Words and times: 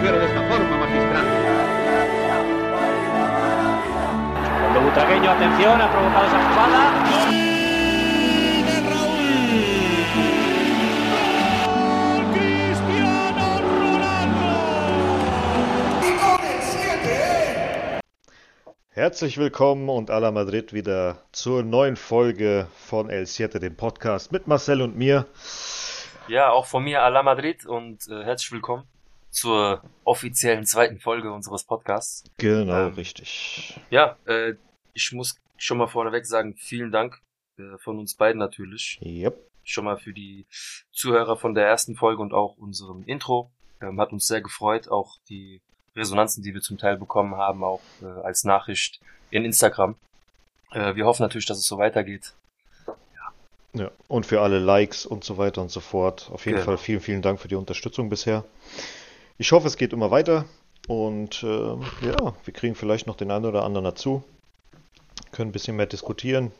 proceder 0.00 0.20
de 0.20 0.26
esta 0.26 0.48
forma, 0.48 0.76
magistral. 0.78 1.26
Cuando 4.60 4.80
Butragueño, 4.80 5.30
atención, 5.30 5.80
ha 5.80 5.90
provocado 5.90 6.26
esa 6.26 6.38
jugada. 6.48 6.80
Herzlich 18.92 19.38
willkommen 19.38 19.88
und 19.88 20.10
à 20.10 20.20
la 20.20 20.30
Madrid 20.30 20.74
wieder 20.74 21.16
zur 21.32 21.62
neuen 21.62 21.96
Folge 21.96 22.66
von 22.74 23.08
El 23.08 23.26
Siete, 23.26 23.58
dem 23.58 23.76
Podcast 23.76 24.30
mit 24.30 24.46
Marcel 24.46 24.82
und 24.82 24.96
mir. 24.96 25.26
Ja, 26.28 26.50
auch 26.50 26.66
von 26.66 26.84
mir 26.84 27.02
à 27.02 27.08
la 27.08 27.22
Madrid 27.22 27.64
und 27.64 28.06
äh, 28.08 28.24
herzlich 28.24 28.52
willkommen 28.52 28.89
zur 29.30 29.82
offiziellen 30.04 30.66
zweiten 30.66 30.98
Folge 31.00 31.32
unseres 31.32 31.64
Podcasts. 31.64 32.24
Genau, 32.38 32.86
Ähm, 32.88 32.94
richtig. 32.94 33.78
Ja, 33.90 34.16
äh, 34.26 34.54
ich 34.92 35.12
muss 35.12 35.36
schon 35.56 35.78
mal 35.78 35.86
vorneweg 35.86 36.26
sagen, 36.26 36.54
vielen 36.56 36.90
Dank 36.90 37.20
äh, 37.58 37.78
von 37.78 37.98
uns 37.98 38.14
beiden 38.14 38.38
natürlich. 38.38 38.98
Yep. 39.02 39.38
Schon 39.62 39.84
mal 39.84 39.98
für 39.98 40.12
die 40.12 40.46
Zuhörer 40.90 41.36
von 41.36 41.54
der 41.54 41.66
ersten 41.66 41.94
Folge 41.96 42.22
und 42.22 42.32
auch 42.32 42.56
unserem 42.56 43.04
Intro. 43.04 43.50
Ähm, 43.80 44.00
hat 44.00 44.12
uns 44.12 44.26
sehr 44.26 44.40
gefreut, 44.40 44.88
auch 44.88 45.18
die 45.28 45.60
Resonanzen, 45.94 46.42
die 46.42 46.54
wir 46.54 46.60
zum 46.60 46.78
Teil 46.78 46.96
bekommen 46.96 47.36
haben, 47.36 47.62
auch 47.64 47.80
äh, 48.02 48.06
als 48.06 48.44
Nachricht 48.44 49.00
in 49.30 49.44
Instagram. 49.44 49.96
Äh, 50.72 50.94
wir 50.96 51.04
hoffen 51.06 51.22
natürlich, 51.22 51.46
dass 51.46 51.58
es 51.58 51.66
so 51.66 51.78
weitergeht. 51.78 52.34
Ja. 53.74 53.90
Und 54.08 54.26
für 54.26 54.40
alle 54.40 54.58
Likes 54.58 55.06
und 55.06 55.22
so 55.22 55.38
weiter 55.38 55.62
und 55.62 55.70
so 55.70 55.78
fort. 55.80 56.28
Auf 56.32 56.44
jeden 56.46 56.56
Genau. 56.56 56.66
Fall 56.66 56.78
vielen, 56.78 57.00
vielen 57.00 57.22
Dank 57.22 57.38
für 57.40 57.46
die 57.48 57.54
Unterstützung 57.54 58.08
bisher. 58.08 58.44
Ich 59.40 59.52
hoffe, 59.52 59.68
es 59.68 59.78
geht 59.78 59.94
immer 59.94 60.10
weiter 60.10 60.44
und 60.86 61.42
ähm, 61.44 61.82
ja, 62.02 62.34
wir 62.44 62.52
kriegen 62.52 62.74
vielleicht 62.74 63.06
noch 63.06 63.16
den 63.16 63.30
einen 63.30 63.46
oder 63.46 63.64
anderen 63.64 63.86
dazu. 63.86 64.22
Können 65.32 65.48
ein 65.48 65.52
bisschen 65.52 65.76
mehr 65.76 65.86
diskutieren, 65.86 66.52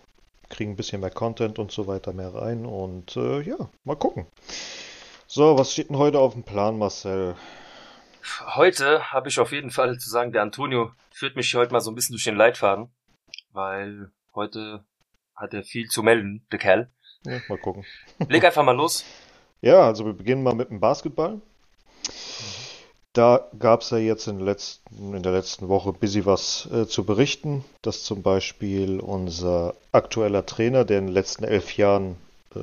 kriegen 0.48 0.70
ein 0.70 0.76
bisschen 0.76 1.02
mehr 1.02 1.10
Content 1.10 1.58
und 1.58 1.70
so 1.70 1.86
weiter 1.86 2.14
mehr 2.14 2.34
rein 2.34 2.64
und 2.64 3.18
äh, 3.18 3.42
ja, 3.42 3.68
mal 3.84 3.96
gucken. 3.96 4.24
So, 5.26 5.58
was 5.58 5.74
steht 5.74 5.90
denn 5.90 5.98
heute 5.98 6.20
auf 6.20 6.32
dem 6.32 6.42
Plan, 6.42 6.78
Marcel? 6.78 7.34
Heute 8.54 9.12
habe 9.12 9.28
ich 9.28 9.38
auf 9.40 9.52
jeden 9.52 9.70
Fall 9.70 9.98
zu 9.98 10.08
sagen, 10.08 10.32
der 10.32 10.40
Antonio 10.40 10.92
führt 11.10 11.36
mich 11.36 11.54
heute 11.54 11.74
mal 11.74 11.80
so 11.80 11.90
ein 11.90 11.94
bisschen 11.94 12.14
durch 12.14 12.24
den 12.24 12.36
Leitfaden, 12.36 12.88
weil 13.52 14.10
heute 14.34 14.86
hat 15.36 15.52
er 15.52 15.64
viel 15.64 15.88
zu 15.88 16.02
melden, 16.02 16.46
der 16.50 16.58
Kerl. 16.58 16.90
Ja, 17.26 17.40
mal 17.46 17.58
gucken. 17.58 17.84
Leg 18.26 18.42
einfach 18.42 18.64
mal 18.64 18.72
los. 18.74 19.04
Ja, 19.62 19.82
also 19.82 20.06
wir 20.06 20.14
beginnen 20.14 20.42
mal 20.42 20.54
mit 20.54 20.70
dem 20.70 20.80
Basketball. 20.80 21.42
Da 23.12 23.48
gab 23.58 23.80
es 23.82 23.90
ja 23.90 23.98
jetzt 23.98 24.28
in, 24.28 24.38
letzten, 24.38 25.14
in 25.14 25.22
der 25.22 25.32
letzten 25.32 25.68
Woche 25.68 25.90
ein 25.90 25.98
bisschen 25.98 26.26
was 26.26 26.68
äh, 26.72 26.86
zu 26.86 27.04
berichten, 27.04 27.64
dass 27.82 28.04
zum 28.04 28.22
Beispiel 28.22 29.00
unser 29.00 29.74
aktueller 29.90 30.46
Trainer, 30.46 30.84
der 30.84 30.98
in 31.00 31.06
den 31.06 31.14
letzten 31.14 31.42
elf 31.42 31.76
Jahren 31.76 32.16
äh, 32.54 32.58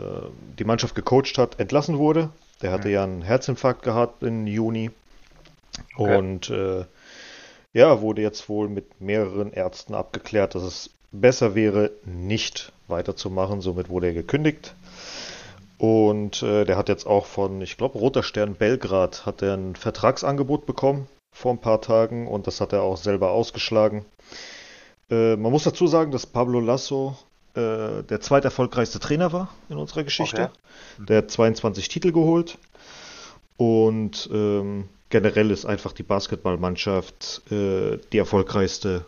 die 0.57 0.63
Mannschaft 0.63 0.95
gecoacht 0.95 1.37
hat, 1.37 1.59
entlassen 1.59 1.97
wurde. 1.97 2.29
Der 2.61 2.71
hatte 2.71 2.87
Mhm. 2.87 2.93
ja 2.93 3.03
einen 3.03 3.21
Herzinfarkt 3.23 3.83
gehabt 3.83 4.23
im 4.23 4.47
Juni 4.47 4.89
Okay. 5.97 6.23
und 6.23 6.49
äh, 6.49 6.85
ja, 7.73 8.01
wurde 8.01 8.21
jetzt 8.21 8.47
wohl 8.47 8.69
mit 8.69 9.01
mehreren 9.01 9.51
Ärzten 9.51 9.93
abgeklärt, 9.95 10.55
dass 10.55 10.63
es 10.63 10.89
besser 11.11 11.55
wäre, 11.55 11.91
nicht 12.05 12.71
weiterzumachen. 12.87 13.59
Somit 13.61 13.89
wurde 13.89 14.07
er 14.07 14.13
gekündigt. 14.13 14.73
Und 15.77 16.41
äh, 16.41 16.65
der 16.65 16.77
hat 16.77 16.89
jetzt 16.89 17.05
auch 17.05 17.25
von, 17.25 17.61
ich 17.61 17.77
glaube, 17.77 17.99
Roter 17.99 18.23
Stern 18.23 18.55
Belgrad 18.55 19.25
hat 19.25 19.41
er 19.41 19.53
ein 19.53 19.75
Vertragsangebot 19.75 20.65
bekommen 20.65 21.07
vor 21.31 21.51
ein 21.51 21.61
paar 21.61 21.81
Tagen 21.81 22.27
und 22.27 22.47
das 22.47 22.61
hat 22.61 22.73
er 22.73 22.81
auch 22.81 22.97
selber 22.97 23.31
ausgeschlagen. 23.31 24.05
Äh, 25.11 25.35
man 25.35 25.51
muss 25.51 25.63
dazu 25.63 25.85
sagen, 25.85 26.11
dass 26.11 26.25
Pablo 26.25 26.59
Lasso 26.59 27.15
äh, 27.53 28.03
der 28.03 28.21
zweiterfolgreichste 28.21 28.99
Trainer 28.99 29.31
war 29.31 29.49
in 29.69 29.77
unserer 29.77 30.03
Geschichte. 30.03 30.49
Okay. 30.97 31.05
Der 31.05 31.17
hat 31.19 31.31
22 31.31 31.87
Titel 31.89 32.11
geholt 32.11 32.57
und 33.57 34.29
ähm, 34.33 34.89
generell 35.09 35.51
ist 35.51 35.65
einfach 35.65 35.93
die 35.93 36.03
Basketballmannschaft 36.03 37.43
äh, 37.51 37.99
die 38.11 38.17
erfolgreichste 38.17 39.05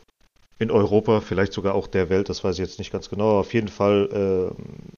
in 0.60 0.72
Europa, 0.72 1.22
vielleicht 1.22 1.54
sogar 1.54 1.74
auch 1.74 1.88
der 1.88 2.10
Welt, 2.10 2.28
das 2.28 2.44
weiß 2.44 2.56
ich 2.56 2.60
jetzt 2.60 2.80
nicht 2.80 2.92
ganz 2.92 3.10
genau. 3.10 3.30
aber 3.32 3.40
Auf 3.40 3.54
jeden 3.54 3.70
Fall 3.70 4.54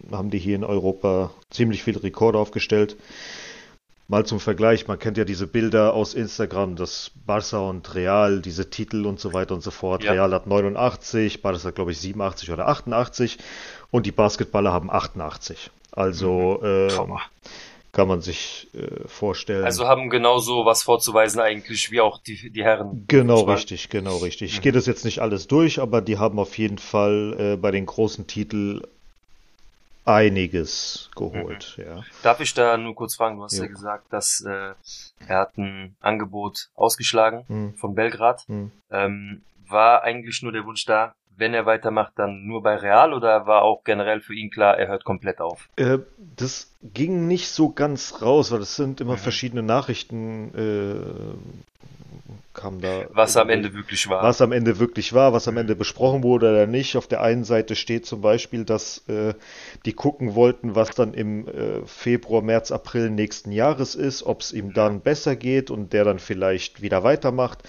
äh, 0.10 0.14
haben 0.14 0.32
die 0.32 0.40
hier 0.40 0.56
in 0.56 0.64
Europa 0.64 1.32
ziemlich 1.52 1.84
viele 1.84 2.02
Rekorde 2.04 2.40
aufgestellt. 2.40 2.98
Mal 4.08 4.26
zum 4.26 4.42
Vergleich, 4.42 4.88
man 4.88 5.00
kennt 5.00 5.18
ja 5.18 5.24
diese 5.24 5.48
Bilder 5.48 5.94
aus 5.94 6.16
Instagram, 6.16 6.76
das 6.76 7.12
Barca 7.26 7.60
und 7.60 7.96
Real, 7.96 8.42
diese 8.42 8.70
Titel 8.70 9.06
und 9.06 9.20
so 9.22 9.32
weiter 9.34 9.54
und 9.54 9.62
so 9.62 9.72
fort. 9.72 10.04
Ja. 10.04 10.12
Real 10.12 10.34
hat 10.34 10.48
89, 10.48 11.42
Barca 11.42 11.64
hat 11.64 11.76
glaube 11.76 11.92
ich 11.92 12.00
87 12.00 12.52
oder 12.52 12.68
88 12.68 13.38
und 13.92 14.06
die 14.06 14.12
Basketballer 14.12 14.74
haben 14.74 14.90
88. 14.90 15.70
Also 15.92 16.62
äh, 16.64 16.88
Trauma. 16.88 17.22
Kann 17.92 18.08
man 18.08 18.22
sich 18.22 18.70
äh, 18.74 19.08
vorstellen. 19.08 19.66
Also 19.66 19.88
haben 19.88 20.10
genauso 20.10 20.66
was 20.66 20.84
vorzuweisen 20.84 21.42
eigentlich, 21.42 21.92
wie 21.92 22.00
auch 22.02 22.20
die, 22.22 22.50
die 22.52 22.64
Herren. 22.64 23.06
Genau 23.08 23.42
richtig, 23.42 23.90
genau 23.90 24.18
richtig. 24.18 24.52
Ich 24.54 24.60
Mhm. 24.60 24.64
gehe 24.64 24.72
das 24.72 24.86
jetzt 24.86 25.04
nicht 25.06 25.20
alles 25.20 25.48
durch, 25.48 25.80
aber 25.80 26.02
die 26.02 26.18
haben 26.18 26.40
auf 26.40 26.58
jeden 26.58 26.78
Fall 26.78 27.36
äh, 27.38 27.58
bei 27.58 27.72
den 27.72 27.86
großen 27.86 28.28
Titeln 28.28 28.82
einiges 30.06 31.10
geholt. 31.16 31.78
Ja. 31.78 32.04
Darf 32.24 32.40
ich 32.40 32.54
da 32.54 32.78
nur 32.78 32.96
kurz 32.96 33.16
fragen? 33.16 33.38
Du 33.38 33.44
hast 33.44 33.58
Jo. 33.58 33.64
ja 33.64 33.70
gesagt, 33.70 34.12
dass 34.12 34.44
äh, 34.48 34.74
er 35.28 35.38
hat 35.38 35.58
ein 35.58 35.96
Angebot 36.02 36.70
ausgeschlagen 36.76 37.44
Hm, 37.48 37.74
von 37.76 37.94
Belgrad. 37.94 38.44
hm. 38.48 38.72
Ähm, 38.90 39.42
war 39.68 40.04
eigentlich 40.04 40.42
nur 40.42 40.52
der 40.52 40.66
Wunsch 40.66 40.86
da, 40.86 41.14
wenn 41.36 41.54
er 41.54 41.66
weitermacht, 41.66 42.14
dann 42.18 42.46
nur 42.46 42.62
bei 42.64 42.76
Real 42.76 43.14
oder 43.14 43.46
war 43.48 43.64
auch 43.64 43.84
generell 43.84 44.22
für 44.22 44.34
ihn 44.36 44.50
klar, 44.52 44.78
er 44.78 44.88
hört 44.88 45.04
komplett 45.04 45.42
auf? 45.42 45.70
Äh, 45.76 46.00
das 46.18 46.72
ging 46.82 47.28
nicht 47.28 47.50
so 47.50 47.72
ganz 47.72 48.22
raus, 48.22 48.52
weil 48.52 48.60
das 48.60 48.76
sind 48.76 49.02
immer 49.02 49.14
Mhm. 49.14 49.18
verschiedene 49.18 49.64
Nachrichten, 49.64 50.54
äh, 50.56 51.34
kam 52.54 52.82
da. 52.82 53.08
Was 53.14 53.38
am 53.38 53.50
Ende 53.50 53.74
wirklich 53.74 54.10
war. 54.10 54.24
was 54.24 54.42
am 54.42 54.52
Ende 54.52 54.78
wirklich 54.80 55.14
war, 55.14 55.34
was 55.34 55.48
am 55.48 55.56
Mhm. 55.56 55.62
Ende 55.62 55.76
besprochen 55.76 56.24
wurde 56.24 56.50
oder 56.52 56.68
nicht. 56.68 56.96
Auf 56.96 57.08
der 57.08 57.22
einen 57.22 57.44
Seite 57.44 57.76
steht 57.76 58.06
zum 58.06 58.22
Beispiel, 58.22 58.66
dass 58.66 59.08
äh, 59.08 59.34
die 59.86 59.94
gucken 59.94 60.36
wollten, 60.36 60.76
was 60.76 60.92
dann 60.92 61.14
im 61.14 61.48
äh, 61.48 61.86
Februar, 61.86 62.42
März, 62.42 62.72
April 62.72 63.10
nächsten 63.10 63.52
Jahres 63.52 63.96
ist, 63.96 64.24
ob 64.24 64.42
es 64.42 64.52
ihm 64.54 64.74
dann 64.74 65.02
besser 65.02 65.36
geht 65.36 65.72
und 65.72 65.94
der 65.94 66.04
dann 66.04 66.20
vielleicht 66.20 66.82
wieder 66.82 67.04
weitermacht. 67.04 67.64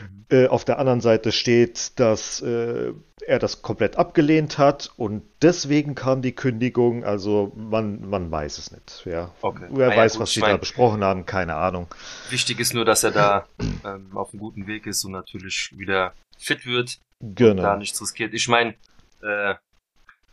Mhm. 0.00 0.26
Äh, 0.28 0.46
auf 0.48 0.64
der 0.64 0.78
anderen 0.78 1.00
Seite 1.00 1.32
steht, 1.32 1.98
dass 2.00 2.40
äh, 2.40 2.92
er 3.26 3.38
das 3.38 3.62
komplett 3.62 3.96
abgelehnt 3.96 4.58
hat 4.58 4.90
und 4.96 5.22
deswegen 5.42 5.94
kam 5.94 6.22
die 6.22 6.32
Kündigung. 6.32 7.04
Also 7.04 7.52
man, 7.54 8.08
man 8.08 8.30
weiß 8.30 8.58
es 8.58 8.72
nicht. 8.72 9.04
Ja. 9.04 9.32
Okay. 9.40 9.66
Wer 9.70 9.88
Ah 9.88 9.92
ja, 9.92 9.96
weiß, 9.98 10.14
gut, 10.14 10.22
was 10.22 10.32
sie 10.32 10.40
da 10.40 10.56
besprochen 10.56 11.04
haben, 11.04 11.26
keine 11.26 11.54
Ahnung. 11.54 11.86
Wichtig 12.30 12.60
ist 12.60 12.74
nur, 12.74 12.84
dass 12.84 13.04
er 13.04 13.12
da 13.12 13.46
ähm, 13.84 14.16
auf 14.16 14.32
einem 14.32 14.40
guten 14.40 14.66
Weg 14.66 14.86
ist 14.86 15.04
und 15.04 15.12
natürlich 15.12 15.72
wieder 15.76 16.12
fit 16.38 16.66
wird, 16.66 16.98
Genau, 17.20 17.62
da 17.62 17.76
nichts 17.76 18.00
riskiert. 18.00 18.34
Ich 18.34 18.48
meine, 18.48 18.74
äh, 19.22 19.54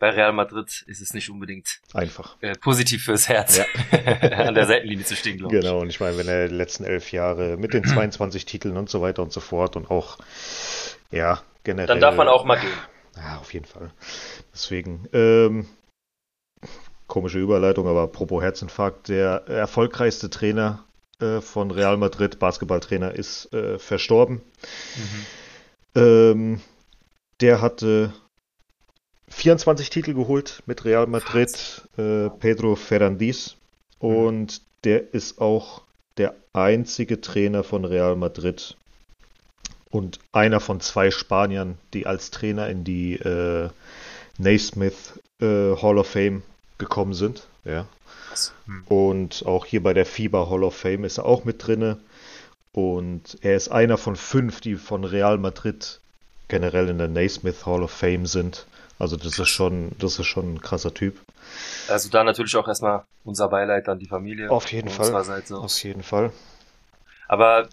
bei 0.03 0.09
Real 0.09 0.33
Madrid 0.33 0.83
ist 0.87 0.99
es 0.99 1.13
nicht 1.13 1.29
unbedingt 1.29 1.79
einfach. 1.93 2.35
äh, 2.41 2.57
positiv 2.57 3.05
fürs 3.05 3.29
Herz, 3.29 3.61
an 4.35 4.53
der 4.53 4.65
Seitenlinie 4.65 5.05
zu 5.05 5.15
stehen, 5.15 5.37
glaube 5.37 5.55
ich. 5.55 5.61
Genau, 5.61 5.79
und 5.79 5.87
ich 5.87 6.01
meine, 6.01 6.17
wenn 6.17 6.27
er 6.27 6.49
die 6.49 6.53
letzten 6.53 6.83
elf 6.83 7.13
Jahre 7.13 7.55
mit 7.55 7.73
den 7.73 7.85
22 7.85 8.43
Titeln 8.43 8.75
und 8.75 8.89
so 8.89 9.01
weiter 9.01 9.23
und 9.23 9.31
so 9.31 9.39
fort 9.39 9.77
und 9.77 9.89
auch, 9.89 10.17
ja, 11.09 11.41
generell. 11.63 11.87
Dann 11.87 12.01
darf 12.01 12.17
man 12.17 12.27
auch 12.27 12.43
mal 12.43 12.59
gehen. 12.59 12.73
Ja, 13.15 13.37
auf 13.37 13.53
jeden 13.53 13.65
Fall. 13.65 13.91
Deswegen, 14.51 15.07
ähm, 15.13 15.67
komische 17.07 17.39
Überleitung, 17.39 17.87
aber 17.87 18.01
apropos 18.01 18.43
Herzinfarkt, 18.43 19.07
der 19.07 19.47
erfolgreichste 19.47 20.29
Trainer 20.29 20.83
äh, 21.21 21.39
von 21.39 21.71
Real 21.71 21.95
Madrid, 21.95 22.39
Basketballtrainer, 22.39 23.13
ist 23.13 23.53
äh, 23.53 23.79
verstorben. 23.79 24.41
Ähm, 25.95 26.59
der 27.39 27.61
hatte 27.61 28.11
24 29.33 29.89
Titel 29.89 30.13
geholt 30.13 30.63
mit 30.65 30.85
Real 30.85 31.07
Madrid, 31.07 31.81
äh, 31.97 32.29
Pedro 32.29 32.75
Ferrandis. 32.75 33.55
Und 33.99 34.61
der 34.83 35.13
ist 35.13 35.39
auch 35.39 35.81
der 36.17 36.35
einzige 36.53 37.19
Trainer 37.19 37.63
von 37.63 37.85
Real 37.85 38.15
Madrid 38.15 38.77
und 39.89 40.19
einer 40.31 40.59
von 40.59 40.79
zwei 40.79 41.11
Spaniern, 41.11 41.77
die 41.93 42.05
als 42.05 42.31
Trainer 42.31 42.67
in 42.69 42.83
die 42.83 43.13
äh, 43.15 43.69
Naismith 44.37 45.19
äh, 45.39 45.75
Hall 45.75 45.97
of 45.97 46.07
Fame 46.07 46.43
gekommen 46.77 47.13
sind. 47.13 47.47
Ja. 47.63 47.87
Krass. 48.27 48.53
Hm. 48.65 48.83
Und 48.87 49.45
auch 49.45 49.65
hier 49.65 49.83
bei 49.83 49.93
der 49.93 50.05
FIBA 50.05 50.49
Hall 50.49 50.63
of 50.63 50.75
Fame 50.75 51.03
ist 51.03 51.17
er 51.17 51.25
auch 51.25 51.45
mit 51.45 51.65
drinne. 51.65 51.97
Und 52.71 53.37
er 53.41 53.55
ist 53.55 53.69
einer 53.69 53.97
von 53.97 54.15
fünf, 54.15 54.61
die 54.61 54.75
von 54.75 55.03
Real 55.03 55.37
Madrid 55.37 55.99
generell 56.47 56.89
in 56.89 56.97
der 56.97 57.07
Naismith 57.07 57.65
Hall 57.65 57.83
of 57.83 57.91
Fame 57.91 58.25
sind. 58.25 58.65
Also 59.03 59.17
das 59.17 59.37
ist 59.37 59.49
schon, 59.49 59.91
das 59.99 60.17
ist 60.17 60.25
schon 60.27 60.55
ein 60.55 60.61
krasser 60.61 60.93
Typ. 60.93 61.19
Also 61.89 62.09
da 62.09 62.23
natürlich 62.23 62.55
auch 62.55 62.67
erstmal 62.67 63.03
unser 63.25 63.49
Beileid 63.49 63.87
an 63.89 63.99
die 63.99 64.07
Familie. 64.07 64.49
Auf 64.49 64.71
jeden 64.71 64.89
Fall. 64.89 65.23
Seite. 65.23 65.57
Auf 65.57 65.83
jeden 65.83 66.03
Fall. 66.03 66.31
Aber 67.27 67.67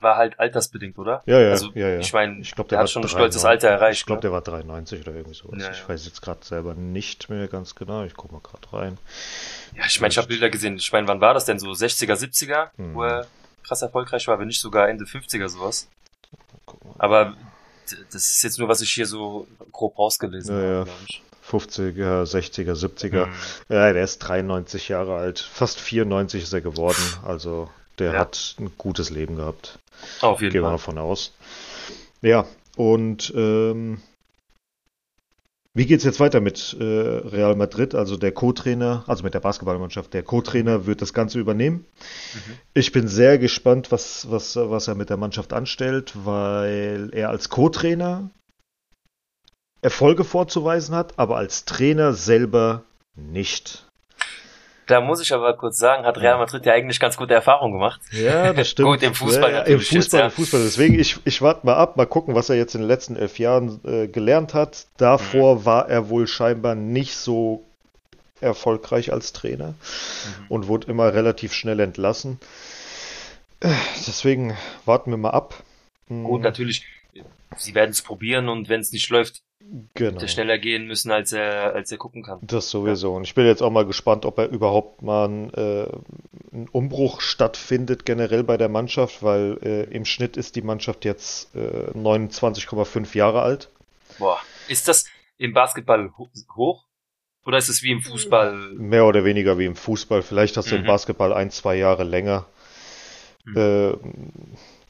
war 0.00 0.16
halt 0.16 0.38
altersbedingt, 0.38 0.98
oder? 0.98 1.22
Ja, 1.26 1.40
ja, 1.40 1.50
also, 1.52 1.70
ja, 1.74 1.88
ja. 1.88 1.98
Ich 1.98 2.12
meine, 2.12 2.40
Ich 2.40 2.54
glaub, 2.54 2.68
der, 2.68 2.78
der 2.78 2.82
hat 2.82 2.90
schon 2.90 3.02
ein 3.02 3.08
93. 3.08 3.10
stolzes 3.10 3.44
Alter 3.44 3.68
erreicht. 3.68 4.00
Ich 4.00 4.06
glaube, 4.06 4.18
ne? 4.18 4.22
der 4.22 4.32
war 4.32 4.42
93 4.42 5.00
oder 5.00 5.14
irgendwie 5.16 5.34
sowas. 5.36 5.62
Ja, 5.62 5.70
ich 5.70 5.88
weiß 5.88 6.04
jetzt 6.06 6.20
gerade 6.20 6.44
selber 6.44 6.74
nicht 6.74 7.30
mehr 7.30 7.48
ganz 7.48 7.74
genau. 7.74 8.04
Ich 8.04 8.14
gucke 8.14 8.34
mal 8.34 8.40
gerade 8.42 8.72
rein. 8.72 8.98
Ja, 9.74 9.84
ich 9.86 10.00
meine, 10.00 10.10
ich 10.12 10.18
habe 10.18 10.28
Bilder 10.28 10.50
gesehen. 10.50 10.76
Ich 10.76 10.92
meine, 10.92 11.08
wann 11.08 11.20
war 11.20 11.32
das 11.34 11.44
denn? 11.46 11.58
So 11.58 11.70
60er, 11.70 12.14
70er, 12.16 12.68
Hm. 12.76 12.94
wo 12.94 13.04
er 13.04 13.26
krass 13.66 13.80
erfolgreich 13.82 14.28
war, 14.28 14.38
wenn 14.38 14.48
nicht 14.48 14.60
sogar 14.60 14.88
Ende 14.88 15.04
50er 15.04 15.48
sowas. 15.48 15.88
Aber 16.98 17.34
das 18.12 18.24
ist 18.30 18.42
jetzt 18.42 18.58
nur, 18.58 18.68
was 18.68 18.80
ich 18.80 18.90
hier 18.90 19.06
so 19.06 19.46
grob 19.72 19.98
rausgelesen 19.98 20.54
Ja, 20.56 20.62
habe, 20.62 20.72
ja. 20.74 20.84
glaube 20.84 20.98
ich. 21.08 21.22
50er, 21.48 22.22
60er, 22.24 22.72
70er. 22.74 23.24
Hm. 23.26 23.32
Ja, 23.68 23.92
der 23.92 24.02
ist 24.04 24.18
93 24.18 24.88
Jahre 24.88 25.16
alt. 25.16 25.38
Fast 25.38 25.78
94 25.78 26.42
ist 26.42 26.52
er 26.54 26.62
geworden. 26.62 26.96
Also 27.24 27.68
der 27.98 28.14
Ja. 28.14 28.20
hat 28.20 28.56
ein 28.58 28.72
gutes 28.78 29.10
Leben 29.10 29.36
gehabt. 29.36 29.78
Auf 30.20 30.40
jeden 30.40 30.52
Gehen 30.52 30.62
wir 30.62 30.68
Fall. 30.68 30.72
davon 30.78 30.98
aus. 30.98 31.32
Ja, 32.22 32.46
und 32.76 33.32
ähm, 33.36 34.00
wie 35.74 35.86
geht's 35.86 36.04
jetzt 36.04 36.20
weiter 36.20 36.40
mit 36.40 36.76
äh, 36.78 36.84
Real 36.84 37.56
Madrid? 37.56 37.96
Also 37.96 38.16
der 38.16 38.30
Co-Trainer, 38.30 39.02
also 39.08 39.24
mit 39.24 39.34
der 39.34 39.40
Basketballmannschaft, 39.40 40.14
der 40.14 40.22
Co-Trainer 40.22 40.86
wird 40.86 41.02
das 41.02 41.12
Ganze 41.12 41.40
übernehmen. 41.40 41.84
Mhm. 42.34 42.58
Ich 42.74 42.92
bin 42.92 43.08
sehr 43.08 43.38
gespannt, 43.38 43.90
was, 43.90 44.30
was, 44.30 44.54
was 44.54 44.86
er 44.86 44.94
mit 44.94 45.10
der 45.10 45.16
Mannschaft 45.16 45.52
anstellt, 45.52 46.12
weil 46.24 47.10
er 47.12 47.30
als 47.30 47.48
Co-Trainer 47.48 48.30
Erfolge 49.82 50.24
vorzuweisen 50.24 50.94
hat, 50.94 51.18
aber 51.18 51.36
als 51.36 51.64
Trainer 51.64 52.14
selber 52.14 52.84
nicht. 53.16 53.86
Da 54.86 55.00
muss 55.00 55.20
ich 55.20 55.32
aber 55.32 55.56
kurz 55.56 55.78
sagen, 55.78 56.04
hat 56.04 56.18
Real 56.18 56.36
Madrid 56.38 56.66
ja 56.66 56.74
eigentlich 56.74 57.00
ganz 57.00 57.16
gute 57.16 57.32
Erfahrungen 57.34 57.72
gemacht. 57.74 58.00
Ja, 58.10 58.52
das 58.52 58.68
stimmt. 58.68 58.88
Gut, 58.90 59.02
im 59.02 59.14
Fußball 59.14 59.50
ja, 59.50 59.58
natürlich 59.58 59.92
Im 59.92 60.02
Fußball, 60.02 60.02
jetzt, 60.02 60.12
ja. 60.12 60.24
im 60.26 60.30
Fußball. 60.44 60.62
Deswegen, 60.62 60.98
ich, 60.98 61.16
ich 61.24 61.40
warte 61.42 61.64
mal 61.66 61.74
ab, 61.76 61.96
mal 61.96 62.06
gucken, 62.06 62.34
was 62.34 62.50
er 62.50 62.56
jetzt 62.56 62.74
in 62.74 62.82
den 62.82 62.88
letzten 62.88 63.16
elf 63.16 63.38
Jahren 63.38 63.80
äh, 63.84 64.08
gelernt 64.08 64.52
hat. 64.54 64.86
Davor 64.98 65.56
Mhm. 65.56 65.64
war 65.64 65.88
er 65.88 66.08
wohl 66.10 66.26
scheinbar 66.26 66.74
nicht 66.74 67.16
so 67.16 67.64
erfolgreich 68.40 69.12
als 69.12 69.32
Trainer 69.32 69.68
Mhm. 69.68 70.44
und 70.48 70.68
wurde 70.68 70.88
immer 70.90 71.14
relativ 71.14 71.52
schnell 71.54 71.80
entlassen. 71.80 72.38
Deswegen 74.06 74.56
warten 74.84 75.10
wir 75.10 75.16
mal 75.16 75.30
ab. 75.30 75.62
Gut, 76.08 76.42
natürlich, 76.42 76.84
sie 77.56 77.74
werden 77.74 77.90
es 77.92 78.02
probieren 78.02 78.48
und 78.50 78.68
wenn 78.68 78.80
es 78.80 78.92
nicht 78.92 79.08
läuft, 79.08 79.40
genau. 79.94 80.20
er 80.20 80.28
schneller 80.28 80.58
gehen 80.58 80.86
müssen, 80.86 81.10
als 81.10 81.32
er, 81.32 81.74
als 81.74 81.90
er 81.92 81.98
gucken 81.98 82.22
kann. 82.22 82.38
Das 82.42 82.70
sowieso. 82.70 83.14
Und 83.14 83.24
ich 83.24 83.34
bin 83.34 83.46
jetzt 83.46 83.62
auch 83.62 83.70
mal 83.70 83.86
gespannt, 83.86 84.24
ob 84.26 84.38
er 84.38 84.48
überhaupt 84.48 85.02
mal 85.02 85.26
ein, 85.28 85.54
äh, 85.54 85.86
ein 86.52 86.68
Umbruch 86.70 87.20
stattfindet 87.20 88.04
generell 88.04 88.44
bei 88.44 88.56
der 88.56 88.68
Mannschaft, 88.68 89.22
weil 89.22 89.58
äh, 89.62 89.82
im 89.94 90.04
Schnitt 90.04 90.36
ist 90.36 90.56
die 90.56 90.62
Mannschaft 90.62 91.04
jetzt 91.04 91.54
äh, 91.56 91.90
29,5 91.92 93.16
Jahre 93.16 93.42
alt. 93.42 93.70
Boah. 94.18 94.38
Ist 94.68 94.88
das 94.88 95.04
im 95.38 95.52
Basketball 95.52 96.10
ho- 96.16 96.28
hoch? 96.56 96.84
Oder 97.46 97.58
ist 97.58 97.68
es 97.68 97.82
wie 97.82 97.90
im 97.92 98.00
Fußball? 98.00 98.54
Mehr 98.76 99.04
oder 99.04 99.24
weniger 99.24 99.58
wie 99.58 99.66
im 99.66 99.76
Fußball. 99.76 100.22
Vielleicht 100.22 100.56
hast 100.56 100.70
du 100.70 100.76
im 100.76 100.82
Mhm. 100.82 100.86
Basketball 100.86 101.32
ein, 101.34 101.50
zwei 101.50 101.74
Jahre 101.76 102.04
länger. 102.04 102.46
Mhm. 103.44 103.54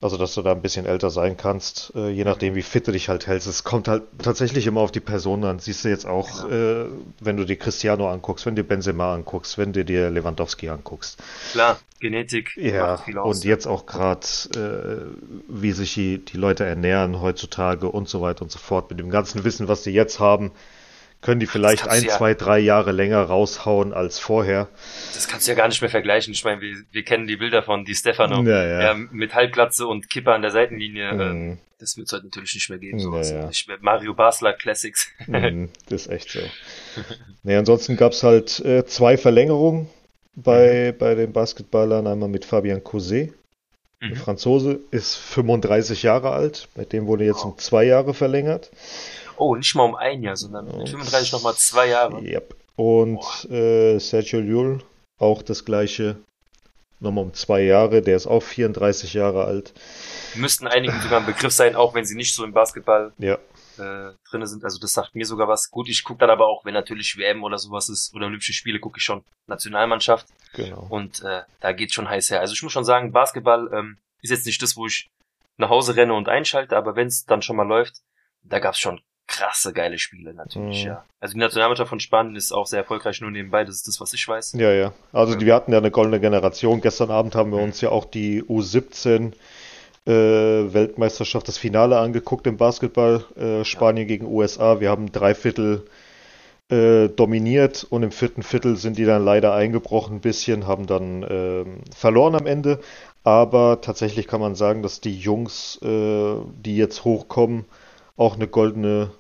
Also, 0.04 0.18
dass 0.18 0.34
du 0.34 0.42
da 0.42 0.52
ein 0.52 0.60
bisschen 0.60 0.84
älter 0.84 1.08
sein 1.08 1.38
kannst, 1.38 1.90
äh, 1.96 2.10
je 2.10 2.24
nachdem, 2.24 2.54
wie 2.56 2.60
fit 2.60 2.86
du 2.86 2.92
dich 2.92 3.08
halt 3.08 3.26
hältst. 3.26 3.46
Es 3.48 3.64
kommt 3.64 3.88
halt 3.88 4.02
tatsächlich 4.22 4.66
immer 4.66 4.82
auf 4.82 4.92
die 4.92 5.00
Person 5.00 5.42
an. 5.44 5.60
Siehst 5.60 5.82
du 5.82 5.88
jetzt 5.88 6.04
auch, 6.04 6.44
äh, 6.50 6.84
wenn 7.20 7.38
du 7.38 7.46
dir 7.46 7.56
Cristiano 7.56 8.10
anguckst, 8.10 8.44
wenn 8.44 8.54
du 8.54 8.62
dir 8.62 8.68
Benzema 8.68 9.14
anguckst, 9.14 9.56
wenn 9.56 9.72
du 9.72 9.82
dir 9.82 10.10
Lewandowski 10.10 10.68
anguckst. 10.68 11.22
Klar, 11.52 11.78
Genetik 12.00 12.54
Ja, 12.56 12.86
macht 12.88 13.04
viel 13.06 13.16
aus. 13.16 13.36
und 13.38 13.44
jetzt 13.44 13.66
auch 13.66 13.86
gerade, 13.86 14.26
äh, 14.54 15.16
wie 15.48 15.72
sich 15.72 15.94
die, 15.94 16.22
die 16.22 16.36
Leute 16.36 16.66
ernähren 16.66 17.22
heutzutage 17.22 17.88
und 17.90 18.06
so 18.06 18.20
weiter 18.20 18.42
und 18.42 18.50
so 18.50 18.58
fort. 18.58 18.90
Mit 18.90 18.98
dem 19.00 19.08
ganzen 19.08 19.42
Wissen, 19.44 19.68
was 19.68 19.84
die 19.84 19.90
jetzt 19.92 20.20
haben, 20.20 20.52
können 21.24 21.40
die 21.40 21.46
vielleicht 21.46 21.88
ein, 21.88 22.04
ja- 22.04 22.10
zwei, 22.16 22.34
drei 22.34 22.58
Jahre 22.60 22.92
länger 22.92 23.22
raushauen 23.22 23.92
als 23.92 24.18
vorher. 24.18 24.68
Das 25.14 25.26
kannst 25.26 25.46
du 25.46 25.52
ja 25.52 25.56
gar 25.56 25.66
nicht 25.68 25.80
mehr 25.80 25.90
vergleichen. 25.90 26.32
Ich 26.34 26.44
meine, 26.44 26.60
wir, 26.60 26.76
wir 26.92 27.02
kennen 27.02 27.26
die 27.26 27.36
Bilder 27.36 27.62
von 27.62 27.84
Di 27.84 27.94
Stefano. 27.94 28.42
Ja, 28.42 28.64
ja. 28.64 28.80
Ja, 28.82 28.94
mit 28.94 29.34
Halbglatze 29.34 29.86
und 29.86 30.08
Kipper 30.10 30.34
an 30.34 30.42
der 30.42 30.50
Seitenlinie. 30.52 31.10
ähm, 31.10 31.18
Mhm. 31.48 31.58
Das 31.80 31.96
wird 31.96 32.06
es 32.06 32.12
heute 32.12 32.24
natürlich 32.26 32.54
nicht 32.54 32.70
mehr 32.70 32.78
geben. 32.78 32.98
Ja, 32.98 33.04
Sowas. 33.04 33.30
ja. 33.30 33.48
Ich, 33.50 33.66
Mario 33.80 34.14
Basler 34.14 34.52
Classics. 34.52 35.08
Mhm, 35.26 35.68
das 35.88 36.02
ist 36.06 36.08
echt 36.10 36.30
so. 36.30 36.38
Nee, 37.42 37.56
ansonsten 37.56 37.96
gab 37.96 38.12
es 38.12 38.22
halt 38.22 38.60
äh, 38.60 38.86
zwei 38.86 39.16
Verlängerungen 39.16 39.88
bei, 40.36 40.92
Mhm. 40.94 40.98
bei 40.98 41.14
den 41.14 41.32
Basketballern. 41.32 42.06
Einmal 42.06 42.28
mit 42.28 42.44
Fabian 42.44 42.82
Cousset, 42.84 43.32
der 44.00 44.10
Mhm. 44.10 44.16
Franzose, 44.16 44.78
ist 44.92 45.16
35 45.16 46.02
Jahre 46.04 46.30
alt. 46.30 46.68
Mit 46.76 46.92
dem 46.92 47.06
wurde 47.06 47.24
jetzt 47.24 47.44
um 47.44 47.58
zwei 47.58 47.84
Jahre 47.84 48.14
verlängert. 48.14 48.70
Oh, 49.36 49.54
nicht 49.54 49.74
mal 49.74 49.84
um 49.84 49.94
ein 49.94 50.22
Jahr, 50.22 50.36
sondern 50.36 50.66
mit 50.66 50.88
35 50.88 51.32
nochmal 51.32 51.54
zwei 51.54 51.88
Jahre. 51.88 52.20
Yep. 52.20 52.54
Und 52.76 53.50
äh, 53.50 53.98
Sergio 53.98 54.40
Llull, 54.40 54.82
auch 55.18 55.42
das 55.42 55.64
gleiche, 55.64 56.16
nochmal 57.00 57.24
um 57.24 57.34
zwei 57.34 57.62
Jahre. 57.62 58.02
Der 58.02 58.16
ist 58.16 58.26
auch 58.26 58.42
34 58.42 59.14
Jahre 59.14 59.44
alt. 59.44 59.72
Müssten 60.34 60.66
einigen 60.66 61.00
sogar 61.00 61.20
ein 61.20 61.26
Begriff 61.26 61.52
sein, 61.52 61.76
auch 61.76 61.94
wenn 61.94 62.04
sie 62.04 62.16
nicht 62.16 62.34
so 62.34 62.44
im 62.44 62.52
Basketball 62.52 63.12
Ja, 63.18 63.38
äh, 63.78 64.12
drinne 64.28 64.46
sind. 64.46 64.64
Also 64.64 64.78
das 64.78 64.92
sagt 64.92 65.14
mir 65.14 65.26
sogar 65.26 65.48
was. 65.48 65.70
Gut, 65.70 65.88
ich 65.88 66.04
gucke 66.04 66.20
dann 66.20 66.30
aber 66.30 66.46
auch, 66.46 66.64
wenn 66.64 66.74
natürlich 66.74 67.16
WM 67.16 67.44
oder 67.44 67.58
sowas 67.58 67.88
ist 67.88 68.14
oder 68.14 68.26
Olympische 68.26 68.52
Spiele, 68.52 68.80
gucke 68.80 68.98
ich 68.98 69.04
schon 69.04 69.24
Nationalmannschaft 69.46 70.26
genau. 70.54 70.86
und 70.90 71.22
äh, 71.22 71.42
da 71.60 71.72
geht 71.72 71.92
schon 71.92 72.08
heiß 72.08 72.30
her. 72.30 72.40
Also 72.40 72.54
ich 72.54 72.62
muss 72.62 72.72
schon 72.72 72.84
sagen, 72.84 73.12
Basketball 73.12 73.70
ähm, 73.72 73.98
ist 74.22 74.30
jetzt 74.30 74.46
nicht 74.46 74.62
das, 74.62 74.76
wo 74.76 74.86
ich 74.86 75.08
nach 75.56 75.70
Hause 75.70 75.96
renne 75.96 76.14
und 76.14 76.28
einschalte, 76.28 76.76
aber 76.76 76.96
wenn 76.96 77.06
es 77.06 77.24
dann 77.24 77.42
schon 77.42 77.56
mal 77.56 77.66
läuft, 77.66 78.02
da 78.42 78.58
gab's 78.58 78.78
schon 78.78 79.00
krasse 79.26 79.72
geile 79.72 79.98
Spiele 79.98 80.34
natürlich, 80.34 80.82
Mhm. 80.84 80.88
ja. 80.88 81.04
Also 81.20 81.34
die 81.34 81.40
Nationalmannschaft 81.40 81.88
von 81.88 82.00
Spanien 82.00 82.36
ist 82.36 82.52
auch 82.52 82.66
sehr 82.66 82.80
erfolgreich, 82.80 83.20
nur 83.20 83.30
nebenbei, 83.30 83.64
das 83.64 83.76
ist 83.76 83.88
das, 83.88 84.00
was 84.00 84.12
ich 84.12 84.26
weiß. 84.28 84.52
Ja, 84.54 84.70
ja. 84.72 84.92
Also 85.12 85.34
die, 85.34 85.46
wir 85.46 85.54
hatten 85.54 85.72
ja 85.72 85.78
eine 85.78 85.90
goldene 85.90 86.20
Generation. 86.20 86.80
Gestern 86.80 87.10
Abend 87.10 87.34
haben 87.34 87.50
wir 87.50 87.58
uns 87.58 87.80
ja 87.80 87.88
auch 87.88 88.04
die 88.04 88.42
U17 88.42 89.32
äh, 90.06 90.10
Weltmeisterschaft, 90.10 91.48
das 91.48 91.56
Finale 91.56 91.98
angeguckt 91.98 92.46
im 92.46 92.58
Basketball. 92.58 93.24
Äh, 93.36 93.64
Spanien 93.64 94.06
gegen 94.06 94.26
USA. 94.26 94.80
Wir 94.80 94.90
haben 94.90 95.10
drei 95.10 95.34
Viertel 95.34 95.86
äh, 96.68 97.08
dominiert 97.08 97.86
und 97.88 98.02
im 98.02 98.10
vierten 98.12 98.42
Viertel 98.42 98.76
sind 98.76 98.98
die 98.98 99.04
dann 99.06 99.24
leider 99.24 99.54
eingebrochen 99.54 100.16
ein 100.16 100.20
bisschen, 100.20 100.66
haben 100.66 100.86
dann 100.86 101.24
ähm, 101.28 101.80
verloren 101.96 102.34
am 102.34 102.46
Ende. 102.46 102.80
Aber 103.22 103.80
tatsächlich 103.80 104.26
kann 104.26 104.40
man 104.42 104.54
sagen, 104.54 104.82
dass 104.82 105.00
die 105.00 105.18
Jungs, 105.18 105.80
äh, 105.82 106.34
die 106.62 106.76
jetzt 106.76 107.04
hochkommen, 107.04 107.64
auch 108.16 108.34
eine 108.36 108.46
goldene 108.48 109.10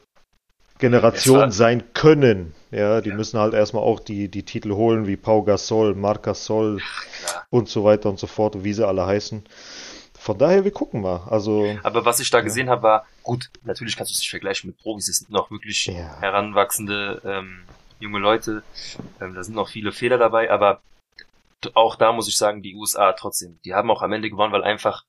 Generation 0.78 1.38
war- 1.38 1.50
sein 1.52 1.92
können. 1.94 2.54
Ja, 2.70 3.00
die 3.00 3.10
Ja. 3.10 3.14
müssen 3.16 3.38
halt 3.38 3.54
erstmal 3.54 3.82
auch 3.84 4.00
die, 4.00 4.28
die 4.28 4.42
Titel 4.44 4.72
holen, 4.72 5.06
wie 5.06 5.16
Pau 5.16 5.42
Gasol, 5.42 5.94
Marc 5.94 6.24
Gasol 6.24 6.78
Klar. 6.78 7.46
und 7.50 7.68
so 7.68 7.84
weiter 7.84 8.08
und 8.10 8.18
so 8.18 8.26
fort, 8.26 8.64
wie 8.64 8.72
sie 8.72 8.86
alle 8.86 9.06
heißen. 9.06 9.44
Von 10.18 10.38
daher, 10.38 10.64
wir 10.64 10.70
gucken 10.72 11.02
mal. 11.02 11.20
Also, 11.28 11.76
Aber 11.82 12.04
was 12.04 12.18
ich 12.18 12.30
da 12.30 12.38
Ja. 12.38 12.44
gesehen 12.44 12.68
habe, 12.70 12.82
war, 12.82 13.06
gut, 13.22 13.50
natürlich 13.62 13.96
kannst 13.96 14.10
du 14.10 14.14
es 14.14 14.20
nicht 14.20 14.30
vergleichen 14.30 14.68
mit 14.68 14.78
Profis, 14.78 15.08
es 15.08 15.18
sind 15.18 15.30
noch 15.30 15.50
wirklich 15.50 15.86
Ja. 15.86 16.20
heranwachsende 16.20 17.20
ähm, 17.24 17.62
junge 18.00 18.18
Leute, 18.18 18.62
ähm, 19.20 19.34
da 19.34 19.44
sind 19.44 19.54
noch 19.54 19.68
viele 19.68 19.92
Fehler 19.92 20.18
dabei, 20.18 20.50
aber 20.50 20.80
auch 21.74 21.96
da 21.96 22.12
muss 22.12 22.28
ich 22.28 22.36
sagen, 22.36 22.62
die 22.62 22.74
USA 22.74 23.12
trotzdem, 23.12 23.58
die 23.64 23.74
haben 23.74 23.90
auch 23.90 24.02
am 24.02 24.12
Ende 24.12 24.28
gewonnen, 24.28 24.52
weil 24.52 24.64
einfach 24.64 25.04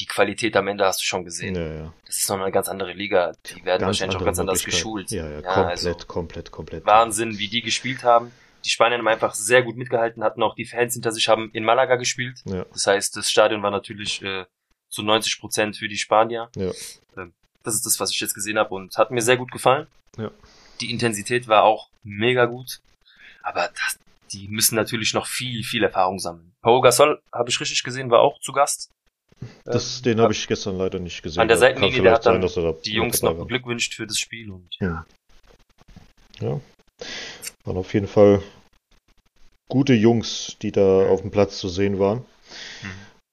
die 0.00 0.06
Qualität 0.06 0.56
am 0.56 0.66
Ende 0.68 0.84
hast 0.84 1.00
du 1.00 1.04
schon 1.04 1.24
gesehen. 1.24 1.54
ja, 1.54 1.74
ja. 1.84 1.94
Das 2.06 2.16
ist 2.18 2.28
noch 2.28 2.40
eine 2.40 2.50
ganz 2.50 2.68
andere 2.68 2.92
Liga, 2.92 3.32
die 3.46 3.64
werden 3.64 3.86
wahrscheinlich 3.86 4.16
auch 4.18 4.24
ganz 4.24 4.38
anders 4.40 4.64
geschult. 4.64 5.10
Ja, 5.10 5.24
ja, 5.28 5.40
Ja, 5.40 5.42
komplett, 5.42 5.70
also- 5.70 5.94
komplett, 6.06 6.50
komplett. 6.50 6.86
Wahnsinn, 6.86 7.38
wie 7.38 7.48
die 7.48 7.62
gespielt 7.62 8.02
haben. 8.02 8.32
Die 8.64 8.70
Spanier 8.70 8.98
haben 8.98 9.06
einfach 9.08 9.34
sehr 9.34 9.62
gut 9.62 9.76
mitgehalten, 9.76 10.24
hatten 10.24 10.42
auch 10.42 10.54
die 10.54 10.64
Fans 10.64 10.94
hinter 10.94 11.12
sich, 11.12 11.28
haben 11.28 11.50
in 11.52 11.64
Malaga 11.64 11.96
gespielt. 11.96 12.40
Ja, 12.46 12.64
Das 12.72 12.86
heißt, 12.86 13.14
das 13.16 13.30
Stadion 13.30 13.62
war 13.62 13.70
natürlich 13.70 14.22
äh, 14.22 14.46
zu 14.88 15.02
90 15.02 15.38
Prozent 15.38 15.76
für 15.76 15.86
die 15.88 15.98
Spanier. 15.98 16.48
ja. 16.56 16.70
Ähm, 17.16 17.32
das 17.62 17.74
ist 17.74 17.86
das, 17.86 17.98
was 18.00 18.10
ich 18.10 18.20
jetzt 18.20 18.34
gesehen 18.34 18.58
habe 18.58 18.74
und 18.74 18.96
hat 18.98 19.10
mir 19.10 19.22
sehr 19.22 19.36
gut 19.36 19.50
gefallen. 19.50 19.86
Ja. 20.18 20.30
Die 20.80 20.90
Intensität 20.90 21.46
war 21.48 21.62
auch 21.64 21.88
mega 22.02 22.44
gut. 22.46 22.80
Aber 23.42 23.68
das, 23.68 23.98
die 24.32 24.48
müssen 24.48 24.74
natürlich 24.76 25.14
noch 25.14 25.26
viel, 25.26 25.62
viel 25.62 25.82
Erfahrung 25.84 26.18
sammeln. 26.18 26.52
Pau 26.62 26.80
Gasol, 26.80 27.22
habe 27.32 27.48
ich 27.50 27.60
richtig 27.60 27.82
gesehen, 27.82 28.10
war 28.10 28.20
auch 28.20 28.40
zu 28.40 28.52
Gast. 28.52 28.90
Das, 29.64 29.98
Ähm, 29.98 30.02
den 30.04 30.20
habe 30.20 30.32
ich 30.32 30.46
gestern 30.46 30.76
leider 30.78 30.98
nicht 30.98 31.22
gesehen. 31.22 31.40
An 31.40 31.48
der 31.48 31.56
Seitenlinie, 31.56 31.92
vielleicht 31.92 32.04
der 32.04 32.32
hat 32.32 32.42
dann 32.42 32.48
sein, 32.48 32.64
da 32.64 32.72
die 32.72 32.92
Jungs 32.94 33.22
noch 33.22 33.34
beglückwünscht 33.34 33.94
für 33.94 34.06
das 34.06 34.18
Spiel 34.18 34.50
und 34.50 34.68
Ja. 34.80 35.06
ja. 36.40 36.60
Waren 37.64 37.76
auf 37.76 37.92
jeden 37.94 38.06
Fall 38.06 38.42
gute 39.68 39.94
Jungs, 39.94 40.56
die 40.62 40.72
da 40.72 41.06
auf 41.06 41.22
dem 41.22 41.30
Platz 41.30 41.58
zu 41.58 41.68
sehen 41.68 41.98
waren. 41.98 42.24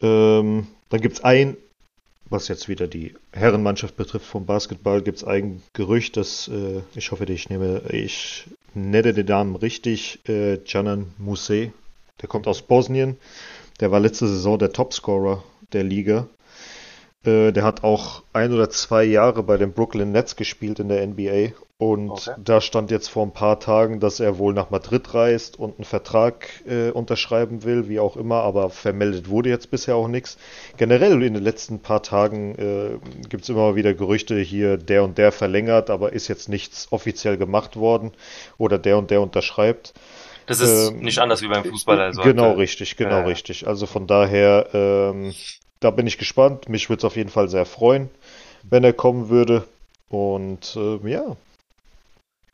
Ähm, 0.02 0.68
dann 0.90 1.02
gibt 1.02 1.18
es 1.18 1.24
ein, 1.24 1.58
was 2.26 2.48
jetzt 2.48 2.70
wieder 2.70 2.88
die 2.88 3.14
Herrenmannschaft 3.34 3.96
betrifft 3.98 4.26
vom 4.26 4.46
Basketball, 4.46 5.02
gibt 5.02 5.18
es 5.18 5.24
ein 5.24 5.62
Gerücht, 5.74 6.18
dass, 6.18 6.48
äh, 6.48 6.82
ich 6.96 7.12
hoffe, 7.12 7.26
ich 7.26 7.50
nehme, 7.50 7.84
ich 7.90 8.46
nenne 8.74 9.14
den 9.14 9.26
Namen 9.26 9.56
richtig, 9.56 10.20
äh, 10.28 10.58
Canan 10.58 11.14
Muse, 11.18 11.74
der 12.22 12.30
kommt 12.30 12.48
aus 12.48 12.62
Bosnien, 12.62 13.18
der 13.82 13.92
war 13.92 14.00
letzte 14.00 14.28
Saison 14.28 14.58
der 14.58 14.72
Topscorer 14.72 15.44
der 15.74 15.84
Liga. 15.84 16.28
Äh, 17.26 17.52
der 17.52 17.64
hat 17.64 17.84
auch 17.84 18.24
ein 18.32 18.54
oder 18.54 18.70
zwei 18.70 19.04
Jahre 19.04 19.44
bei 19.44 19.58
den 19.58 19.74
Brooklyn 19.74 20.12
Nets 20.12 20.36
gespielt 20.36 20.80
in 20.80 20.88
der 20.88 21.06
NBA. 21.06 21.54
Und 21.78 22.12
okay. 22.12 22.36
da 22.38 22.62
stand 22.62 22.92
jetzt 22.92 23.08
vor 23.08 23.26
ein 23.26 23.34
paar 23.34 23.60
Tagen, 23.60 24.00
dass 24.00 24.20
er 24.20 24.38
wohl 24.38 24.54
nach 24.54 24.70
Madrid 24.70 25.16
reist 25.16 25.58
und 25.58 25.80
einen 25.80 25.84
Vertrag 25.84 26.48
äh, 26.68 26.92
unterschreiben 26.92 27.64
will, 27.64 27.90
wie 27.90 28.00
auch 28.00 28.18
immer, 28.18 28.44
aber 28.44 28.70
vermeldet 28.70 29.30
wurde 29.30 29.50
jetzt 29.50 29.72
bisher 29.72 29.96
auch 29.96 30.08
nichts. 30.08 30.38
Generell 30.78 31.24
in 31.24 31.34
den 31.34 31.44
letzten 31.44 31.80
paar 31.80 32.04
Tagen 32.04 32.54
äh, 32.54 33.28
gibt 33.30 33.44
es 33.44 33.50
immer 33.50 33.76
wieder 33.76 33.96
Gerüchte, 33.96 34.38
hier 34.38 34.78
der 34.78 35.04
und 35.04 35.18
der 35.18 35.32
verlängert, 35.32 35.90
aber 35.90 36.14
ist 36.14 36.28
jetzt 36.28 36.50
nichts 36.50 36.88
offiziell 36.92 37.38
gemacht 37.38 37.76
worden 37.76 38.12
oder 38.60 38.78
der 38.78 39.00
und 39.00 39.10
der 39.10 39.22
unterschreibt. 39.22 39.96
Das 40.60 40.70
ist 40.70 40.92
ähm, 40.92 41.00
nicht 41.00 41.20
anders 41.20 41.42
wie 41.42 41.48
beim 41.48 41.64
Fußball. 41.64 42.00
Also 42.00 42.22
genau 42.22 42.50
halt, 42.50 42.58
richtig, 42.58 42.98
genau 42.98 43.20
ja. 43.20 43.26
richtig. 43.26 43.68
Also 43.68 43.86
von 43.86 44.08
daher, 44.08 44.70
ähm, 44.74 45.34
da 45.80 45.92
bin 45.92 46.08
ich 46.08 46.18
gespannt. 46.18 46.70
Mich 46.70 46.90
würde 46.90 47.00
es 47.00 47.06
auf 47.06 47.16
jeden 47.16 47.30
Fall 47.30 47.48
sehr 47.48 47.66
freuen, 47.66 48.10
wenn 48.64 48.84
er 48.84 48.94
kommen 48.94 49.30
würde. 49.30 49.66
Und 50.10 50.76
äh, 50.76 51.10
ja. 51.10 51.38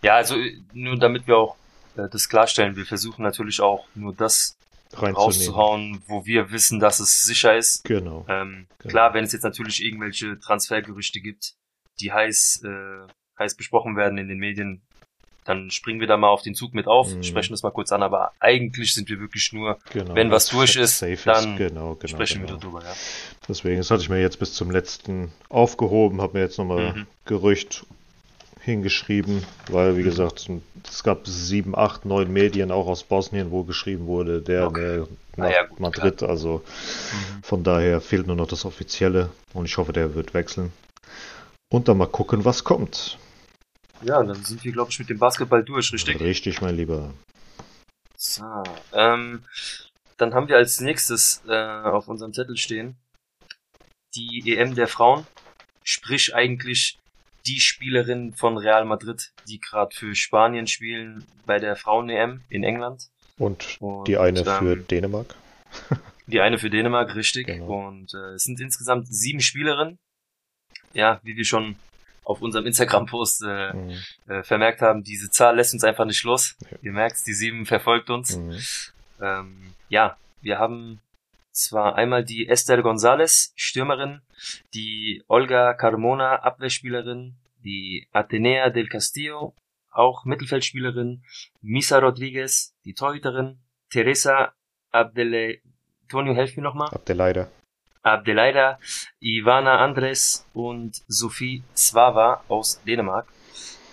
Ja, 0.04 0.16
also 0.16 0.36
nur 0.74 0.98
damit 0.98 1.27
wir 1.27 1.38
auch 1.38 1.56
äh, 1.98 2.08
das 2.10 2.30
klarstellen, 2.30 2.75
wir 2.75 2.86
versuchen 2.86 3.24
natürlich 3.24 3.62
auch 3.62 3.88
nur 3.96 4.13
das 4.13 4.58
rauszuhauen, 4.96 6.01
wo 6.08 6.25
wir 6.25 6.51
wissen, 6.51 6.80
dass 6.80 7.00
es 7.00 7.24
sicher 7.24 7.58
ist. 7.58 7.84
Genau. 7.84 8.25
Ähm, 8.30 8.68
genau. 8.80 8.92
Klar, 8.92 9.13
wenn 9.13 9.24
es 9.24 9.34
jetzt 9.34 9.44
natürlich 9.44 9.84
irgendwelche 9.84 10.39
Transfergerüchte 10.39 11.20
gibt, 11.20 11.56
die 12.00 12.12
heiß, 12.12 12.63
äh, 12.63 13.12
heiß 13.39 13.56
besprochen 13.56 13.96
werden 13.98 14.18
in 14.18 14.27
den 14.27 14.38
Medien, 14.38 14.82
dann 15.48 15.72
springen 15.72 16.01
wir 16.01 16.08
da 16.08 16.18
mal 16.18 16.27
auf 16.27 16.42
den 16.42 16.56
Zug 16.56 16.74
mit 16.74 16.88
auf, 16.88 17.13
mhm. 17.13 17.24
sprechen 17.24 17.54
das 17.54 17.63
mal 17.63 17.72
kurz 17.72 17.92
an, 17.92 18.04
aber 18.04 18.34
eigentlich 18.39 18.94
sind 18.94 19.10
wir 19.10 19.20
wirklich 19.20 19.54
nur, 19.54 19.77
genau, 19.92 20.13
wenn 20.13 20.30
was 20.30 20.48
durch 20.48 20.75
ist, 20.75 21.01
dann 21.01 21.56
genau, 21.56 21.96
genau, 21.96 22.08
sprechen 22.08 22.42
genau. 22.42 22.56
wir 22.56 22.60
darüber, 22.60 22.84
ja. 22.84 22.94
Deswegen, 23.48 23.77
das 23.77 23.89
hatte 23.89 24.01
ich 24.01 24.10
mir 24.10 24.20
jetzt 24.20 24.39
bis 24.39 24.54
zum 24.54 24.72
letzten 24.72 25.32
aufgehoben, 25.48 26.22
habe 26.22 26.38
mir 26.38 26.44
jetzt 26.44 26.58
nochmal 26.58 26.94
mhm. 26.94 27.08
Gerücht 27.24 27.86
hingeschrieben, 28.60 29.44
weil, 29.70 29.96
wie 29.96 30.04
gesagt, 30.04 30.50
es 30.86 31.04
gab 31.04 31.25
sieben, 31.25 31.77
acht, 31.77 32.04
neun 32.04 32.34
Medien 32.34 32.70
auch 32.70 32.88
aus 32.88 33.04
Bosnien, 33.04 33.50
wo 33.50 33.63
geschrieben 33.63 34.06
wurde, 34.08 34.42
der, 34.42 34.68
okay. 34.68 34.82
der 34.82 35.08
nach 35.38 35.50
ja, 35.50 35.63
gut, 35.63 35.80
Madrid, 35.80 36.18
klar. 36.18 36.30
also 36.30 36.62
mhm. 37.13 37.44
von 37.44 37.63
daher 37.63 38.01
fehlt 38.01 38.27
nur 38.27 38.36
noch 38.36 38.48
das 38.48 38.66
Offizielle 38.66 39.30
und 39.54 39.66
ich 39.66 39.77
hoffe, 39.77 39.94
der 39.94 40.13
wird 40.16 40.34
wechseln. 40.34 40.74
Und 41.70 41.88
dann 41.88 41.98
mal 41.98 42.08
gucken, 42.08 42.44
was 42.44 42.66
kommt. 42.66 43.18
Ja, 44.01 44.24
dann 44.24 44.44
sind 44.44 44.63
wir, 44.63 44.72
glaube 44.72 44.92
ich, 44.92 45.00
mit 45.00 45.10
dem 45.10 45.20
Basketball 45.20 45.63
durch, 45.63 45.92
richtig? 45.92 46.20
Richtig, 46.20 46.62
mein 46.62 46.75
Lieber. 46.75 47.13
So, 48.16 48.63
ähm, 48.94 49.44
dann 50.18 50.34
haben 50.34 50.48
wir 50.48 50.58
als 50.58 50.80
nächstes 50.80 51.42
äh, 51.48 51.54
auf 51.54 52.08
unserem 52.08 52.34
Zettel 52.34 52.58
stehen 52.58 52.98
die 54.18 54.56
EM 54.56 54.75
der 54.75 54.88
Frauen, 54.88 55.25
sprich 55.84 56.36
eigentlich 56.36 56.98
die 57.46 57.60
Spielerin 57.60 58.34
von 58.34 58.58
Real 58.58 58.84
Madrid, 58.86 59.32
die 59.48 59.60
gerade 59.60 59.96
für 59.96 60.16
Spanien 60.16 60.68
spielen 60.68 61.25
bei 61.46 61.60
der 61.60 61.75
Frauen-EM 61.75 62.42
in 62.50 62.63
England. 62.63 63.08
Und, 63.38 63.77
Und 63.80 64.08
die 64.08 64.18
eine 64.18 64.39
ähm, 64.39 64.46
für 64.46 64.75
Dänemark. 64.75 65.36
die 66.27 66.42
eine 66.42 66.58
für 66.58 66.70
Dänemark, 66.70 67.16
richtig. 67.16 67.48
Genau. 67.48 67.88
Und 67.88 68.13
äh, 68.13 68.34
es 68.34 68.44
sind 68.44 68.60
insgesamt 68.60 69.08
sieben 69.08 69.39
Spielerinnen. 69.39 69.98
Ja, 70.94 71.22
wie 71.24 71.38
wir 71.38 71.46
schon 71.46 71.75
auf 72.27 72.41
unserem 72.41 72.65
Instagram-Post 72.65 73.43
äh, 73.48 73.74
mhm. 73.74 74.03
äh, 74.27 74.43
vermerkt 74.43 74.81
haben, 74.81 75.01
diese 75.01 75.29
Zahl 75.29 75.55
lässt 75.55 75.74
uns 75.74 75.86
einfach 75.86 76.05
nicht 76.05 76.24
los. 76.24 76.57
Ja. 76.60 76.77
Ihr 76.81 76.91
merkt, 76.91 77.25
die 77.25 77.34
sieben 77.34 77.65
verfolgt 77.65 78.10
uns. 78.10 78.36
Mhm. 78.36 78.60
Ähm, 79.22 79.74
ja, 79.88 80.17
wir 80.41 80.60
haben 80.60 81.00
zwar 81.51 81.96
einmal 81.96 82.25
die 82.25 82.50
Esther 82.50 82.79
González, 82.79 83.53
Stürmerin, 83.55 84.22
die 84.74 85.24
Olga 85.27 85.74
Carmona, 85.74 86.36
Abwehrspielerin, 86.43 87.36
die 87.63 88.07
Atenea 88.12 88.69
del 88.72 88.89
Castillo, 88.89 89.55
auch 89.89 90.25
Mittelfeldspielerin, 90.25 91.24
Misa 91.62 91.98
Rodriguez, 92.00 92.74
die 92.84 92.93
Torhüterin, 92.93 93.60
Teresa 93.89 94.53
Abdele, 94.91 95.60
Tonio, 96.10 96.36
helf 96.36 96.57
mir 96.57 96.63
nochmal. 96.63 96.89
Abdelaida. 96.89 97.50
Abdelaida, 98.12 98.80
Ivana 99.20 99.80
Andres 99.80 100.46
und 100.54 101.02
Sophie 101.08 101.64
Svava 101.76 102.44
aus 102.48 102.82
Dänemark. 102.84 103.28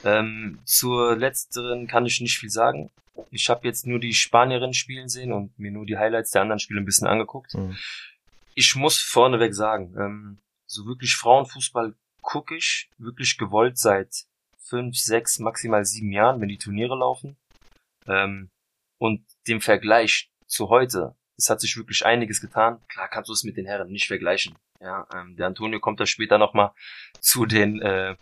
Ähm, 0.05 0.59
zur 0.65 1.17
letzteren 1.17 1.87
kann 1.87 2.07
ich 2.07 2.21
nicht 2.21 2.39
viel 2.39 2.51
sagen. 2.51 2.91
Ich 3.31 3.49
habe 3.49 3.67
jetzt 3.67 3.87
nur 3.87 3.99
die 3.99 4.13
Spanierin 4.13 4.75
spielen 4.75 5.09
sehen 5.09 5.33
und 5.33 5.59
mir 5.59 5.71
nur 5.71 5.87
die 5.87 5.97
Highlights 5.97 6.31
der 6.33 6.43
anderen 6.43 6.59
Spiele 6.59 6.81
ein 6.81 6.85
bisschen 6.85 7.07
angeguckt. 7.07 7.55
Mhm. 7.55 7.77
Ich 8.55 8.77
muss 8.77 9.01
vorneweg 9.01 9.55
sagen, 9.55 9.95
ähm, 9.99 10.39
so 10.67 10.87
wirklich 10.87 11.15
Frauenfußball 11.17 11.95
gucke 12.21 12.57
ich 12.57 12.91
wirklich 12.99 13.39
gewollt 13.39 13.79
seit 13.79 14.27
fünf, 14.59 14.97
sechs, 14.97 15.39
maximal 15.39 15.85
sieben 15.85 16.13
Jahren, 16.13 16.41
wenn 16.41 16.49
die 16.49 16.59
Turniere 16.59 16.97
laufen. 16.97 17.37
Ähm, 18.07 18.51
und 18.99 19.25
dem 19.47 19.61
Vergleich 19.61 20.31
zu 20.47 20.69
heute 20.69 21.17
es 21.37 21.51
hat 21.51 21.61
sich 21.61 21.77
wirklich 21.77 22.05
einiges 22.07 22.41
getan. 22.41 22.81
Klar 22.89 23.09
kannst 23.09 23.29
du 23.29 23.33
es 23.33 23.45
mit 23.45 23.57
den 23.57 23.67
Herren 23.67 23.91
nicht 23.91 24.07
vergleichen. 24.07 24.55
Ja, 24.81 25.07
ähm, 25.15 25.37
der 25.37 25.47
Antonio 25.47 25.81
kommt 25.81 26.01
da 26.01 26.07
später 26.07 26.39
nochmal 26.39 26.71
zu 27.21 27.47
den 27.47 27.81
äh, 27.81 28.17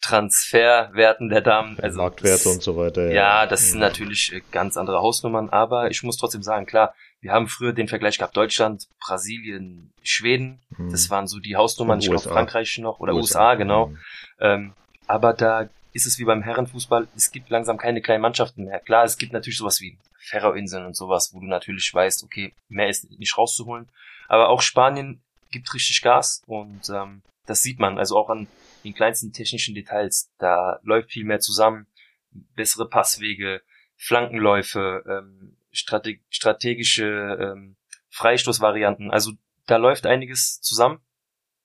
Transferwerten 0.00 1.28
der 1.28 1.40
Damen. 1.40 1.78
Also 1.80 1.98
Marktwerte 1.98 2.48
und 2.48 2.62
so 2.62 2.76
weiter. 2.76 3.06
Ja, 3.06 3.12
ja 3.12 3.46
das 3.46 3.64
ja. 3.64 3.70
sind 3.70 3.80
natürlich 3.80 4.32
äh, 4.32 4.42
ganz 4.50 4.76
andere 4.76 5.00
Hausnummern, 5.00 5.48
aber 5.48 5.90
ich 5.90 6.02
muss 6.02 6.16
trotzdem 6.16 6.42
sagen, 6.42 6.66
klar, 6.66 6.94
wir 7.20 7.32
haben 7.32 7.46
früher 7.46 7.72
den 7.72 7.86
Vergleich 7.86 8.18
gehabt, 8.18 8.36
Deutschland, 8.36 8.88
Brasilien, 9.00 9.92
Schweden, 10.02 10.60
hm. 10.76 10.90
das 10.90 11.08
waren 11.08 11.28
so 11.28 11.38
die 11.38 11.54
Hausnummern, 11.54 12.00
ich 12.00 12.08
glaube 12.08 12.28
Frankreich 12.28 12.78
noch, 12.78 12.98
oder 12.98 13.14
USA, 13.14 13.50
USA 13.50 13.54
genau. 13.54 13.86
Hm. 13.86 13.98
Ähm, 14.40 14.72
aber 15.06 15.32
da 15.32 15.68
ist 15.92 16.06
es 16.06 16.18
wie 16.18 16.24
beim 16.24 16.42
Herrenfußball, 16.42 17.06
es 17.14 17.30
gibt 17.30 17.48
langsam 17.50 17.76
keine 17.76 18.02
kleinen 18.02 18.22
Mannschaften 18.22 18.64
mehr. 18.64 18.80
Klar, 18.80 19.04
es 19.04 19.18
gibt 19.18 19.32
natürlich 19.32 19.58
sowas 19.58 19.80
wie 19.80 19.98
Ferroinseln 20.22 20.86
und 20.86 20.96
sowas, 20.96 21.32
wo 21.34 21.40
du 21.40 21.46
natürlich 21.46 21.92
weißt, 21.92 22.22
okay, 22.22 22.54
mehr 22.68 22.88
ist 22.88 23.10
nicht 23.10 23.36
rauszuholen. 23.36 23.90
Aber 24.28 24.48
auch 24.48 24.62
Spanien 24.62 25.22
gibt 25.50 25.74
richtig 25.74 26.00
Gas 26.00 26.42
und 26.46 26.88
ähm, 26.90 27.22
das 27.46 27.62
sieht 27.62 27.80
man, 27.80 27.98
also 27.98 28.16
auch 28.16 28.30
an 28.30 28.46
den 28.84 28.94
kleinsten 28.94 29.32
technischen 29.32 29.74
Details. 29.74 30.30
Da 30.38 30.78
läuft 30.82 31.10
viel 31.10 31.24
mehr 31.24 31.40
zusammen, 31.40 31.86
bessere 32.30 32.88
Passwege, 32.88 33.62
Flankenläufe, 33.96 35.04
ähm, 35.08 35.56
strate 35.72 36.18
strategische 36.30 37.04
ähm, 37.40 37.76
Freistoßvarianten. 38.10 39.10
Also 39.10 39.32
da 39.66 39.76
läuft 39.76 40.06
einiges 40.06 40.60
zusammen. 40.60 41.00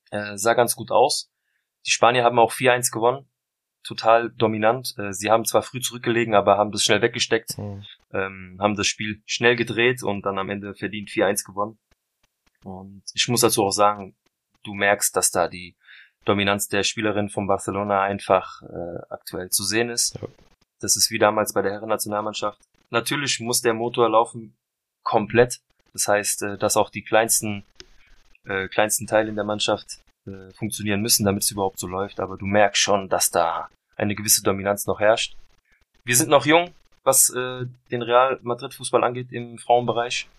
Äh, 0.10 0.38
sah 0.38 0.54
ganz 0.54 0.76
gut 0.76 0.92
aus. 0.92 1.32
Die 1.86 1.92
Spanier 1.92 2.24
haben 2.24 2.40
auch 2.40 2.52
4-1 2.52 2.92
gewonnen 2.92 3.28
total 3.88 4.30
dominant. 4.32 4.94
Äh, 4.98 5.14
sie 5.14 5.32
haben 5.32 5.46
zwar 5.46 5.62
früh 5.62 5.80
zurückgelegen, 5.80 6.36
aber 6.36 6.58
haben 6.58 6.72
das 6.72 6.84
schnell 6.84 7.02
weggesteckt, 7.02 7.58
mhm. 7.58 7.84
ähm, 8.14 8.58
haben 8.60 8.76
das 8.76 8.88
Spiel 8.88 9.22
schnell 9.26 9.56
gedreht 9.56 10.04
und 10.04 10.26
dann 10.26 10.38
am 10.38 10.50
Ende 10.50 10.76
verdient 10.76 11.10
4-1 11.10 11.46
gewonnen. 11.46 11.78
Und 12.64 13.04
ich 13.14 13.28
muss 13.30 13.42
dazu 13.42 13.64
auch 13.64 13.72
sagen, 13.72 14.16
du 14.64 14.74
merkst, 14.74 15.16
dass 15.16 15.32
da 15.32 15.48
die 15.48 15.76
Dominanz 16.26 16.68
der 16.68 16.84
Spielerin 16.84 17.30
von 17.30 17.48
Barcelona 17.48 18.02
einfach 18.02 18.62
äh, 18.64 19.00
aktuell 19.10 19.50
zu 19.50 19.64
sehen 19.64 19.90
ist. 19.90 20.16
Ja. 20.16 20.28
Das 20.82 20.98
ist 20.98 21.10
wie 21.10 21.20
damals 21.20 21.54
bei 21.54 21.62
der 21.62 21.72
Herren-Nationalmannschaft. 21.72 22.60
Natürlich 22.90 23.40
muss 23.40 23.62
der 23.62 23.74
Motor 23.74 24.10
laufen 24.10 24.58
komplett. 25.04 25.60
Das 25.94 26.08
heißt, 26.08 26.44
äh, 26.44 26.58
dass 26.58 26.76
auch 26.76 26.90
die 26.90 27.04
kleinsten, 27.04 27.64
äh, 28.46 28.68
kleinsten 28.68 29.08
Teile 29.08 29.30
in 29.30 29.36
der 29.36 29.46
Mannschaft 29.46 30.00
äh, 30.28 30.52
funktionieren 30.54 31.02
müssen, 31.02 31.26
damit 31.26 31.44
es 31.44 31.52
überhaupt 31.52 31.80
so 31.80 31.88
läuft. 31.88 32.20
Aber 32.20 32.38
du 32.38 32.46
merkst 32.46 32.82
schon, 32.82 33.08
dass 33.08 33.32
da 33.32 33.70
eine 33.98 34.16
gewisse 34.16 34.44
Dominanz 34.44 34.86
noch 34.86 35.00
herrscht. 35.00 35.36
Wir 36.04 36.16
sind 36.16 36.30
noch 36.30 36.46
jung, 36.46 36.72
was 37.04 37.30
äh, 37.32 37.66
den 37.92 38.02
Real 38.02 38.40
Madrid 38.44 38.74
Fußball 38.74 39.04
angeht 39.04 39.32
im 39.32 39.58
Frauenbereich. 39.58 40.30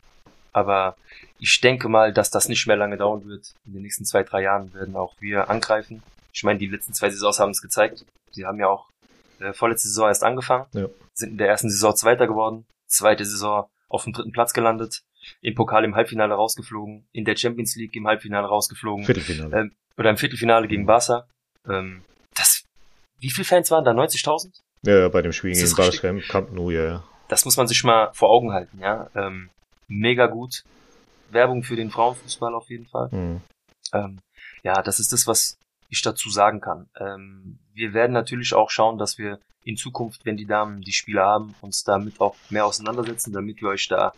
Aber 0.53 0.97
ich 1.39 1.61
denke 1.61 1.89
mal, 1.89 2.13
dass 2.13 2.31
das 2.31 2.49
nicht 2.49 2.67
mehr 2.67 2.77
lange 2.77 2.97
dauern 2.97 3.27
wird. 3.27 3.55
In 3.67 3.75
den 3.75 3.83
nächsten 3.83 4.05
zwei, 4.05 4.23
drei 4.23 4.43
Jahren 4.43 4.73
werden 4.73 4.97
auch 4.97 5.15
wir 5.21 5.51
angreifen. 5.51 6.03
Ich 6.33 6.43
meine, 6.43 6.59
die 6.59 6.67
letzten 6.67 6.95
zwei 6.95 7.11
Saisons 7.11 7.39
haben 7.39 7.51
es 7.51 7.61
gezeigt. 7.61 8.05
Sie 8.31 8.47
haben 8.47 8.59
ja 8.59 8.69
auch 8.69 8.89
äh, 9.41 9.53
vorletzte 9.53 9.89
Saison 9.89 10.09
erst 10.09 10.25
angefangen, 10.25 10.67
ja. 10.73 10.87
sind 11.15 11.33
in 11.33 11.39
der 11.39 11.49
ersten 11.49 11.71
Saison 11.71 11.95
Zweiter 11.95 12.27
geworden, 12.27 12.67
zweite 12.87 13.25
Saison 13.25 13.69
auf 13.89 14.05
dem 14.05 14.13
dritten 14.13 14.33
Platz 14.33 14.53
gelandet, 14.53 15.03
im 15.41 15.55
Pokal 15.55 15.85
im 15.85 15.95
Halbfinale 15.95 16.35
rausgeflogen, 16.35 17.07
in 17.13 17.25
der 17.25 17.37
Champions 17.37 17.77
League 17.77 17.95
im 17.97 18.07
Halbfinale 18.07 18.47
rausgeflogen. 18.47 19.05
Viertelfinale. 19.05 19.61
Ähm, 19.61 19.73
oder 19.97 20.11
im 20.11 20.17
Viertelfinale 20.17 20.69
gegen 20.69 20.87
Barca. 20.87 21.27
Ähm, 21.69 22.03
wie 23.19 23.31
viele 23.31 23.45
Fans 23.45 23.71
waren 23.71 23.85
da? 23.85 23.93
90.000? 23.93 24.51
Ja, 24.83 25.09
bei 25.09 25.23
dem 25.23 25.33
Spiel 25.33 25.53
gegen 25.53 25.75
Barca 25.75 26.09
im 26.09 26.21
Camp 26.21 26.53
Nou, 26.53 26.71
ja, 26.71 26.85
ja. 26.85 27.05
Das 27.29 27.45
muss 27.45 27.57
man 27.57 27.67
sich 27.67 27.83
mal 27.85 28.11
vor 28.15 28.31
Augen 28.31 28.53
halten, 28.53 28.79
ja. 28.81 29.11
Ähm, 29.15 29.51
mega 29.87 30.27
gut. 30.27 30.65
Werbung 31.31 31.63
für 31.63 31.77
den 31.77 31.91
Frauenfußball 31.91 32.55
auf 32.55 32.71
jeden 32.71 32.87
Fall. 32.87 33.09
Mhm. 33.11 33.41
Ähm, 33.93 34.19
ja, 34.63 34.83
das 34.83 34.99
ist 34.99 35.13
das, 35.13 35.27
was 35.27 35.59
ich 35.89 36.03
dazu 36.03 36.31
sagen 36.31 36.61
kann. 36.61 36.89
Ähm, 36.99 37.59
wir 37.75 37.93
werden 37.93 38.13
natürlich 38.13 38.55
auch 38.55 38.71
schauen, 38.71 38.99
dass 38.99 39.19
wir 39.19 39.41
in 39.65 39.77
Zukunft, 39.77 40.25
wenn 40.25 40.37
die 40.37 40.47
Damen 40.47 40.81
die 40.81 40.93
Spiele 40.93 41.23
haben, 41.23 41.55
uns 41.61 41.85
damit 41.85 42.21
auch 42.21 42.37
mehr 42.51 42.65
auseinandersetzen, 42.65 43.33
damit 43.33 43.61
wir 43.61 43.69
euch 43.69 43.89
da 43.89 44.13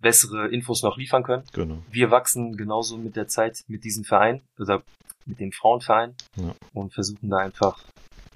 bessere 0.00 0.48
Infos 0.48 0.82
noch 0.82 0.96
liefern 0.96 1.22
können. 1.22 1.44
Genau. 1.52 1.82
Wir 1.90 2.10
wachsen 2.10 2.56
genauso 2.56 2.96
mit 2.96 3.16
der 3.16 3.28
Zeit 3.28 3.60
mit 3.68 3.84
diesem 3.84 4.04
Verein, 4.04 4.42
oder 4.58 4.82
mit 5.26 5.40
dem 5.40 5.52
Frauenverein 5.52 6.14
Ja. 6.36 6.54
und 6.72 6.92
versuchen 6.94 7.30
da 7.30 7.38
einfach, 7.38 7.82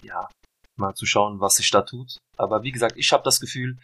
ja, 0.03 0.29
mal 0.76 0.95
zu 0.95 1.07
schauen, 1.07 1.41
was 1.41 1.55
sich 1.55 1.71
da 1.71 1.83
tut. 1.83 2.19
Aber 2.37 2.62
wie 2.62 2.73
gesagt, 2.73 2.97
ich 2.97 3.12
habe 3.12 3.23
das 3.25 3.41
Gefühl, 3.41 3.76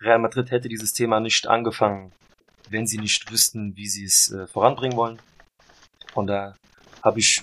Real 0.00 0.18
Madrid 0.18 0.50
hätte 0.50 0.68
dieses 0.68 0.92
Thema 0.92 1.20
nicht 1.20 1.46
angefangen, 1.46 2.12
wenn 2.70 2.86
sie 2.86 2.98
nicht 2.98 3.30
wüssten, 3.30 3.76
wie 3.76 3.86
sie 3.88 4.04
es 4.04 4.30
äh, 4.30 4.46
voranbringen 4.46 4.96
wollen. 4.96 5.18
Von 6.12 6.26
da 6.26 6.54
habe 7.02 7.18
ich 7.20 7.42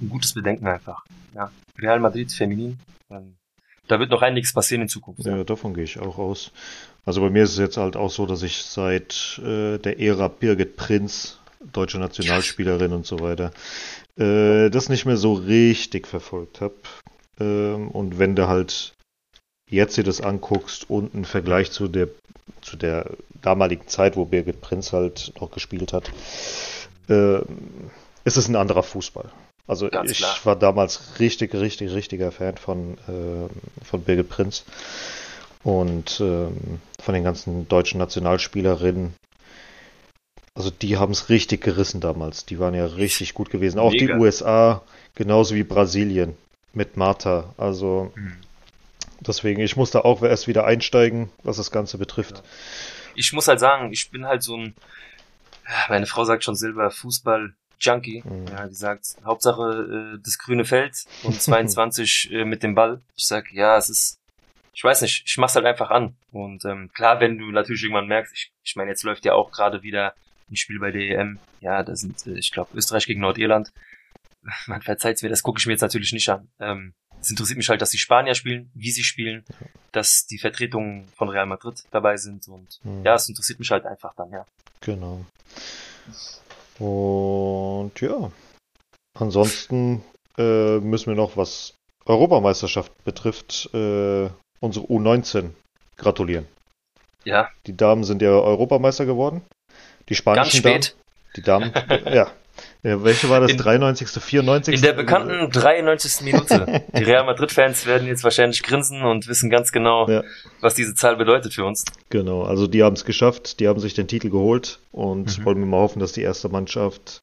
ein 0.00 0.08
gutes 0.08 0.32
Bedenken 0.34 0.66
einfach. 0.66 1.04
Ja, 1.34 1.50
Real 1.78 2.00
Madrid 2.00 2.32
feminin. 2.32 2.78
Ähm, 3.10 3.36
da 3.88 3.98
wird 3.98 4.10
noch 4.10 4.22
einiges 4.22 4.52
passieren 4.52 4.82
in 4.82 4.88
Zukunft. 4.88 5.24
Ja, 5.24 5.44
davon 5.44 5.74
gehe 5.74 5.84
ich 5.84 5.98
auch 5.98 6.18
aus. 6.18 6.52
Also 7.04 7.20
bei 7.20 7.30
mir 7.30 7.42
ist 7.44 7.52
es 7.52 7.58
jetzt 7.58 7.76
halt 7.76 7.96
auch 7.96 8.10
so, 8.10 8.26
dass 8.26 8.42
ich 8.42 8.62
seit 8.62 9.40
äh, 9.44 9.78
der 9.78 9.98
Ära 10.00 10.28
Birgit 10.28 10.76
Prinz, 10.76 11.38
deutsche 11.72 11.98
Nationalspielerin 11.98 12.92
und 12.92 13.06
so 13.06 13.20
weiter, 13.20 13.52
äh, 14.18 14.70
das 14.70 14.88
nicht 14.88 15.06
mehr 15.06 15.16
so 15.16 15.34
richtig 15.34 16.06
verfolgt 16.06 16.60
habe. 16.60 16.74
Ähm, 17.40 17.88
und 17.90 18.18
wenn 18.18 18.36
du 18.36 18.48
halt 18.48 18.94
jetzt 19.70 19.96
dir 19.96 20.04
das 20.04 20.20
anguckst 20.20 20.90
und 20.90 21.14
einen 21.14 21.24
Vergleich 21.24 21.70
zu 21.70 21.88
der 21.88 22.08
zu 22.60 22.76
der 22.76 23.10
damaligen 23.40 23.86
Zeit, 23.88 24.16
wo 24.16 24.24
Birgit 24.24 24.60
Prinz 24.60 24.92
halt 24.92 25.32
noch 25.40 25.50
gespielt 25.50 25.92
hat, 25.92 26.10
ähm, 27.08 27.90
ist 28.24 28.36
es 28.36 28.48
ein 28.48 28.56
anderer 28.56 28.82
Fußball. 28.82 29.30
Also 29.66 29.88
Ganz 29.88 30.10
ich 30.10 30.18
klar. 30.18 30.36
war 30.44 30.56
damals 30.56 31.18
richtig, 31.20 31.54
richtig, 31.54 31.92
richtiger 31.92 32.32
Fan 32.32 32.56
von, 32.56 32.98
ähm, 33.08 33.48
von 33.84 34.02
Birgit 34.02 34.28
Prinz 34.28 34.64
und 35.62 36.20
ähm, 36.20 36.80
von 37.00 37.14
den 37.14 37.24
ganzen 37.24 37.68
deutschen 37.68 37.98
Nationalspielerinnen. 37.98 39.14
Also 40.54 40.70
die 40.70 40.98
haben 40.98 41.12
es 41.12 41.28
richtig 41.30 41.62
gerissen 41.62 42.00
damals. 42.00 42.44
Die 42.44 42.58
waren 42.58 42.74
ja 42.74 42.84
richtig 42.84 43.32
gut 43.34 43.50
gewesen. 43.50 43.78
Auch 43.78 43.92
Mega. 43.92 44.14
die 44.14 44.20
USA, 44.20 44.82
genauso 45.14 45.54
wie 45.54 45.62
Brasilien 45.62 46.36
mit 46.74 46.96
Marta. 46.96 47.54
Also 47.56 48.12
Mhm. 48.14 48.36
deswegen, 49.20 49.60
ich 49.62 49.76
musste 49.76 50.04
auch 50.04 50.22
erst 50.22 50.48
wieder 50.48 50.64
einsteigen, 50.66 51.30
was 51.42 51.56
das 51.56 51.70
Ganze 51.70 51.96
betrifft. 51.98 52.42
Ich 53.14 53.32
muss 53.32 53.48
halt 53.48 53.60
sagen, 53.60 53.92
ich 53.92 54.10
bin 54.10 54.26
halt 54.26 54.42
so 54.42 54.56
ein, 54.56 54.74
meine 55.88 56.06
Frau 56.06 56.24
sagt 56.24 56.44
schon 56.44 56.56
selber 56.56 56.90
Fußball-Junkie. 56.90 58.22
Mhm. 58.24 58.46
Ja, 58.48 58.66
die 58.66 58.74
sagt, 58.74 59.16
Hauptsache 59.24 60.14
äh, 60.16 60.18
das 60.22 60.38
grüne 60.38 60.64
Feld 60.66 60.94
und 61.22 61.40
22 61.42 62.30
äh, 62.30 62.44
mit 62.44 62.62
dem 62.62 62.74
Ball. 62.74 63.00
Ich 63.16 63.26
sag, 63.26 63.50
ja, 63.52 63.76
es 63.78 63.88
ist, 63.88 64.18
ich 64.74 64.84
weiß 64.84 65.00
nicht, 65.02 65.24
ich 65.26 65.36
mach's 65.38 65.54
halt 65.54 65.66
einfach 65.66 65.90
an. 65.90 66.14
Und 66.30 66.64
ähm, 66.66 66.90
klar, 66.94 67.20
wenn 67.20 67.38
du 67.38 67.50
natürlich 67.50 67.82
irgendwann 67.84 68.06
merkst, 68.06 68.32
ich, 68.34 68.50
ich 68.64 68.76
meine, 68.76 68.90
jetzt 68.90 69.02
läuft 69.02 69.24
ja 69.24 69.32
auch 69.34 69.50
gerade 69.50 69.82
wieder 69.82 70.14
ein 70.52 70.56
Spiel 70.56 70.78
bei 70.78 70.90
der 70.92 71.02
EM. 71.18 71.38
Ja, 71.60 71.82
da 71.82 71.96
sind, 71.96 72.26
äh, 72.26 72.38
ich 72.38 72.52
glaube, 72.52 72.76
Österreich 72.76 73.06
gegen 73.06 73.20
Nordirland. 73.20 73.72
Man 74.66 74.82
verzeiht's 74.82 75.22
mir, 75.22 75.28
das 75.28 75.42
gucke 75.42 75.58
ich 75.58 75.66
mir 75.66 75.72
jetzt 75.72 75.82
natürlich 75.82 76.12
nicht 76.12 76.28
an. 76.28 76.48
Ähm, 76.60 76.94
es 77.20 77.30
interessiert 77.30 77.56
mich 77.56 77.68
halt, 77.68 77.80
dass 77.80 77.90
die 77.90 77.98
Spanier 77.98 78.34
spielen, 78.34 78.70
wie 78.74 78.90
sie 78.90 79.04
spielen, 79.04 79.44
dass 79.92 80.26
die 80.26 80.38
Vertretungen 80.38 81.08
von 81.14 81.28
Real 81.28 81.46
Madrid 81.46 81.84
dabei 81.92 82.16
sind 82.16 82.48
und 82.48 82.80
Mhm. 82.82 83.04
ja, 83.04 83.14
es 83.14 83.28
interessiert 83.28 83.58
mich 83.60 83.70
halt 83.70 83.86
einfach 83.86 84.14
dann, 84.14 84.30
ja. 84.32 84.44
Genau. 84.80 85.24
Und 86.78 87.92
ja, 88.00 88.32
ansonsten 89.18 90.02
äh, 90.38 90.78
müssen 90.78 91.06
wir 91.06 91.14
noch, 91.14 91.36
was 91.36 91.74
Europameisterschaft 92.06 92.92
betrifft, 93.04 93.70
äh, 93.74 94.28
unsere 94.60 94.86
U19 94.86 95.50
gratulieren. 95.96 96.48
Ja, 97.24 97.48
Die 97.66 97.76
Damen 97.76 98.02
sind 98.02 98.20
ja 98.22 98.30
Europameister 98.30 99.06
geworden. 99.06 99.42
Die 100.12 100.16
spanischen 100.16 100.62
ganz 100.62 100.86
spät. 100.86 100.96
Damen. 101.46 101.72
Die 101.72 101.72
Damen, 101.90 102.04
ja. 102.14 102.28
ja. 102.82 103.02
Welche 103.02 103.30
war 103.30 103.40
das? 103.40 103.50
In- 103.52 103.56
93., 103.56 104.08
94.? 104.08 104.74
In 104.74 104.82
der 104.82 104.92
bekannten 104.92 105.50
93. 105.50 106.20
Minute. 106.20 106.82
Die 106.94 107.02
Real 107.02 107.24
Madrid-Fans 107.24 107.86
werden 107.86 108.06
jetzt 108.06 108.22
wahrscheinlich 108.24 108.62
grinsen 108.62 109.02
und 109.02 109.26
wissen 109.28 109.48
ganz 109.48 109.72
genau, 109.72 110.06
Ja. 110.08 110.22
was 110.60 110.74
diese 110.74 110.94
Zahl 110.94 111.16
bedeutet 111.16 111.54
für 111.54 111.64
uns. 111.64 111.84
Genau, 112.10 112.42
also 112.42 112.66
die 112.66 112.82
haben 112.82 112.94
es 112.94 113.06
geschafft, 113.06 113.60
die 113.60 113.68
haben 113.68 113.80
sich 113.80 113.94
den 113.94 114.06
Titel 114.08 114.28
geholt 114.28 114.78
und 114.92 115.38
Mhm. 115.38 115.44
wollen 115.46 115.58
wir 115.60 115.66
mal 115.66 115.78
hoffen, 115.80 116.00
dass 116.00 116.12
die 116.12 116.22
erste 116.22 116.50
Mannschaft 116.50 117.22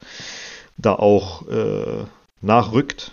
da 0.76 0.94
auch 0.94 1.46
äh, 1.48 2.04
nachrückt. 2.40 3.12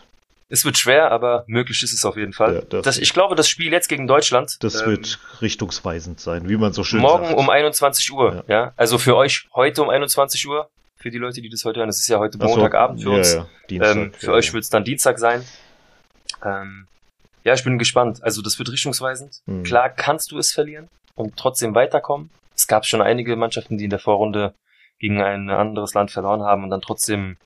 Es 0.49 0.63
wird 0.63 0.77
schwer, 0.77 1.12
aber 1.12 1.43
möglich 1.47 1.83
ist 1.83 1.91
es 1.93 2.05
auf 2.05 2.15
jeden 2.15 2.31
Fall. 2.33 2.55
Ja, 2.55 2.62
das- 2.62 2.83
das, 2.83 2.97
ich 2.97 3.12
glaube, 3.13 3.36
das 3.36 3.49
Spiel 3.49 3.71
jetzt 3.71 3.89
gegen 3.89 4.07
Deutschland 4.07 4.57
Das 4.63 4.81
ähm, 4.81 4.88
wird 4.91 5.19
richtungsweisend 5.41 6.19
sein, 6.21 6.47
wie 6.47 6.55
man 6.55 6.71
so 6.71 6.83
schön 6.83 7.01
morgen 7.01 7.25
sagt. 7.25 7.38
um 7.38 7.49
21 7.49 8.12
Uhr. 8.13 8.45
Ja. 8.47 8.71
also 8.77 8.97
für 8.97 9.15
euch 9.17 9.47
heute 9.53 9.83
um 9.83 9.89
21 9.89 10.47
Uhr. 10.47 10.69
Für 10.95 11.12
die 11.12 11.17
Leute, 11.19 11.41
die 11.41 11.49
das 11.49 11.63
heute 11.63 11.79
hören, 11.81 11.89
es 11.89 11.99
ist 11.99 12.07
ja 12.07 12.17
heute 12.17 12.38
so, 12.39 12.45
Montagabend 12.45 13.03
für 13.03 13.12
ja, 13.12 13.17
uns. 13.17 13.33
Ja, 13.33 13.47
Dienstag, 13.69 13.95
ähm, 13.97 14.13
für 14.13 14.27
ja, 14.27 14.31
euch 14.33 14.47
ja. 14.47 14.53
wird 14.53 14.63
es 14.63 14.69
dann 14.69 14.83
Dienstag 14.83 15.19
sein. 15.19 15.43
Ähm, 16.43 16.88
ja, 17.43 17.53
ich 17.53 17.63
bin 17.63 17.77
gespannt. 17.77 18.23
Also 18.23 18.41
das 18.41 18.57
wird 18.57 18.71
richtungsweisend. 18.71 19.41
Mhm. 19.45 19.63
Klar 19.63 19.89
kannst 19.89 20.31
du 20.31 20.38
es 20.38 20.51
verlieren 20.51 20.89
und 21.15 21.38
trotzdem 21.38 21.75
weiterkommen. 21.75 22.29
Es 22.55 22.67
gab 22.67 22.86
schon 22.86 23.01
einige 23.01 23.36
Mannschaften, 23.36 23.77
die 23.77 23.83
in 23.83 23.89
der 23.89 23.99
Vorrunde 23.99 24.53
gegen 24.99 25.21
ein 25.21 25.49
anderes 25.49 25.93
Land 25.93 26.10
verloren 26.12 26.41
haben 26.41 26.63
und 26.63 26.69
dann 26.71 26.81
trotzdem 26.81 27.38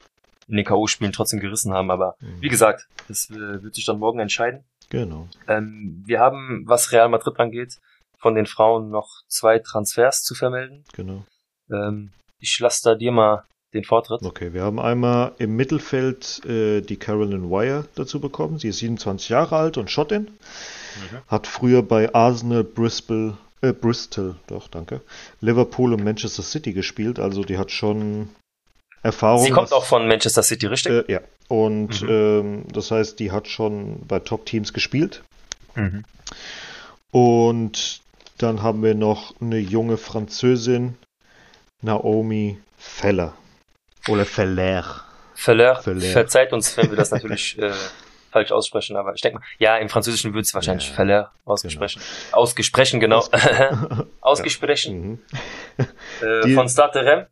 in 0.52 0.58
den 0.58 0.66
K.O.-Spielen 0.66 1.12
trotzdem 1.14 1.40
gerissen 1.40 1.74
haben. 1.74 1.90
Aber 1.90 2.16
Mhm. 2.20 2.42
wie 2.42 2.50
gesagt, 2.50 2.88
das 3.08 3.30
äh, 3.32 3.64
wird 3.64 3.74
sich 3.74 3.86
dann 3.86 3.98
morgen 4.00 4.20
entscheiden. 4.20 4.64
Genau. 4.90 5.28
Ähm, 5.48 6.04
wir 6.06 6.20
haben, 6.20 6.64
was 6.68 6.92
Real 6.92 7.10
Madrid 7.10 7.40
angeht, 7.40 7.80
von 8.20 8.36
den 8.36 8.46
Frauen 8.46 8.90
noch 8.92 9.08
zwei 9.28 9.58
Transfers 9.60 10.22
zu 10.24 10.36
vermelden. 10.36 10.84
Genau. 10.94 11.26
Ähm, 11.72 12.12
ich 12.40 12.60
lasse 12.60 12.82
da 12.84 12.96
dir 12.96 13.12
mal 13.12 13.46
den 13.74 13.86
Vortritt. 13.86 14.22
Okay, 14.22 14.54
wir 14.54 14.64
haben 14.64 14.80
einmal 14.80 15.32
im 15.38 15.56
Mittelfeld 15.56 16.46
äh, 16.46 16.82
die 16.82 16.98
Carolyn 16.98 17.50
Wire 17.50 17.86
dazu 17.96 18.20
bekommen. 18.20 18.60
Sie 18.60 18.68
ist 18.68 18.80
27 18.80 19.30
Jahre 19.30 19.56
alt 19.56 19.78
und 19.78 19.90
Schottin. 19.90 20.30
Hat 21.28 21.48
früher 21.48 21.82
bei 21.82 22.14
Arsenal, 22.14 22.66
Bristol, 22.66 23.38
äh, 23.62 23.72
Bristol, 23.72 24.36
doch, 24.48 24.68
danke, 24.68 25.00
Liverpool 25.40 25.94
und 25.94 26.04
Manchester 26.04 26.44
City 26.44 26.74
gespielt. 26.74 27.18
Also 27.18 27.44
die 27.46 27.58
hat 27.58 27.72
schon 27.72 28.28
Erfahrung. 29.04 29.44
Sie 29.46 29.52
kommt 29.52 29.72
was- 29.72 29.74
auch 29.74 29.86
von 29.86 30.08
Manchester 30.08 30.44
City, 30.44 30.68
richtig? 30.68 31.10
Äh, 31.10 31.12
ja. 31.14 31.20
Und 31.48 32.02
Mhm. 32.04 32.10
ähm, 32.10 32.66
das 32.72 32.92
heißt, 32.92 33.20
die 33.20 33.32
hat 33.32 33.48
schon 33.48 34.06
bei 34.08 34.20
Top-Teams 34.20 34.74
gespielt. 34.74 35.24
Mhm. 35.76 36.04
Und 37.12 38.02
dann 38.38 38.62
haben 38.64 38.84
wir 38.84 38.96
noch 38.96 39.34
eine 39.42 39.58
junge 39.58 39.98
Französin, 39.98 40.98
Naomi 41.82 42.58
Feller. 42.78 43.34
Oder 44.08 44.26
Feller. 44.26 45.02
Feller, 45.36 45.76
Feller. 45.82 46.02
verzeiht 46.02 46.54
uns, 46.54 46.78
wenn 46.78 46.90
wir 46.92 46.98
das 46.98 47.12
natürlich 47.12 47.58
äh, 47.60 47.72
falsch 48.32 48.52
aussprechen, 48.52 48.96
aber 48.96 49.14
ich 49.14 49.22
denke 49.22 49.40
mal, 49.40 49.46
ja, 49.60 49.78
im 49.78 49.90
Französischen 49.90 50.34
würde 50.34 50.42
es 50.42 50.54
wahrscheinlich 50.54 50.88
Ja. 50.90 50.96
Feller 50.96 51.32
ausgesprochen. 51.46 52.02
Ausgesprochen, 52.32 53.00
genau. 53.00 53.24
Ausgesprochen. 54.22 55.02
Mhm. 55.10 55.20
Äh, 56.22 56.46
Die- 56.46 56.54
von 56.54 56.70
Stade 56.70 57.00
Rem. 57.04 57.26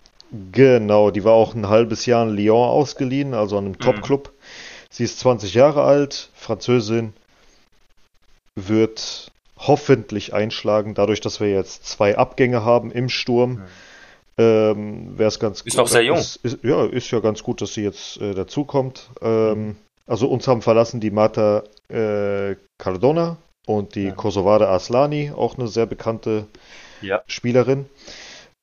Genau, 0.52 1.10
die 1.12 1.24
war 1.24 1.34
auch 1.34 1.56
ein 1.56 1.70
halbes 1.70 2.06
Jahr 2.06 2.24
in 2.28 2.36
Lyon 2.36 2.70
ausgeliehen, 2.70 3.34
also 3.34 3.58
an 3.58 3.66
einem 3.66 3.74
Mhm. 3.74 3.80
Top-Club. 3.80 4.32
Sie 4.92 5.04
ist 5.04 5.20
20 5.20 5.54
Jahre 5.54 5.84
alt, 5.84 6.30
Französin, 6.36 7.14
wird 8.56 9.32
hoffentlich 9.58 10.34
einschlagen, 10.34 10.94
dadurch, 10.94 11.22
dass 11.22 11.40
wir 11.40 11.50
jetzt 11.50 11.86
zwei 11.86 12.18
Abgänge 12.18 12.64
haben 12.64 12.92
im 12.92 13.10
Sturm. 13.10 13.52
Mhm. 13.52 13.64
Ähm, 14.38 15.18
Wäre 15.18 15.28
es 15.28 15.40
ganz 15.40 15.62
Ist 15.62 15.76
noch 15.78 15.88
sehr 15.88 16.04
jung. 16.04 16.18
Ist, 16.18 16.38
ist, 16.38 16.64
ja, 16.64 16.86
ist 16.86 17.12
ja 17.12 17.20
ganz 17.20 17.44
gut, 17.44 17.62
dass 17.62 17.74
sie 17.74 17.84
jetzt 17.84 18.22
äh, 18.22 18.34
dazukommt. 18.34 19.10
Ähm, 19.22 19.76
also 20.08 20.28
uns 20.30 20.48
haben 20.48 20.62
verlassen 20.62 21.02
die 21.02 21.12
Marta 21.12 21.64
äh, 21.90 22.56
Cardona 22.78 23.38
und 23.66 23.96
die 23.96 24.06
Ja. 24.06 24.12
Kosovare 24.12 24.70
Aslani, 24.70 25.32
auch 25.36 25.58
eine 25.58 25.68
sehr 25.68 25.86
bekannte 25.86 26.46
Ja. 27.02 27.22
Spielerin. 27.28 27.88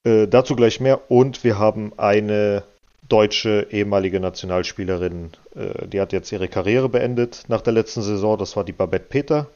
Äh, 0.06 0.28
dazu 0.28 0.54
gleich 0.54 0.78
mehr. 0.78 1.10
Und 1.10 1.42
wir 1.42 1.58
haben 1.58 1.92
eine 1.96 2.62
deutsche 3.08 3.66
ehemalige 3.70 4.20
Nationalspielerin, 4.20 5.32
äh, 5.56 5.88
die 5.88 6.00
hat 6.00 6.12
jetzt 6.12 6.30
ihre 6.30 6.46
Karriere 6.46 6.88
beendet 6.88 7.42
nach 7.48 7.60
der 7.60 7.72
letzten 7.72 8.02
Saison. 8.02 8.38
Das 8.38 8.56
war 8.56 8.62
die 8.62 8.72
Babette 8.72 9.06
Peter. 9.08 9.48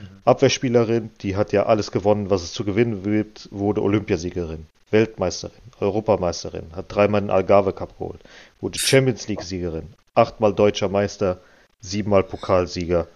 Mhm. 0.00 0.06
Abwehrspielerin, 0.24 1.10
die 1.20 1.36
hat 1.36 1.52
ja 1.52 1.66
alles 1.66 1.92
gewonnen, 1.92 2.30
was 2.30 2.42
es 2.42 2.54
zu 2.54 2.64
gewinnen 2.64 3.02
gibt, 3.02 3.48
wurde 3.50 3.82
Olympiasiegerin, 3.82 4.66
Weltmeisterin, 4.90 5.56
Europameisterin, 5.80 6.74
hat 6.74 6.86
dreimal 6.88 7.20
den 7.20 7.30
Algarve 7.30 7.74
Cup 7.74 7.98
geholt, 7.98 8.20
wurde 8.62 8.78
Champions 8.78 9.28
League 9.28 9.42
Siegerin, 9.42 9.88
achtmal 10.14 10.54
deutscher 10.54 10.88
Meister, 10.88 11.38
siebenmal 11.80 12.22
Pokalsieger. 12.22 13.08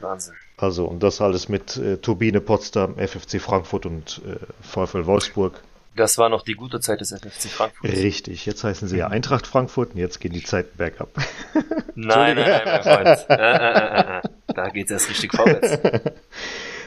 Wahnsinn. 0.00 0.34
Also, 0.56 0.86
und 0.86 1.02
das 1.02 1.20
alles 1.20 1.48
mit 1.48 1.76
äh, 1.76 1.96
Turbine 1.96 2.40
Potsdam, 2.40 2.96
FFC 2.96 3.40
Frankfurt 3.40 3.84
und 3.84 4.20
äh, 4.26 4.36
VfL 4.62 5.06
Wolfsburg. 5.06 5.60
Das 5.94 6.16
war 6.16 6.28
noch 6.30 6.42
die 6.42 6.54
gute 6.54 6.80
Zeit 6.80 7.00
des 7.00 7.10
FFC 7.12 7.48
Frankfurt. 7.50 7.90
Richtig, 7.90 8.46
jetzt 8.46 8.64
heißen 8.64 8.88
sie 8.88 8.96
ja 8.96 9.08
Eintracht 9.08 9.46
Frankfurt 9.46 9.92
und 9.92 9.98
jetzt 9.98 10.20
gehen 10.20 10.32
die 10.32 10.42
Zeiten 10.42 10.76
bergab. 10.76 11.08
Nein, 11.94 12.36
nein, 12.36 12.36
nein, 12.36 12.62
mein 12.64 12.82
Freund. 12.82 13.18
Äh, 13.28 13.34
äh, 13.34 14.18
äh. 14.18 14.22
Da 14.54 14.68
geht's 14.70 14.90
erst 14.90 15.10
richtig 15.10 15.34
vorwärts. 15.34 15.78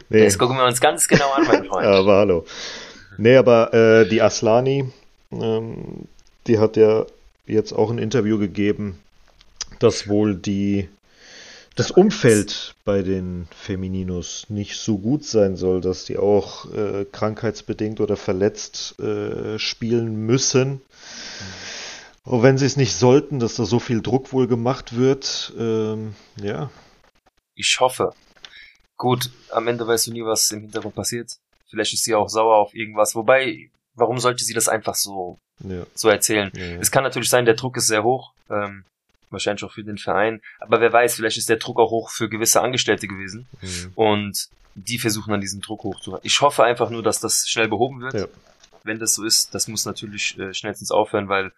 nee, 0.10 0.24
Das 0.24 0.40
gucken 0.40 0.58
wir 0.58 0.66
uns 0.66 0.82
ganz 0.82 1.08
genau 1.08 1.32
an, 1.34 1.46
mein 1.46 1.66
Freund. 1.66 1.86
aber 1.86 2.18
hallo. 2.18 2.46
Nee, 3.18 3.38
aber 3.38 4.06
die 4.10 4.22
Aslani, 4.22 4.92
ähm, 5.32 6.08
die 6.48 6.58
hat 6.60 6.76
ja 6.76 7.06
jetzt 7.46 7.72
auch 7.72 7.92
ein 7.92 8.00
Interview 8.00 8.38
gegeben, 8.40 9.00
dass 9.80 10.08
wohl 10.08 10.36
die 10.36 10.90
das 11.76 11.92
Umfeld 11.92 12.74
bei 12.86 13.02
den 13.02 13.48
Femininos 13.56 14.46
nicht 14.50 14.78
so 14.78 14.98
gut 14.98 15.26
sein 15.26 15.58
soll, 15.58 15.82
dass 15.82 16.06
die 16.06 16.18
auch 16.18 16.74
äh, 16.74 17.06
krankheitsbedingt 17.12 18.00
oder 18.00 18.16
verletzt 18.16 18.98
äh, 19.00 19.60
spielen 19.60 20.16
müssen. 20.26 20.72
Mhm. 20.72 20.82
Auch 22.26 22.42
wenn 22.42 22.58
sie 22.58 22.66
es 22.66 22.76
nicht 22.76 22.96
sollten, 22.96 23.40
dass 23.40 23.56
da 23.56 23.66
so 23.66 23.80
viel 23.80 24.02
Druck 24.02 24.34
wohl 24.34 24.48
gemacht 24.48 24.96
wird. 24.96 25.54
Ähm, 25.60 26.16
ja. 26.42 26.72
Ich 27.54 27.78
hoffe. 27.80 28.14
Gut, 28.98 29.30
am 29.52 29.68
Ende 29.68 29.86
weißt 29.86 30.08
du 30.08 30.14
nie, 30.14 30.24
was 30.24 30.50
im 30.52 30.62
Hintergrund 30.62 30.96
passiert. 30.96 31.38
Vielleicht 31.70 31.94
ist 31.94 32.04
sie 32.04 32.16
auch 32.16 32.30
sauer 32.30 32.56
auf 32.56 32.74
irgendwas. 32.74 33.14
Wobei, 33.16 33.70
warum 33.94 34.18
sollte 34.18 34.44
sie 34.44 34.54
das 34.54 34.70
einfach 34.70 34.96
so, 34.96 35.38
ja. 35.60 35.86
so 35.94 36.10
erzählen? 36.10 36.52
Ja. 36.56 36.78
Es 36.80 36.90
kann 36.90 37.04
natürlich 37.04 37.30
sein, 37.30 37.46
der 37.46 37.56
Druck 37.56 37.78
ist 37.78 37.88
sehr 37.88 38.04
hoch. 38.04 38.34
Ähm, 38.50 38.86
wahrscheinlich 39.36 39.64
auch 39.64 39.72
für 39.74 39.84
den 39.84 39.98
Verein. 39.98 40.42
Aber 40.60 40.82
wer 40.82 40.92
weiß, 40.92 41.16
vielleicht 41.16 41.38
ist 41.38 41.50
der 41.50 41.58
Druck 41.58 41.80
auch 41.80 41.92
hoch 41.92 42.10
für 42.10 42.30
gewisse 42.30 42.62
Angestellte 42.62 43.08
gewesen. 43.08 43.48
Mhm. 43.62 43.92
Und 43.96 44.50
die 44.76 44.98
versuchen 45.00 45.32
dann 45.32 45.42
diesen 45.42 45.62
Druck 45.62 45.84
hochzuhalten. 45.84 46.26
Ich 46.26 46.42
hoffe 46.42 46.64
einfach 46.64 46.90
nur, 46.90 47.04
dass 47.04 47.20
das 47.20 47.48
schnell 47.48 47.68
behoben 47.68 48.02
wird. 48.02 48.14
Ja. 48.14 48.26
Wenn 48.84 49.00
das 49.00 49.16
so 49.16 49.24
ist, 49.24 49.56
das 49.56 49.68
muss 49.68 49.86
natürlich 49.86 50.38
äh, 50.38 50.54
schnellstens 50.54 50.92
aufhören, 50.92 51.30
weil 51.30 51.52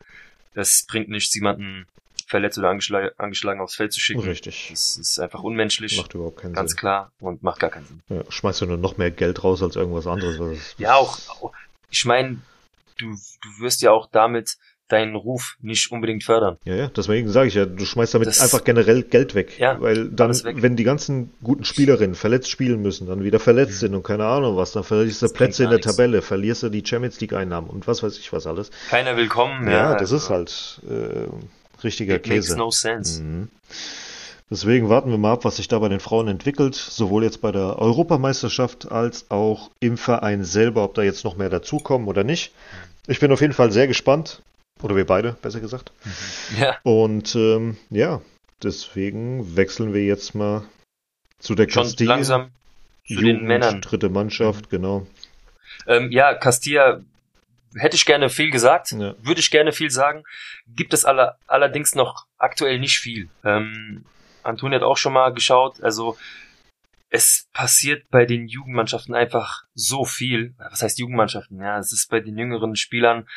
es 0.54 0.86
bringt 0.88 1.10
nichts, 1.10 1.34
jemanden 1.36 1.86
verletzt 2.28 2.58
oder 2.58 2.70
angeschlagen, 2.70 3.10
angeschlagen 3.18 3.62
aufs 3.62 3.76
Feld 3.76 3.94
zu 3.94 4.00
schicken. 4.00 4.22
Richtig. 4.22 4.68
Das 4.70 4.98
ist 4.98 5.20
einfach 5.20 5.42
unmenschlich. 5.44 5.98
Macht 5.98 6.14
überhaupt 6.14 6.42
keinen 6.42 6.54
ganz 6.54 6.72
Sinn. 6.72 6.76
Ganz 6.76 6.80
klar 6.80 7.12
und 7.20 7.42
macht 7.42 7.60
gar 7.60 7.70
keinen 7.70 7.86
Sinn. 7.86 8.02
Ja, 8.10 8.24
schmeißt 8.30 8.62
du 8.62 8.66
nur 8.66 8.78
noch 8.78 8.98
mehr 8.98 9.12
Geld 9.12 9.44
raus 9.44 9.64
als 9.64 9.76
irgendwas 9.76 10.08
anderes. 10.08 10.40
Was 10.40 10.76
ja, 10.78 10.96
auch, 10.96 11.18
auch 11.30 11.54
ich 11.90 12.06
meine, 12.06 12.42
du, 12.98 13.06
du 13.12 13.60
wirst 13.60 13.82
ja 13.82 13.92
auch 13.92 14.08
damit 14.12 14.58
deinen 14.88 15.16
Ruf 15.16 15.58
nicht 15.62 15.92
unbedingt 15.92 16.24
fördern. 16.24 16.58
Ja, 16.64 16.76
ja, 16.76 16.88
deswegen 16.96 17.30
sage 17.30 17.48
ich 17.50 17.56
ja, 17.56 17.66
du 17.66 17.86
schmeißt 17.86 18.14
damit 18.14 18.30
das, 18.30 18.42
einfach 18.42 18.64
generell 18.64 19.04
Geld 19.04 19.36
weg. 19.36 19.60
Ja, 19.60 19.80
weil 19.82 20.10
dann, 20.10 20.32
wenn 20.44 20.76
die 20.76 20.84
ganzen 20.84 21.32
guten 21.44 21.66
Spielerinnen 21.66 22.16
verletzt 22.16 22.50
spielen 22.50 22.82
müssen, 22.82 23.08
dann 23.08 23.24
wieder 23.24 23.40
verletzt 23.40 23.74
mhm. 23.74 23.78
sind 23.78 23.96
und 23.96 24.04
keine 24.04 24.26
Ahnung 24.26 24.58
was, 24.58 24.72
dann 24.72 24.84
verlierst 24.84 25.22
du 25.22 25.30
Plätze 25.30 25.64
in 25.64 25.70
der 25.70 25.80
nichts. 25.80 25.92
Tabelle, 25.92 26.22
verlierst 26.22 26.64
du 26.64 26.70
die 26.70 26.84
Champions 26.86 27.20
League 27.20 27.34
Einnahmen 27.34 27.70
und 27.70 27.88
was 27.88 28.04
weiß 28.04 28.18
ich 28.18 28.32
was 28.32 28.48
alles. 28.48 28.72
Keiner 28.90 29.18
willkommen. 29.18 29.68
Ja, 29.68 29.92
ja 29.92 29.96
das 29.96 30.12
ist 30.12 30.30
halt 30.30 30.82
äh, 30.90 31.84
richtiger 31.84 32.16
It 32.16 32.24
Käse. 32.24 32.56
Makes 32.56 32.58
no 32.58 32.72
sense. 32.72 33.22
Mhm. 33.22 33.50
Deswegen 34.50 34.88
warten 34.88 35.12
wir 35.12 35.18
mal 35.18 35.34
ab, 35.34 35.44
was 35.44 35.58
sich 35.58 35.68
da 35.68 35.78
bei 35.80 35.90
den 35.90 36.00
Frauen 36.00 36.30
entwickelt, 36.30 36.74
sowohl 36.74 37.26
jetzt 37.26 37.42
bei 37.42 37.52
der 37.52 37.80
Europameisterschaft 37.80 38.90
als 38.90 39.30
auch 39.30 39.72
im 39.82 39.98
Verein 39.98 40.46
selber, 40.46 40.86
ob 40.86 40.94
da 40.94 41.02
jetzt 41.02 41.26
noch 41.26 41.36
mehr 41.36 41.50
dazukommen 41.50 42.08
oder 42.08 42.24
nicht. 42.24 42.54
Ich 43.08 43.20
bin 43.20 43.32
auf 43.34 43.42
jeden 43.42 43.54
Fall 43.54 43.74
sehr 43.74 43.88
gespannt. 43.88 44.42
Oder 44.82 44.96
wir 44.96 45.06
beide, 45.06 45.34
besser 45.42 45.60
gesagt. 45.60 45.92
Ja. 46.60 46.78
Und 46.84 47.36
ähm, 47.36 47.78
ja, 47.90 48.22
deswegen 48.64 49.58
wechseln 49.58 49.94
wir 49.94 50.04
jetzt 50.06 50.34
mal 50.34 50.64
zu 51.40 51.56
der 51.56 51.70
Schon 51.70 51.84
Castilla. 51.84 52.16
langsam 52.16 52.52
zu 53.06 53.16
Jugend, 53.16 53.28
den 53.28 53.46
Männern. 53.46 53.82
Dritte 53.82 54.10
Mannschaft, 54.10 54.66
mhm. 54.66 54.70
genau. 54.70 55.08
Ähm, 55.88 56.12
ja, 56.12 56.34
Castilla 56.34 57.02
hätte 57.76 57.96
ich 57.96 58.06
gerne 58.06 58.30
viel 58.30 58.50
gesagt, 58.50 58.92
ja. 58.92 59.16
würde 59.22 59.40
ich 59.40 59.52
gerne 59.52 59.72
viel 59.72 59.92
sagen. 59.92 60.24
Gibt 60.68 60.94
es 60.94 61.06
aller, 61.06 61.38
allerdings 61.48 61.96
noch 61.96 62.26
aktuell 62.38 62.80
nicht 62.80 63.00
viel. 63.00 63.30
Ähm, 63.44 64.06
Anton 64.44 64.74
hat 64.74 64.84
auch 64.84 64.98
schon 64.98 65.14
mal 65.14 65.34
geschaut, 65.34 65.82
also 65.84 66.18
es 67.10 67.48
passiert 67.54 68.10
bei 68.10 68.26
den 68.26 68.48
Jugendmannschaften 68.48 69.16
einfach 69.16 69.64
so 69.74 70.04
viel. 70.06 70.54
Was 70.58 70.82
heißt 70.82 71.00
Jugendmannschaften? 71.00 71.60
Ja, 71.60 71.80
es 71.80 71.94
ist 71.94 72.10
bei 72.10 72.20
den 72.20 72.38
jüngeren 72.38 72.76
Spielern 72.76 73.28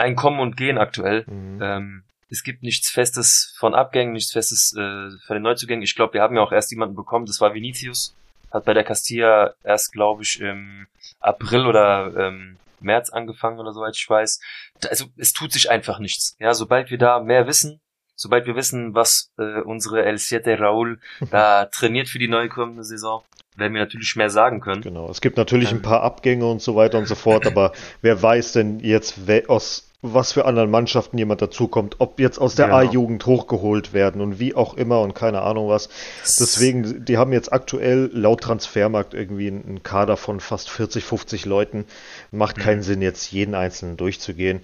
ein 0.00 0.16
Kommen 0.16 0.40
und 0.40 0.56
Gehen 0.56 0.78
aktuell. 0.78 1.24
Mhm. 1.26 1.60
Ähm, 1.62 2.02
es 2.30 2.42
gibt 2.42 2.62
nichts 2.62 2.88
Festes 2.90 3.54
von 3.58 3.74
Abgängen, 3.74 4.12
nichts 4.12 4.32
Festes 4.32 4.74
äh, 4.76 5.10
von 5.26 5.34
den 5.34 5.42
Neuzugängen. 5.42 5.82
Ich 5.82 5.94
glaube, 5.94 6.14
wir 6.14 6.22
haben 6.22 6.36
ja 6.36 6.42
auch 6.42 6.52
erst 6.52 6.70
jemanden 6.70 6.94
bekommen, 6.94 7.26
das 7.26 7.40
war 7.40 7.54
Vinicius. 7.54 8.14
Hat 8.50 8.64
bei 8.64 8.74
der 8.74 8.84
Castilla 8.84 9.54
erst, 9.62 9.92
glaube 9.92 10.22
ich, 10.22 10.40
im 10.40 10.86
April 11.20 11.66
oder 11.66 12.12
ähm, 12.16 12.56
März 12.80 13.10
angefangen 13.10 13.58
oder 13.58 13.72
soweit 13.72 13.96
ich 13.96 14.08
weiß. 14.08 14.40
Also 14.88 15.06
es 15.16 15.32
tut 15.32 15.52
sich 15.52 15.70
einfach 15.70 15.98
nichts. 15.98 16.36
Ja, 16.40 16.54
sobald 16.54 16.90
wir 16.90 16.98
da 16.98 17.20
mehr 17.20 17.46
wissen, 17.46 17.80
sobald 18.16 18.46
wir 18.46 18.56
wissen, 18.56 18.94
was 18.94 19.30
äh, 19.38 19.60
unsere 19.60 20.04
El 20.04 20.18
Siete 20.18 20.58
Raúl 20.58 20.98
da 21.30 21.66
trainiert 21.66 22.08
für 22.08 22.18
die 22.18 22.28
neue 22.28 22.48
kommende 22.48 22.84
Saison, 22.84 23.22
werden 23.56 23.74
wir 23.74 23.80
natürlich 23.80 24.16
mehr 24.16 24.30
sagen 24.30 24.60
können. 24.60 24.82
Genau, 24.82 25.10
es 25.10 25.20
gibt 25.20 25.36
natürlich 25.36 25.70
ein 25.70 25.82
paar 25.82 26.02
Abgänge 26.02 26.46
und 26.46 26.62
so 26.62 26.76
weiter 26.76 26.98
und 26.98 27.06
so 27.06 27.14
fort, 27.14 27.46
aber 27.46 27.72
wer 28.02 28.20
weiß 28.20 28.52
denn 28.52 28.80
jetzt, 28.80 29.18
aus 29.48 29.89
was 30.02 30.32
für 30.32 30.46
anderen 30.46 30.70
Mannschaften 30.70 31.18
jemand 31.18 31.42
dazukommt, 31.42 31.96
ob 31.98 32.20
jetzt 32.20 32.38
aus 32.38 32.54
der 32.54 32.66
genau. 32.66 32.78
A-Jugend 32.78 33.26
hochgeholt 33.26 33.92
werden 33.92 34.22
und 34.22 34.38
wie 34.38 34.54
auch 34.54 34.74
immer 34.74 35.00
und 35.02 35.14
keine 35.14 35.42
Ahnung 35.42 35.68
was. 35.68 35.90
Deswegen, 36.22 37.04
die 37.04 37.18
haben 37.18 37.32
jetzt 37.32 37.52
aktuell 37.52 38.10
laut 38.12 38.40
Transfermarkt 38.40 39.12
irgendwie 39.12 39.48
einen 39.48 39.82
Kader 39.82 40.16
von 40.16 40.40
fast 40.40 40.70
40, 40.70 41.04
50 41.04 41.44
Leuten. 41.44 41.84
Macht 42.30 42.58
keinen 42.58 42.78
mhm. 42.78 42.84
Sinn, 42.84 43.02
jetzt 43.02 43.30
jeden 43.30 43.54
einzelnen 43.54 43.98
durchzugehen. 43.98 44.62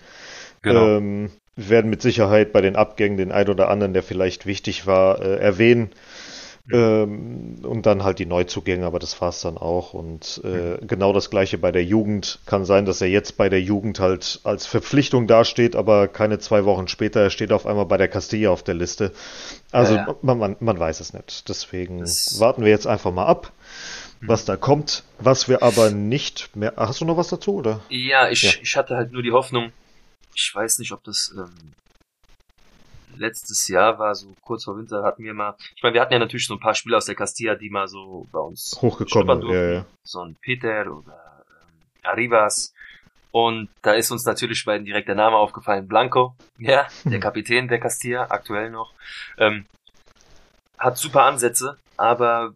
Genau. 0.62 0.96
Ähm, 0.96 1.30
wir 1.54 1.70
werden 1.70 1.90
mit 1.90 2.02
Sicherheit 2.02 2.52
bei 2.52 2.60
den 2.60 2.76
Abgängen 2.76 3.16
den 3.16 3.32
ein 3.32 3.48
oder 3.48 3.68
anderen, 3.68 3.94
der 3.94 4.02
vielleicht 4.02 4.46
wichtig 4.46 4.86
war, 4.86 5.20
äh, 5.20 5.36
erwähnen. 5.36 5.90
Ähm, 6.72 7.58
und 7.62 7.86
dann 7.86 8.02
halt 8.02 8.18
die 8.18 8.26
Neuzugänge, 8.26 8.86
aber 8.86 8.98
das 8.98 9.20
war 9.20 9.28
es 9.28 9.40
dann 9.40 9.56
auch. 9.56 9.94
Und 9.94 10.40
äh, 10.44 10.84
genau 10.84 11.12
das 11.12 11.30
gleiche 11.30 11.58
bei 11.58 11.70
der 11.70 11.84
Jugend. 11.84 12.40
Kann 12.44 12.64
sein, 12.64 12.86
dass 12.86 13.00
er 13.00 13.08
jetzt 13.08 13.36
bei 13.36 13.48
der 13.48 13.62
Jugend 13.62 14.00
halt 14.00 14.40
als 14.42 14.66
Verpflichtung 14.66 15.28
dasteht, 15.28 15.76
aber 15.76 16.08
keine 16.08 16.38
zwei 16.40 16.64
Wochen 16.64 16.88
später 16.88 17.30
steht 17.30 17.52
auf 17.52 17.66
einmal 17.66 17.86
bei 17.86 17.96
der 17.96 18.08
Castilla 18.08 18.50
auf 18.50 18.64
der 18.64 18.74
Liste. 18.74 19.12
Also 19.70 19.94
ja, 19.94 20.06
ja. 20.08 20.16
Man, 20.22 20.38
man, 20.38 20.56
man, 20.58 20.78
weiß 20.78 20.98
es 21.00 21.12
nicht. 21.12 21.48
Deswegen 21.48 22.00
das 22.00 22.40
warten 22.40 22.64
wir 22.64 22.70
jetzt 22.70 22.86
einfach 22.86 23.12
mal 23.12 23.26
ab, 23.26 23.52
hm. 24.20 24.28
was 24.28 24.44
da 24.44 24.56
kommt. 24.56 25.04
Was 25.20 25.48
wir 25.48 25.62
aber 25.62 25.90
nicht 25.90 26.56
mehr. 26.56 26.74
Hast 26.76 27.00
du 27.00 27.04
noch 27.04 27.16
was 27.16 27.28
dazu, 27.28 27.54
oder? 27.54 27.80
Ja, 27.90 28.28
ich, 28.28 28.42
ja. 28.42 28.50
ich 28.60 28.76
hatte 28.76 28.96
halt 28.96 29.12
nur 29.12 29.22
die 29.22 29.32
Hoffnung. 29.32 29.72
Ich 30.34 30.52
weiß 30.52 30.80
nicht, 30.80 30.92
ob 30.92 31.04
das 31.04 31.32
ähm, 31.36 31.74
letztes 33.18 33.68
Jahr 33.68 33.98
war, 33.98 34.14
so 34.14 34.34
kurz 34.42 34.64
vor 34.64 34.76
Winter, 34.76 35.02
hatten 35.02 35.24
wir 35.24 35.34
mal, 35.34 35.56
ich 35.74 35.82
meine, 35.82 35.94
wir 35.94 36.00
hatten 36.00 36.12
ja 36.12 36.18
natürlich 36.18 36.46
so 36.46 36.54
ein 36.54 36.60
paar 36.60 36.74
Spieler 36.74 36.98
aus 36.98 37.06
der 37.06 37.14
Castilla, 37.14 37.54
die 37.54 37.70
mal 37.70 37.88
so 37.88 38.26
bei 38.32 38.38
uns 38.38 38.78
hochgekommen 38.80 39.40
durften. 39.40 39.56
Ja, 39.56 39.72
ja. 39.72 39.86
So 40.02 40.20
ein 40.20 40.36
Peter 40.36 40.82
oder 40.82 41.44
ähm, 41.48 42.02
Arribas. 42.02 42.74
Und 43.30 43.68
da 43.82 43.92
ist 43.92 44.10
uns 44.10 44.24
natürlich 44.24 44.64
beiden 44.64 44.86
direkt 44.86 45.08
der 45.08 45.14
Name 45.14 45.36
aufgefallen, 45.36 45.88
Blanco, 45.88 46.34
ja, 46.58 46.86
der 47.04 47.20
Kapitän 47.20 47.68
der 47.68 47.80
Castilla, 47.80 48.26
aktuell 48.30 48.70
noch. 48.70 48.94
Ähm, 49.38 49.66
hat 50.78 50.96
super 50.96 51.24
Ansätze, 51.24 51.78
aber 51.96 52.54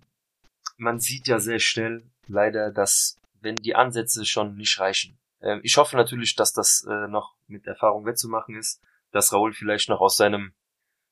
man 0.77 1.01
sieht 1.01 1.27
ja 1.27 1.39
sehr 1.39 1.59
schnell 1.59 2.03
leider, 2.29 2.71
dass 2.71 3.19
wenn 3.43 3.57
die 3.57 3.75
Ansätze 3.75 4.25
schon 4.25 4.57
nicht 4.57 4.79
reichen. 4.79 5.19
Ähm, 5.43 5.61
ich 5.63 5.77
hoffe 5.77 5.97
natürlich, 5.97 6.37
dass 6.37 6.53
das 6.53 6.87
äh, 6.89 7.09
noch 7.09 7.35
mit 7.49 7.67
Erfahrung 7.67 8.07
wettzumachen 8.07 8.57
ist 8.57 8.81
dass 9.13 9.33
Raul 9.33 9.53
vielleicht 9.53 9.89
noch 9.89 10.01
aus 10.01 10.17
seinem 10.17 10.53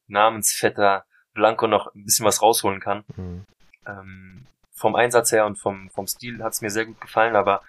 Namensvetter 0.07 1.05
Blanco 1.35 1.67
noch 1.67 1.95
ein 1.95 2.05
bisschen 2.05 2.27
was 2.27 2.43
rausholen 2.43 2.81
kann. 2.81 3.05
Mhm. 3.17 3.45
Ähm, 3.87 4.47
vom 4.75 4.95
Einsatz 4.95 5.33
her 5.33 5.47
und 5.47 5.57
vom, 5.57 5.91
vom 5.91 6.07
Stil 6.07 6.43
hat 6.43 6.53
es 6.53 6.61
mir 6.61 6.71
sehr 6.71 6.87
gut 6.87 7.01
gefallen, 7.01 7.37
aber 7.37 7.63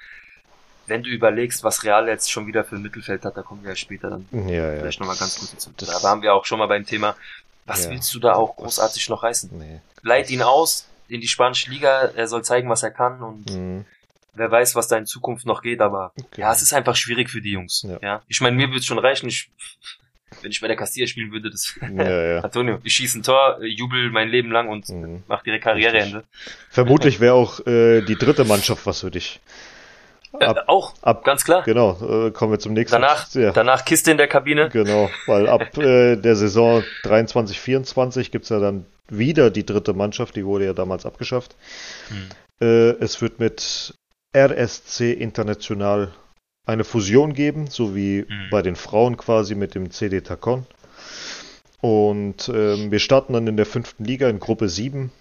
wenn 0.88 1.04
du 1.04 1.10
überlegst, 1.10 1.64
was 1.64 1.84
Real 1.84 2.08
jetzt 2.08 2.32
schon 2.32 2.48
wieder 2.48 2.64
für 2.64 2.76
ein 2.76 2.82
Mittelfeld 2.82 3.24
hat, 3.24 3.38
da 3.38 3.42
kommen 3.42 3.64
wir 3.64 3.70
ja 3.70 3.76
später 3.76 4.10
dann 4.10 4.28
ja, 4.32 4.72
ja. 4.74 4.80
vielleicht 4.80 5.00
nochmal 5.00 5.18
ganz 5.18 5.38
kurz 5.38 5.52
dazu. 5.52 5.72
Da 5.78 6.04
waren 6.04 6.22
wir 6.22 6.34
auch 6.34 6.46
schon 6.46 6.60
mal 6.60 6.68
beim 6.68 6.86
Thema, 6.86 7.16
was 7.66 7.86
ja. 7.86 7.92
willst 7.92 8.14
du 8.14 8.20
da 8.20 8.34
auch 8.34 8.56
großartig 8.56 9.08
noch 9.10 9.24
reißen? 9.24 9.56
Nee. 9.58 9.82
Leit 10.02 10.30
ihn 10.32 10.42
aus 10.42 10.88
in 11.08 11.22
die 11.22 11.28
spanische 11.28 11.70
Liga, 11.70 12.12
er 12.16 12.28
soll 12.28 12.44
zeigen, 12.44 12.70
was 12.70 12.84
er 12.84 12.92
kann 12.92 13.22
und 13.22 13.50
mhm. 13.52 13.86
wer 14.34 14.50
weiß, 14.50 14.76
was 14.76 14.88
da 14.88 14.98
in 14.98 15.06
Zukunft 15.06 15.46
noch 15.46 15.62
geht, 15.62 15.82
aber 15.82 16.12
okay. 16.20 16.42
ja, 16.42 16.52
es 16.52 16.62
ist 16.62 16.74
einfach 16.74 16.96
schwierig 16.96 17.30
für 17.30 17.42
die 17.42 17.52
Jungs. 17.52 17.86
Ja. 18.02 18.22
Ich 18.28 18.42
meine, 18.42 18.56
mir 18.56 18.68
würde 18.68 18.80
es 18.80 18.86
schon 18.86 19.00
reichen, 19.00 19.28
ich 19.28 19.52
wenn 20.42 20.52
ich 20.52 20.62
bei 20.62 20.68
der 20.68 20.76
Castilla 20.76 21.08
spielen 21.08 21.32
würde, 21.32 21.50
das 21.50 21.76
ja, 21.82 22.34
ja. 22.34 22.40
Antonio, 22.44 22.80
ich 22.84 22.94
schieße 22.94 23.20
ein 23.20 23.24
Tor, 23.24 23.60
jubel 23.64 24.10
mein 24.12 24.30
Leben 24.30 24.52
lang 24.52 24.70
und 24.70 24.90
mhm. 24.90 25.24
mach 25.28 25.44
direkt 25.44 25.64
Karriereende. 25.64 26.24
Vermutlich 26.70 27.20
wäre 27.20 27.34
auch 27.34 27.66
äh, 27.66 28.02
die 28.02 28.16
dritte 28.16 28.46
Mannschaft 28.46 28.86
was 28.86 29.02
für 29.02 29.12
dich. 29.12 29.40
Ab, 30.34 30.58
äh, 30.58 30.62
auch, 30.68 30.94
ab, 31.02 31.24
ganz 31.24 31.44
klar. 31.44 31.64
Genau, 31.64 32.28
äh, 32.28 32.32
kommen 32.32 32.52
wir 32.52 32.60
zum 32.60 32.74
nächsten. 32.74 33.02
Danach, 33.02 33.34
ja. 33.34 33.52
danach 33.52 33.84
Kiste 33.84 34.12
in 34.12 34.18
der 34.18 34.28
Kabine. 34.28 34.70
Genau, 34.70 35.10
weil 35.26 35.50
ab 35.50 35.76
äh, 35.78 36.16
der 36.16 36.36
Saison 36.36 36.84
23, 37.04 37.60
24 37.60 38.32
gibt's 38.32 38.50
ja 38.50 38.60
dann 38.60 38.86
wieder 39.10 39.50
die 39.50 39.66
dritte 39.66 39.94
Mannschaft, 39.94 40.36
die 40.36 40.46
wurde 40.46 40.66
ja 40.66 40.74
damals 40.74 41.06
abgeschafft. 41.06 41.56
Hm. 42.10 42.30
Äh, 42.62 42.92
es 43.04 43.22
wird 43.22 43.40
mit 43.40 43.96
RSC 44.36 45.14
International 45.14 46.14
eine 46.66 46.84
Fusion 46.84 47.34
geben, 47.34 47.68
so 47.68 47.96
wie 47.96 48.26
mhm. 48.28 48.50
bei 48.52 48.62
den 48.62 48.76
Frauen 48.76 49.18
quasi 49.18 49.56
mit 49.56 49.76
dem 49.76 49.92
CD 49.92 50.22
Tacon. 50.22 50.66
Und 51.82 52.50
ähm, 52.54 52.92
wir 52.92 53.00
starten 53.00 53.34
dann 53.34 53.48
in 53.48 53.58
der 53.58 53.66
fünften 53.66 54.04
Liga 54.04 54.30
in 54.30 54.40
Gruppe 54.40 54.70
7 54.70 55.12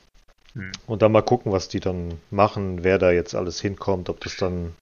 mhm. 0.55 0.73
und 0.87 1.03
dann 1.03 1.13
mal 1.13 1.23
gucken, 1.23 1.53
was 1.53 1.69
die 1.69 1.81
dann 1.81 2.15
machen, 2.31 2.83
wer 2.83 2.99
da 2.99 3.13
jetzt 3.13 3.35
alles 3.35 3.61
hinkommt, 3.61 4.09
ob 4.11 4.21
das 4.21 4.37
dann 4.37 4.75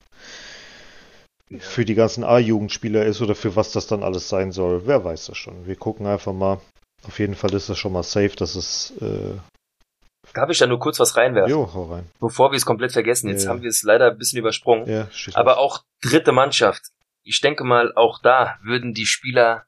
für 1.59 1.85
die 1.85 1.95
ganzen 1.95 2.25
A-Jugendspieler 2.25 3.05
ist 3.05 3.21
oder 3.23 3.35
für 3.35 3.55
was 3.55 3.71
das 3.73 3.87
dann 3.87 4.03
alles 4.03 4.29
sein 4.29 4.53
soll. 4.53 4.87
Wer 4.87 5.05
weiß 5.05 5.27
das 5.27 5.37
schon. 5.37 5.67
Wir 5.67 5.77
gucken 5.77 6.07
einfach 6.07 6.33
mal. 6.33 6.61
Auf 7.07 7.19
jeden 7.21 7.37
Fall 7.37 7.55
ist 7.55 7.69
das 7.69 7.79
schon 7.79 7.93
mal 7.93 8.03
safe, 8.03 8.35
dass 8.37 8.57
es. 8.57 8.93
Äh, 9.01 9.39
Darf 10.37 10.51
ich 10.51 10.59
da 10.59 10.67
nur 10.67 10.79
kurz 10.79 11.01
was 11.01 11.17
reinwerfen? 11.17 11.51
jo, 11.51 11.71
hau 11.73 11.85
rein. 11.93 12.05
Bevor 12.21 12.53
wir 12.53 12.57
es 12.57 12.67
komplett 12.67 12.93
vergessen, 12.93 13.29
jetzt 13.31 13.45
Ja. 13.45 13.51
haben 13.51 13.63
wir 13.63 13.71
es 13.71 13.83
leider 13.83 14.11
ein 14.11 14.19
bisschen 14.19 14.39
übersprungen. 14.39 14.87
Ja, 14.89 15.09
Aber 15.35 15.59
auch 15.59 15.83
dritte 16.03 16.33
Mannschaft. 16.33 16.83
Ich 17.25 17.41
denke 17.41 17.65
mal, 17.65 17.93
auch 17.97 18.21
da 18.23 18.57
würden 18.63 18.93
die 18.95 19.07
Spieler 19.07 19.65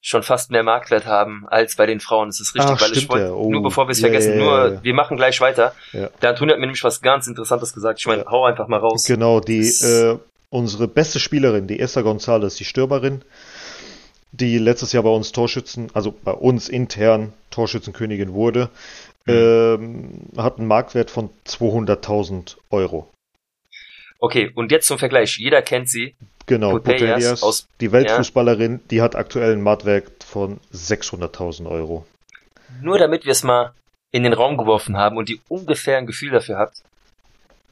schon 0.00 0.22
fast 0.22 0.50
mehr 0.50 0.62
Marktwert 0.62 1.06
haben 1.06 1.46
als 1.48 1.76
bei 1.76 1.86
den 1.86 1.98
Frauen. 1.98 2.28
Das 2.28 2.38
ist 2.40 2.54
richtig, 2.54 2.72
Ach, 2.76 2.80
weil 2.80 2.92
ich 2.96 3.08
wollte, 3.08 3.24
ja. 3.26 3.32
Oh, 3.32 3.50
nur 3.50 3.62
bevor 3.62 3.86
wir 3.88 3.92
es 3.92 4.00
ja, 4.00 4.08
vergessen, 4.08 4.38
ja, 4.38 4.44
nur, 4.44 4.58
ja, 4.58 4.68
ja. 4.74 4.84
wir 4.84 4.94
machen 4.94 5.16
gleich 5.16 5.40
weiter. 5.40 5.74
Ja. 5.92 6.10
Der 6.22 6.30
Antonio 6.30 6.52
hat 6.52 6.60
mir 6.60 6.66
nämlich 6.66 6.84
was 6.84 7.00
ganz 7.00 7.26
Interessantes 7.26 7.72
gesagt. 7.72 7.98
Ich 8.00 8.06
meine, 8.06 8.22
Ja. 8.22 8.30
hau 8.30 8.44
einfach 8.44 8.68
mal 8.68 8.78
raus. 8.80 9.04
Genau, 9.04 9.40
die 9.40 9.66
äh, 9.66 10.18
unsere 10.50 10.86
beste 10.88 11.18
Spielerin, 11.18 11.66
die 11.66 11.80
Esther 11.80 12.02
González, 12.02 12.56
die 12.58 12.64
Stürmerin, 12.64 13.22
die 14.32 14.58
letztes 14.58 14.92
Jahr 14.92 15.02
bei 15.04 15.10
uns 15.10 15.32
Torschützen, 15.32 15.88
also 15.94 16.12
bei 16.12 16.32
uns 16.32 16.68
intern 16.68 17.32
Torschützenkönigin 17.50 18.32
wurde, 18.32 18.68
ähm, 19.32 20.28
hat 20.36 20.58
einen 20.58 20.66
Marktwert 20.68 21.10
von 21.10 21.30
200.000 21.46 22.56
Euro. 22.70 23.10
Okay, 24.18 24.50
und 24.54 24.70
jetzt 24.72 24.86
zum 24.86 24.98
Vergleich. 24.98 25.36
Jeder 25.38 25.62
kennt 25.62 25.88
sie. 25.88 26.14
Genau, 26.46 26.72
Putellas 26.78 27.42
aus- 27.42 27.66
die 27.80 27.90
Weltfußballerin, 27.92 28.80
die 28.90 29.00
hat 29.02 29.16
aktuell 29.16 29.52
einen 29.52 29.62
Marktwert 29.62 30.24
von 30.24 30.60
600.000 30.72 31.66
Euro. 31.68 32.06
Nur 32.82 32.98
damit 32.98 33.24
wir 33.24 33.32
es 33.32 33.42
mal 33.44 33.72
in 34.12 34.22
den 34.24 34.32
Raum 34.32 34.56
geworfen 34.56 34.96
haben 34.96 35.16
und 35.16 35.30
ihr 35.30 35.38
ungefähr 35.48 35.98
ein 35.98 36.06
Gefühl 36.06 36.30
dafür 36.30 36.58
habt, 36.58 36.82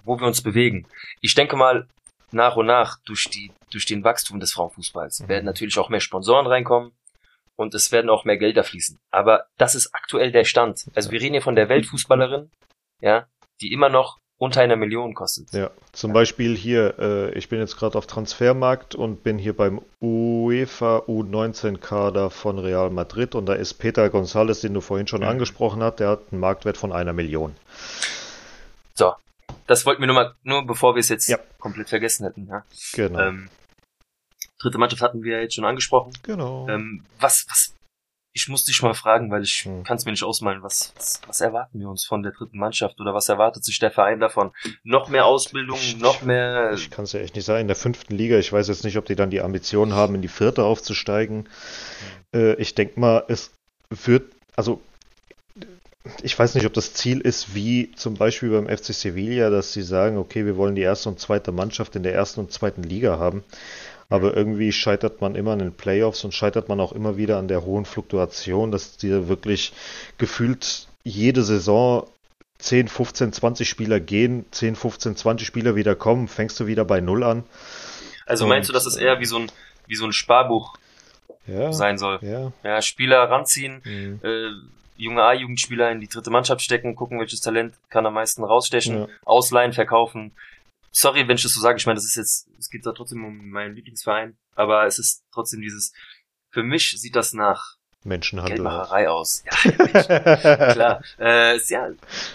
wo 0.05 0.19
wir 0.19 0.27
uns 0.27 0.43
bewegen. 0.43 0.87
Ich 1.21 1.35
denke 1.35 1.57
mal, 1.57 1.87
nach 2.33 2.57
und 2.57 2.67
nach 2.67 2.99
durch 3.05 3.29
die, 3.29 3.53
durch 3.71 3.85
den 3.87 4.05
Wachstum 4.05 4.41
des 4.41 4.53
Frauenfußballs 4.53 5.21
Mhm. 5.21 5.29
werden 5.29 5.45
natürlich 5.45 5.79
auch 5.79 5.91
mehr 5.91 6.01
Sponsoren 6.01 6.47
reinkommen 6.47 6.93
und 7.63 7.75
es 7.75 7.91
werden 7.93 8.11
auch 8.11 8.25
mehr 8.25 8.37
Gelder 8.37 8.65
fließen. 8.65 8.99
Aber 9.11 9.47
das 9.57 9.75
ist 9.75 9.95
aktuell 9.95 10.33
der 10.33 10.45
Stand. 10.45 10.85
Also 10.95 11.11
wir 11.11 11.21
reden 11.21 11.33
hier 11.35 11.43
von 11.43 11.57
der 11.57 11.69
Weltfußballerin, 11.69 12.51
ja, 13.01 13.27
die 13.61 13.73
immer 13.73 13.89
noch 13.89 14.19
unter 14.39 14.61
einer 14.61 14.75
Million 14.75 15.15
kostet. 15.15 15.53
Ja, 15.53 15.71
zum 15.93 16.13
Beispiel 16.13 16.57
hier, 16.57 16.99
äh, 16.99 17.31
ich 17.39 17.49
bin 17.49 17.61
jetzt 17.61 17.77
gerade 17.77 17.97
auf 17.97 18.09
Transfermarkt 18.09 18.97
und 18.97 19.23
bin 19.23 19.39
hier 19.39 19.57
beim 19.57 19.81
UEFA 20.01 20.99
U19-Kader 21.07 22.29
von 22.31 22.59
Real 22.59 22.91
Madrid 22.91 23.37
und 23.37 23.47
da 23.47 23.53
ist 23.55 23.75
Peter 23.75 24.07
González, 24.07 24.61
den 24.61 24.75
du 24.75 24.81
vorhin 24.81 25.07
schon 25.07 25.21
Mhm. 25.21 25.29
angesprochen 25.29 25.81
hast, 25.83 26.01
der 26.01 26.09
hat 26.09 26.23
einen 26.33 26.41
Marktwert 26.41 26.77
von 26.77 26.93
einer 26.93 27.13
Million. 27.13 27.55
So, 28.95 29.15
das 29.69 29.87
wollten 29.87 30.03
wir 30.03 30.07
nur 30.09 30.17
mal, 30.17 30.35
nur 30.43 30.67
bevor 30.67 30.97
wir 30.97 31.01
es 31.01 31.09
jetzt 31.09 31.29
Ja. 31.29 31.39
komplett 31.61 31.89
vergessen 31.89 32.25
hätten. 32.27 32.49
Ja. 32.49 32.65
Genau. 32.95 33.21
Ähm, 33.21 33.49
dritte 34.63 34.79
Mannschaft 34.79 35.03
hatten 35.03 35.23
wir 35.23 35.37
ja 35.37 35.43
jetzt 35.43 35.55
schon 35.55 35.65
angesprochen. 35.65 36.13
genau. 36.23 36.67
Ähm, 36.69 37.05
was, 37.21 37.47
was, 37.51 37.75
ich 38.35 38.49
muss 38.49 38.65
dich 38.65 38.81
mal 38.83 38.95
fragen, 38.95 39.31
weil 39.31 39.43
ich 39.43 39.65
Hm. 39.67 39.85
kann 39.85 39.99
es 39.99 40.05
mir 40.07 40.13
nicht 40.13 40.23
ausmalen, 40.25 40.63
was, 40.63 40.95
was, 40.97 41.21
was 41.27 41.41
erwarten 41.43 41.79
wir 41.81 41.89
uns 41.91 42.05
von 42.07 42.23
der 42.23 42.33
dritten 42.33 42.57
Mannschaft 42.59 42.99
oder 43.01 43.13
was 43.13 43.29
erwartet 43.29 43.63
sich 43.65 43.79
der 43.79 43.91
Verein 43.91 44.21
davon? 44.21 44.53
Noch 44.85 45.09
mehr 45.11 45.27
Ausbildung, 45.27 45.77
Ich- 45.79 45.99
noch 45.99 46.23
mehr, 46.23 46.73
Ich 46.73 46.91
kann 46.91 47.05
es 47.05 47.13
ja 47.13 47.21
echt 47.21 47.37
nicht 47.37 47.45
sagen. 47.45 47.61
In 47.61 47.67
der 47.67 47.77
fünften 47.77 48.17
Liga, 48.17 48.39
ich 48.39 48.51
weiß 48.53 48.69
jetzt 48.69 48.85
nicht, 48.85 48.97
ob 48.97 49.05
die 49.05 49.17
dann 49.17 49.29
die 49.31 49.43
Ambition 49.43 49.93
haben, 49.93 50.15
in 50.15 50.23
die 50.23 50.29
vierte 50.29 50.65
aufzusteigen. 50.65 51.47
Äh, 52.35 52.55
ich 52.55 52.75
denke 52.75 52.99
mal, 52.99 53.25
es 53.29 53.51
wird, 53.91 54.33
also 54.57 54.81
ich 56.23 56.37
weiß 56.37 56.55
nicht, 56.57 56.67
ob 56.67 56.73
das 56.73 56.95
Ziel 56.95 57.21
ist, 57.21 57.55
wie 57.55 57.93
zum 57.93 58.15
Beispiel 58.15 58.51
beim 58.51 58.67
FC 58.67 58.93
Sevilla, 58.93 59.51
dass 59.51 59.73
sie 59.73 59.83
sagen, 59.83 60.17
okay, 60.19 60.45
wir 60.47 60.57
wollen 60.57 60.75
die 60.75 60.83
erste 60.83 61.09
und 61.09 61.21
zweite 61.21 61.53
Mannschaft 61.53 61.95
in 61.95 62.03
der 62.03 62.13
ersten 62.15 62.41
und 62.41 62.51
zweiten 62.53 62.83
Liga 62.83 63.19
haben. 63.19 63.45
Aber 64.13 64.37
irgendwie 64.37 64.73
scheitert 64.73 65.21
man 65.21 65.35
immer 65.35 65.53
an 65.53 65.59
den 65.61 65.73
Playoffs 65.73 66.25
und 66.25 66.33
scheitert 66.35 66.69
man 66.69 66.81
auch 66.81 66.93
immer 66.93 67.17
wieder 67.17 67.39
an 67.39 67.49
der 67.49 67.65
hohen 67.65 67.85
Fluktuation, 67.85 68.71
dass 68.71 68.97
dir 68.97 69.29
wirklich 69.29 69.73
gefühlt 70.19 70.87
jede 71.05 71.43
Saison 71.43 72.07
10, 72.59 72.89
15, 72.89 73.33
20 73.33 73.69
Spieler 73.69 73.99
gehen, 74.01 74.45
10, 74.53 74.77
15, 74.77 75.17
20 75.17 75.47
Spieler 75.47 75.75
wieder 75.75 75.95
kommen, 75.97 76.29
fängst 76.29 76.61
du 76.61 76.67
wieder 76.67 76.85
bei 76.85 77.01
Null 77.01 77.25
an. 77.25 77.45
also 78.27 78.47
meinst 78.47 78.69
du, 78.69 78.73
und- 78.73 78.77
dass 78.77 78.87
es 78.87 78.97
eher 78.97 79.19
wie 79.19 79.25
so 79.25 79.39
ein, 79.39 79.51
wie 79.87 79.97
so 79.97 80.05
ein 80.05 80.13
Sparbuch 80.13 80.75
Ja, 81.47 81.73
sein 81.73 81.99
soll? 81.99 82.19
ja. 82.23 82.53
Ja, 82.63 82.81
Spieler 82.83 83.19
ranziehen, 83.31 83.83
mhm. 83.85 84.21
äh, 84.23 84.51
junge 84.97 85.23
A-Jugendspieler 85.25 85.91
in 85.91 86.01
die 86.01 86.07
dritte 86.09 86.31
Mannschaft 86.31 86.63
stecken, 86.63 86.95
gucken, 86.95 87.19
welches 87.19 87.41
Talent 87.41 87.75
kann 87.91 88.07
am 88.07 88.15
meisten 88.15 88.45
rausstechen, 88.45 88.97
Ja. 88.97 89.09
ausleihen, 89.25 89.73
verkaufen. 89.73 90.31
Sorry, 90.93 91.27
wenn 91.27 91.37
ich 91.37 91.43
das 91.43 91.53
so 91.55 91.61
sage, 91.61 91.79
ich 91.79 91.87
meine, 91.87 91.97
das 91.97 92.05
ist 92.05 92.17
jetzt, 92.17 92.49
es 92.59 92.69
geht 92.71 92.85
da 92.87 92.93
trotzdem 92.93 93.25
um 93.25 93.49
meinen 93.51 93.75
Lieblingsverein, 93.75 94.37
aber 94.55 94.87
es 94.87 94.99
ist 94.99 95.25
trotzdem 95.33 95.63
dieses, 95.63 95.93
für 96.51 96.63
mich 96.63 96.91
sieht 97.01 97.17
das 97.17 97.33
nach 97.33 97.77
Menschenhandel. 98.05 98.57
Geldmacherei 98.57 99.09
aus. 99.09 99.43
Ja, 99.65 100.73
klar. 100.75 101.03
Äh, 101.19 101.57
ist 101.57 101.71
ja, 101.71 101.89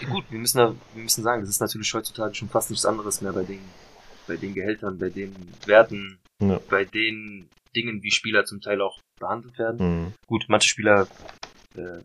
gut, 0.08 0.24
wir 0.30 0.38
müssen, 0.38 0.58
da, 0.58 0.74
wir 0.94 1.02
müssen 1.02 1.22
sagen, 1.22 1.42
das 1.42 1.50
ist 1.50 1.60
natürlich 1.60 1.92
heutzutage 1.94 2.34
schon 2.34 2.48
fast 2.48 2.70
nichts 2.70 2.86
anderes 2.86 3.20
mehr 3.20 3.32
bei 3.32 3.44
den, 3.44 3.60
bei 4.26 4.36
den 4.36 4.54
Gehältern, 4.54 4.98
bei 4.98 5.10
den 5.10 5.34
Werten, 5.66 6.18
Ja. 6.40 6.58
bei 6.70 6.84
den 6.84 7.48
Dingen, 7.76 8.02
wie 8.02 8.10
Spieler 8.10 8.44
zum 8.44 8.60
Teil 8.60 8.80
auch 8.80 8.98
behandelt 9.20 9.58
werden. 9.58 10.04
Mhm. 10.06 10.12
Gut, 10.26 10.46
manche 10.48 10.68
Spieler 10.70 11.06
äh, 11.76 12.00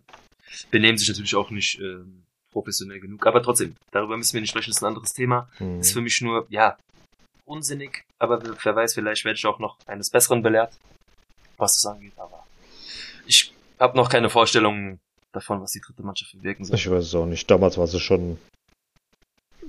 benehmen 0.70 0.98
sich 0.98 1.08
natürlich 1.08 1.36
auch 1.36 1.50
nicht 1.50 1.80
ähm, 1.80 2.23
professionell 2.54 3.00
genug, 3.02 3.26
aber 3.28 3.44
trotzdem, 3.44 3.76
darüber 3.92 4.16
müssen 4.16 4.34
wir 4.34 4.42
nicht 4.42 4.52
sprechen, 4.52 4.70
das 4.70 4.78
ist 4.78 4.84
ein 4.84 4.88
anderes 4.88 5.14
Thema. 5.14 5.50
Mhm. 5.60 5.80
Ist 5.82 5.92
für 5.92 6.02
mich 6.02 6.22
nur, 6.22 6.46
ja, 6.50 6.78
unsinnig, 7.46 8.06
aber 8.20 8.42
wer 8.64 8.76
weiß, 8.76 8.94
vielleicht 8.94 9.26
werde 9.26 9.38
ich 9.38 9.46
auch 9.46 9.60
noch 9.60 9.78
eines 9.86 10.10
Besseren 10.10 10.42
belehrt, 10.42 10.72
was 11.58 11.82
das 11.82 11.92
angeht, 11.92 12.14
aber 12.18 12.46
ich 13.26 13.54
habe 13.80 13.98
noch 13.98 14.10
keine 14.10 14.30
Vorstellung 14.30 15.00
davon, 15.34 15.62
was 15.62 15.72
die 15.72 15.82
dritte 15.82 16.04
Mannschaft 16.04 16.32
bewirken 16.34 16.64
soll. 16.64 16.78
Ich 16.78 16.90
weiß 16.90 17.04
es 17.04 17.16
auch 17.16 17.26
nicht. 17.26 17.50
Damals 17.50 17.78
war 17.78 17.88
sie 17.88 18.00
schon. 18.00 18.38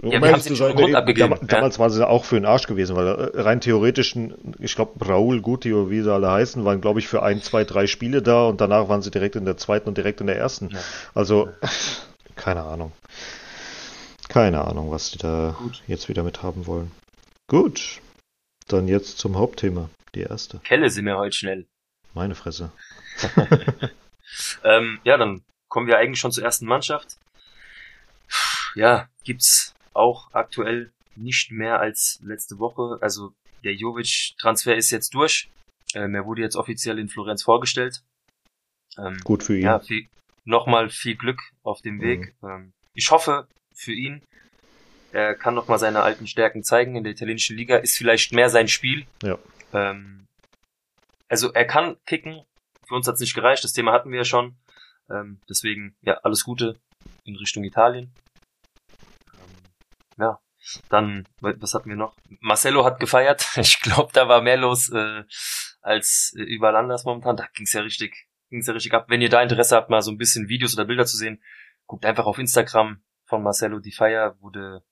Um 0.03 0.11
wir 0.11 0.23
ehrlich 0.23 0.43
zu 0.43 0.55
sein, 0.55 0.75
Grund 0.75 0.91
nee, 0.91 0.95
abgegeben, 0.95 1.31
dam- 1.31 1.41
ja. 1.41 1.47
Damals 1.47 1.79
war 1.79 1.89
sie 1.89 2.07
auch 2.07 2.25
für 2.25 2.35
den 2.35 2.45
Arsch 2.45 2.67
gewesen, 2.67 2.97
weil 2.97 3.07
äh, 3.07 3.41
rein 3.41 3.61
theoretisch, 3.61 4.15
ich 4.59 4.75
glaube, 4.75 5.03
Raúl, 5.05 5.41
Guti 5.41 5.73
oder 5.73 5.89
wie 5.89 6.03
sie 6.03 6.13
alle 6.13 6.31
heißen, 6.31 6.65
waren, 6.65 6.81
glaube 6.81 6.99
ich, 6.99 7.09
für 7.09 7.23
ein, 7.23 7.41
zwei, 7.41 7.65
drei 7.65 7.87
Spiele 7.87 8.21
da 8.21 8.49
und 8.49 8.61
danach 8.61 8.89
waren 8.89 9.03
sie 9.03 9.11
direkt 9.11 9.37
in 9.37 9.47
der 9.47 9.57
zweiten 9.57 9.89
und 9.89 9.97
direkt 9.97 10.21
in 10.21 10.27
der 10.27 10.37
ersten. 10.37 10.71
Ja. 10.71 10.81
Also, 11.15 11.49
keine 12.37 12.63
Ahnung. 12.63 12.93
Keine 14.29 14.65
Ahnung, 14.65 14.91
was 14.91 15.11
die 15.11 15.19
da 15.19 15.55
Gut. 15.59 15.83
jetzt 15.87 16.09
wieder 16.09 16.23
mit 16.23 16.43
haben 16.43 16.67
wollen. 16.67 16.91
Gut. 17.49 18.01
Dann 18.69 18.89
jetzt 18.89 19.19
zum 19.19 19.37
Hauptthema. 19.37 19.91
Die 20.15 20.23
erste. 20.23 20.59
Kelle 20.61 20.89
sind 20.91 21.07
wir 21.07 21.17
heute 21.17 21.37
schnell. 21.37 21.67
Meine 22.15 22.35
Fresse. 22.35 22.73
Ähm, 24.65 25.01
ja, 25.05 25.17
dann 25.17 25.43
kommen 25.69 25.87
wir 25.87 25.99
eigentlich 25.99 26.21
schon 26.21 26.33
zur 26.33 26.45
ersten 26.45 26.67
Mannschaft. 26.67 27.19
Ja, 28.75 29.09
gibt's 29.23 29.75
auch 29.93 30.33
aktuell 30.33 30.93
nicht 31.17 31.53
mehr 31.53 31.79
als 31.79 32.19
letzte 32.23 32.59
Woche. 32.59 32.99
Also 33.01 33.33
der 33.63 33.75
Jovic-Transfer 33.75 34.75
ist 34.75 34.91
jetzt 34.91 35.15
durch. 35.15 35.49
Ähm, 35.95 36.15
er 36.15 36.27
wurde 36.27 36.43
jetzt 36.43 36.57
offiziell 36.57 36.99
in 36.99 37.09
Florenz 37.09 37.43
vorgestellt. 37.43 38.03
Ähm, 38.99 39.19
Gut 39.23 39.45
für 39.45 39.57
ihn. 39.57 39.63
ja, 39.65 39.79
viel, 39.79 40.09
nochmal 40.45 40.91
viel 40.91 41.17
Glück 41.17 41.41
auf 41.63 41.81
dem 41.83 42.01
Weg. 42.01 42.35
Ähm, 42.43 42.73
ich 42.93 43.11
hoffe 43.11 43.49
für 43.75 43.93
ihn, 43.93 44.23
er 45.13 45.35
kann 45.35 45.55
nochmal 45.55 45.79
seine 45.79 46.03
alten 46.03 46.27
Stärken 46.27 46.65
zeigen 46.65 46.97
in 46.97 47.05
der 47.05 47.13
italienischen 47.13 47.57
Liga. 47.57 47.77
Ist 47.77 47.97
vielleicht 47.97 48.33
mehr 48.33 48.51
sein 48.51 48.69
Spiel. 48.69 49.07
Ja. 49.23 49.39
Ähm, 49.73 50.27
also 51.29 51.53
er 51.53 51.65
kann 51.65 51.97
kicken. 52.05 52.45
Für 52.87 52.97
uns 52.97 53.07
hat's 53.07 53.21
nicht 53.21 53.35
gereicht. 53.35 53.63
Das 53.65 53.73
Thema 53.73 53.93
hatten 53.93 54.11
wir 54.11 54.19
ja 54.19 54.25
schon. 54.25 54.57
Ähm, 55.11 55.41
deswegen, 55.49 55.97
ja, 56.03 56.15
alles 56.23 56.45
Gute 56.45 56.81
in 57.25 57.37
Richtung 57.37 57.65
Italien. 57.65 58.13
Ähm, 59.35 59.63
ja, 60.19 60.41
dann, 60.89 61.29
was 61.41 61.75
hatten 61.75 61.91
wir 61.91 61.97
noch? 61.97 62.17
Marcelo 62.41 62.85
hat 62.85 63.01
gefeiert. 63.01 63.47
Ich 63.57 63.81
glaube, 63.81 64.11
da 64.13 64.29
war 64.29 64.43
mehr 64.43 64.57
los 64.57 64.91
äh, 64.91 65.23
als 65.81 66.35
äh, 66.37 66.43
überall 66.43 66.77
anders 66.77 67.05
momentan. 67.05 67.37
Da 67.37 67.47
ging's 67.55 67.73
ja 67.73 67.83
richtig, 67.83 68.27
ging's 68.55 68.67
ja 68.67 68.73
richtig 68.73 68.93
ab. 68.95 69.07
Wenn 69.09 69.21
ihr 69.21 69.29
da 69.29 69.43
Interesse 69.43 69.77
habt, 69.77 69.91
mal 69.91 70.03
so 70.03 70.11
ein 70.11 70.19
bisschen 70.19 70.49
Videos 70.49 70.75
oder 70.75 70.85
Bilder 70.85 71.05
zu 71.07 71.17
sehen, 71.17 71.43
guckt 71.87 72.07
einfach 72.07 72.27
auf 72.27 72.39
Instagram 72.39 73.01
von 73.27 73.43
Marcelo 73.43 73.79
die 73.81 73.93
Feier. 73.93 74.37
Wurde 74.41 74.83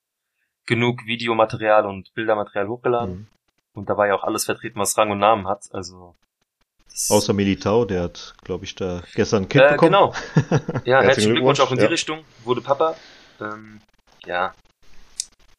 genug 0.67 1.05
Videomaterial 1.07 1.87
und 1.87 2.13
Bildermaterial 2.15 2.69
hochgeladen. 2.69 3.15
Mhm. 3.15 3.27
Und 3.75 3.89
da 3.89 3.97
war 3.97 4.07
ja 4.07 4.15
auch 4.15 4.25
alles 4.25 4.45
vertreten, 4.45 4.79
was 4.79 4.97
Rang 4.99 5.11
und 5.11 5.19
Namen 5.19 5.49
hat. 5.49 5.65
Also 5.73 6.15
das- 6.91 7.11
Außer 7.11 7.33
Militao, 7.33 7.85
der 7.87 8.03
hat, 8.03 8.35
glaube 8.45 8.65
ich, 8.65 8.75
da 8.75 9.03
gestern 9.15 9.45
ein 9.45 9.49
Kind 9.49 9.65
äh, 9.65 9.71
bekommen. 9.73 9.93
genau. 9.93 10.15
Ja, 10.85 11.01
herzlichen 11.03 11.33
Glückwunsch 11.33 11.61
auch 11.61 11.71
in 11.71 11.79
die 11.79 11.85
ja. 11.85 11.89
Richtung. 11.89 12.25
Wurde 12.45 12.61
Papa. 12.61 12.95
Ähm, 13.41 13.81
ja, 14.27 14.53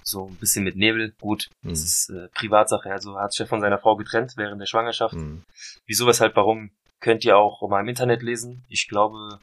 so 0.04 0.28
ein 0.28 0.36
bisschen 0.36 0.64
mit 0.64 0.76
Nebel. 0.76 1.14
Gut, 1.20 1.50
das 1.64 1.80
Mhm. 1.80 1.86
ist 1.86 2.10
äh, 2.12 2.28
Privatsache. 2.36 2.92
Also 2.92 3.18
hat 3.18 3.32
sich 3.32 3.40
ja 3.40 3.46
von 3.46 3.62
seiner 3.62 3.80
Frau 3.80 3.96
getrennt 3.96 4.34
während 4.38 4.62
der 4.62 4.68
Schwangerschaft. 4.68 5.16
Mhm. 5.16 5.44
Wieso, 5.88 6.06
weshalb, 6.06 6.36
warum, 6.36 6.70
könnt 7.04 7.26
ihr 7.26 7.38
auch 7.38 7.62
mal 7.70 7.82
im 7.82 7.90
Internet 7.90 8.24
lesen. 8.24 8.64
Ich 8.70 8.88
glaube, 8.88 9.40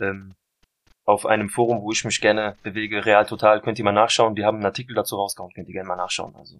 ähm, 0.00 0.32
auf 1.04 1.26
einem 1.26 1.50
Forum, 1.50 1.82
wo 1.82 1.90
ich 1.90 2.04
mich 2.04 2.20
gerne 2.20 2.56
bewege, 2.62 3.04
Real 3.04 3.26
Total, 3.26 3.60
könnt 3.60 3.78
ihr 3.78 3.84
mal 3.84 3.92
nachschauen. 3.92 4.36
Die 4.36 4.44
haben 4.44 4.58
einen 4.58 4.66
Artikel 4.66 4.94
dazu 4.94 5.16
rausgehauen, 5.16 5.52
könnt 5.52 5.68
ihr 5.68 5.74
gerne 5.74 5.88
mal 5.88 5.96
nachschauen. 5.96 6.34
Also 6.36 6.56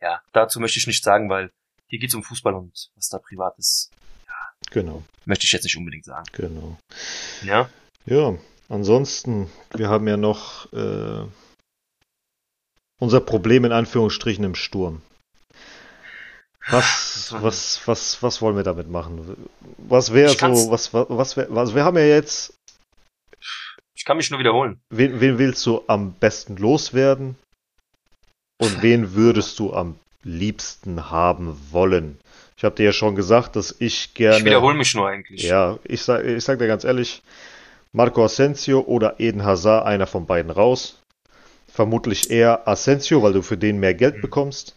ja, 0.00 0.22
dazu 0.32 0.60
möchte 0.60 0.78
ich 0.78 0.86
nichts 0.86 1.04
sagen, 1.04 1.28
weil 1.28 1.50
hier 1.88 1.98
geht's 1.98 2.14
um 2.14 2.22
Fußball 2.22 2.54
und 2.54 2.90
was 2.94 3.08
da 3.08 3.18
privat 3.18 3.58
ist, 3.58 3.90
Genau, 4.70 5.02
möchte 5.24 5.44
ich 5.44 5.52
jetzt 5.52 5.64
nicht 5.64 5.76
unbedingt 5.76 6.04
sagen. 6.04 6.24
genau. 6.32 6.76
Ja, 7.42 7.68
Ja, 8.06 8.36
ansonsten, 8.68 9.50
wir 9.74 9.88
haben 9.88 10.06
ja 10.08 10.16
noch 10.16 10.72
äh, 10.72 11.24
unser 13.00 13.20
Problem 13.20 13.64
in 13.64 13.72
Anführungsstrichen 13.72 14.44
im 14.44 14.54
Sturm. 14.54 15.02
Was, 16.70 17.32
Was 17.40 17.80
was, 17.86 18.22
was, 18.22 18.42
wollen 18.42 18.56
wir 18.56 18.62
damit 18.62 18.88
machen? 18.90 19.36
Was 19.78 20.12
wäre 20.12 20.30
so, 20.30 20.70
was, 20.70 20.92
was, 20.92 21.06
was 21.08 21.36
wär, 21.36 21.50
also 21.50 21.74
wir 21.74 21.84
haben 21.84 21.96
ja 21.96 22.04
jetzt, 22.04 22.54
ich 23.94 24.04
kann 24.04 24.16
mich 24.16 24.30
nur 24.30 24.38
wiederholen. 24.40 24.80
wen, 24.90 25.20
wen 25.20 25.38
willst 25.38 25.64
du 25.66 25.82
am 25.86 26.12
besten 26.12 26.56
loswerden? 26.56 27.36
Und 28.60 28.82
wen 28.82 29.14
würdest 29.14 29.58
du 29.58 29.72
am 29.72 29.96
liebsten 30.22 31.10
haben 31.10 31.58
wollen? 31.70 32.18
Ich 32.56 32.64
habe 32.64 32.74
dir 32.74 32.86
ja 32.86 32.92
schon 32.92 33.14
gesagt, 33.14 33.54
dass 33.56 33.74
ich 33.78 34.14
gerne. 34.14 34.38
Ich 34.38 34.44
wiederhole 34.44 34.76
mich 34.76 34.94
nur 34.94 35.08
eigentlich. 35.08 35.42
Ja, 35.44 35.78
ich 35.84 36.02
sag, 36.02 36.24
ich 36.24 36.44
sag 36.44 36.58
dir 36.58 36.66
ganz 36.66 36.82
ehrlich, 36.84 37.22
Marco 37.92 38.24
Asensio 38.24 38.80
oder 38.80 39.20
Eden 39.20 39.44
Hazard, 39.44 39.86
einer 39.86 40.06
von 40.06 40.26
beiden 40.26 40.50
raus. 40.50 40.98
Vermutlich 41.72 42.30
eher 42.30 42.66
Asensio, 42.66 43.22
weil 43.22 43.32
du 43.32 43.42
für 43.42 43.56
den 43.56 43.78
mehr 43.78 43.94
Geld 43.94 44.16
Mhm. 44.16 44.20
bekommst. 44.22 44.74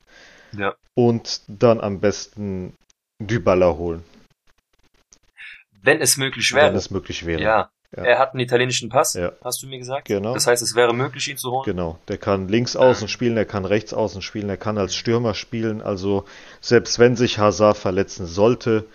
Ja. 0.57 0.75
Und 0.95 1.41
dann 1.47 1.79
am 1.81 1.99
besten 1.99 2.73
Dybala 3.19 3.73
holen, 3.75 4.03
Wenn 5.83 6.01
es 6.01 6.17
möglich 6.17 6.51
wenn 6.53 6.61
wäre. 6.61 6.75
es 6.75 6.91
möglich 6.91 7.25
wäre. 7.25 7.41
Ja. 7.41 7.69
Ja. 7.95 8.03
Er 8.03 8.19
hat 8.19 8.31
einen 8.31 8.39
italienischen 8.39 8.87
Pass, 8.87 9.15
Ja. 9.15 9.33
hast 9.43 9.61
du 9.61 9.67
mir 9.67 9.77
gesagt. 9.77 10.07
Genau. 10.07 10.33
Das 10.33 10.47
heißt, 10.47 10.61
es 10.63 10.75
wäre 10.75 10.93
möglich, 10.93 11.27
ihn 11.29 11.35
zu 11.35 11.51
holen. 11.51 11.65
Genau, 11.65 11.99
der 12.07 12.17
kann 12.17 12.47
links 12.47 12.77
außen 12.77 13.09
spielen, 13.09 13.35
der 13.35 13.43
kann 13.45 13.65
rechts 13.65 13.93
außen 13.93 14.21
spielen, 14.21 14.47
der 14.47 14.55
kann 14.55 14.77
als 14.77 14.95
Stürmer 14.95 15.33
spielen. 15.33 15.81
Also 15.81 16.23
selbst 16.61 16.99
wenn 16.99 17.17
sich 17.17 17.37
Hazard 17.37 17.75
verletzen 17.77 18.27
sollte 18.27 18.85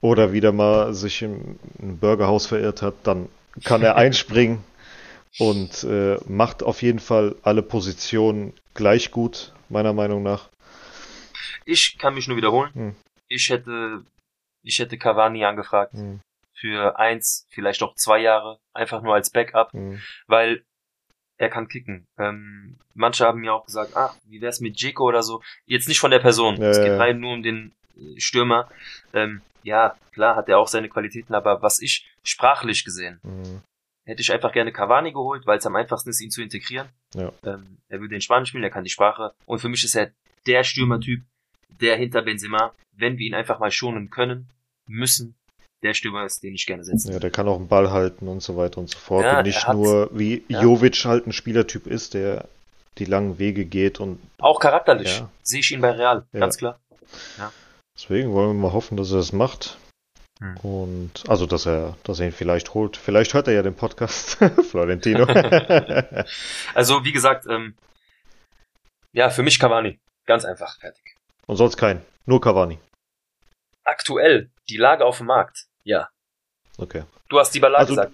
oder 0.00 0.32
wieder 0.32 0.52
mal 0.52 0.94
sich 0.94 1.22
im, 1.22 1.58
im 1.80 1.98
Burgerhaus 1.98 2.46
verirrt 2.46 2.82
hat, 2.82 2.94
dann 3.02 3.28
kann 3.64 3.82
er 3.82 3.96
einspringen 3.96 4.62
und 5.40 5.82
äh, 5.82 6.16
macht 6.28 6.62
auf 6.62 6.82
jeden 6.82 7.00
Fall 7.00 7.34
alle 7.42 7.62
Positionen 7.62 8.52
gleich 8.74 9.10
gut, 9.10 9.54
meiner 9.70 9.92
Meinung 9.92 10.22
nach. 10.22 10.50
Ich 11.64 11.98
kann 11.98 12.14
mich 12.14 12.28
nur 12.28 12.36
wiederholen. 12.36 12.72
Hm. 12.74 12.96
Ich 13.28 13.50
hätte, 13.50 14.04
ich 14.62 14.78
hätte 14.78 14.98
Cavani 14.98 15.44
angefragt 15.44 15.94
Hm, 15.94 16.20
für 16.54 16.98
eins, 16.98 17.46
vielleicht 17.50 17.82
auch 17.82 17.94
zwei 17.94 18.18
Jahre, 18.18 18.58
einfach 18.72 19.02
nur 19.02 19.14
als 19.14 19.30
Backup, 19.30 19.72
hm, 19.72 20.00
weil 20.26 20.64
er 21.38 21.50
kann 21.50 21.68
kicken. 21.68 22.06
Ähm, 22.18 22.78
manche 22.94 23.26
haben 23.26 23.40
mir 23.40 23.52
auch 23.52 23.66
gesagt, 23.66 23.92
ach, 23.94 24.16
wie 24.24 24.40
wär's 24.40 24.60
mit 24.60 24.80
Jeko 24.80 25.04
oder 25.04 25.22
so. 25.22 25.42
Jetzt 25.66 25.88
nicht 25.88 26.00
von 26.00 26.10
der 26.10 26.18
Person. 26.18 26.56
Ja, 26.56 26.70
es 26.70 26.78
geht 26.78 26.98
rein 26.98 27.20
nur 27.20 27.34
um 27.34 27.42
den 27.42 27.72
äh, 27.96 28.18
Stürmer. 28.18 28.70
Ähm, 29.12 29.42
ja, 29.62 29.96
klar 30.12 30.36
hat 30.36 30.48
er 30.48 30.58
auch 30.58 30.68
seine 30.68 30.88
Qualitäten, 30.88 31.34
aber 31.34 31.60
was 31.60 31.80
ich 31.80 32.08
sprachlich 32.22 32.84
gesehen, 32.84 33.20
hm. 33.22 33.60
hätte 34.06 34.22
ich 34.22 34.32
einfach 34.32 34.52
gerne 34.52 34.72
Cavani 34.72 35.12
geholt, 35.12 35.46
weil 35.46 35.58
es 35.58 35.66
am 35.66 35.76
einfachsten 35.76 36.10
ist, 36.10 36.20
ihn 36.20 36.30
zu 36.30 36.42
integrieren. 36.42 36.88
Ja. 37.14 37.32
Ähm, 37.44 37.78
er 37.88 38.00
würde 38.00 38.14
in 38.14 38.20
Spanien 38.20 38.46
spielen, 38.46 38.64
er 38.64 38.70
kann 38.70 38.84
die 38.84 38.90
Sprache. 38.90 39.34
Und 39.44 39.58
für 39.58 39.68
mich 39.68 39.84
ist 39.84 39.94
er 39.94 40.12
der 40.46 40.64
Stürmertyp, 40.64 41.22
der 41.80 41.96
hinter 41.96 42.22
Benzema, 42.22 42.72
wenn 42.92 43.18
wir 43.18 43.26
ihn 43.26 43.34
einfach 43.34 43.58
mal 43.58 43.70
schonen 43.70 44.10
können, 44.10 44.48
müssen, 44.88 45.34
der 45.82 45.94
Stürmer 45.94 46.24
ist, 46.24 46.42
den 46.42 46.54
ich 46.54 46.66
gerne 46.66 46.84
setze. 46.84 47.12
Ja, 47.12 47.18
der 47.18 47.30
kann 47.30 47.46
auch 47.48 47.56
einen 47.56 47.68
Ball 47.68 47.90
halten 47.90 48.28
und 48.28 48.42
so 48.42 48.56
weiter 48.56 48.78
und 48.78 48.88
so 48.90 48.98
fort. 48.98 49.24
Ja, 49.24 49.38
und 49.38 49.46
nicht 49.46 49.66
hat- 49.66 49.76
nur 49.76 50.08
wie 50.12 50.42
ja. 50.48 50.62
Jovic 50.62 51.04
halt 51.04 51.26
ein 51.26 51.32
Spielertyp 51.32 51.86
ist, 51.86 52.14
der 52.14 52.48
die 52.98 53.04
langen 53.04 53.38
Wege 53.38 53.64
geht 53.66 54.00
und 54.00 54.18
Auch 54.38 54.58
charakterlich 54.58 55.18
Ja. 55.18 55.30
sehe 55.42 55.60
ich 55.60 55.70
ihn 55.72 55.80
bei 55.82 55.90
Real, 55.90 56.24
Ja. 56.32 56.40
ganz 56.40 56.56
klar. 56.56 56.78
Deswegen 57.96 58.32
wollen 58.32 58.48
wir 58.56 58.62
mal 58.68 58.72
hoffen, 58.72 58.96
dass 58.96 59.12
er 59.12 59.18
es 59.18 59.32
macht. 59.32 59.76
Hm. 60.40 60.56
Und 60.58 61.10
also, 61.28 61.46
dass 61.46 61.66
er, 61.66 61.96
dass 62.04 62.20
er 62.20 62.26
ihn 62.26 62.32
vielleicht 62.32 62.74
holt. 62.74 62.96
Vielleicht 62.96 63.32
hört 63.32 63.48
er 63.48 63.54
ja 63.54 63.62
den 63.62 63.74
Podcast, 63.74 64.36
Florentino. 64.70 65.26
Also, 66.74 67.04
wie 67.04 67.12
gesagt, 67.12 67.46
ähm, 67.48 67.74
ja, 69.12 69.30
für 69.30 69.42
mich 69.42 69.58
Cavani. 69.58 69.98
Ganz 70.26 70.44
einfach, 70.44 70.78
fertig. 70.80 71.15
Und 71.46 71.56
sonst 71.56 71.76
kein. 71.76 72.02
Nur 72.26 72.40
Cavani. 72.40 72.78
Aktuell, 73.84 74.50
die 74.68 74.76
Lage 74.76 75.04
auf 75.04 75.18
dem 75.18 75.26
Markt. 75.26 75.66
Ja. 75.84 76.08
Okay. 76.76 77.04
Du 77.28 77.38
hast 77.38 77.54
die 77.54 77.60
Ballade 77.60 77.80
Also, 77.80 77.94
gesagt. 77.94 78.12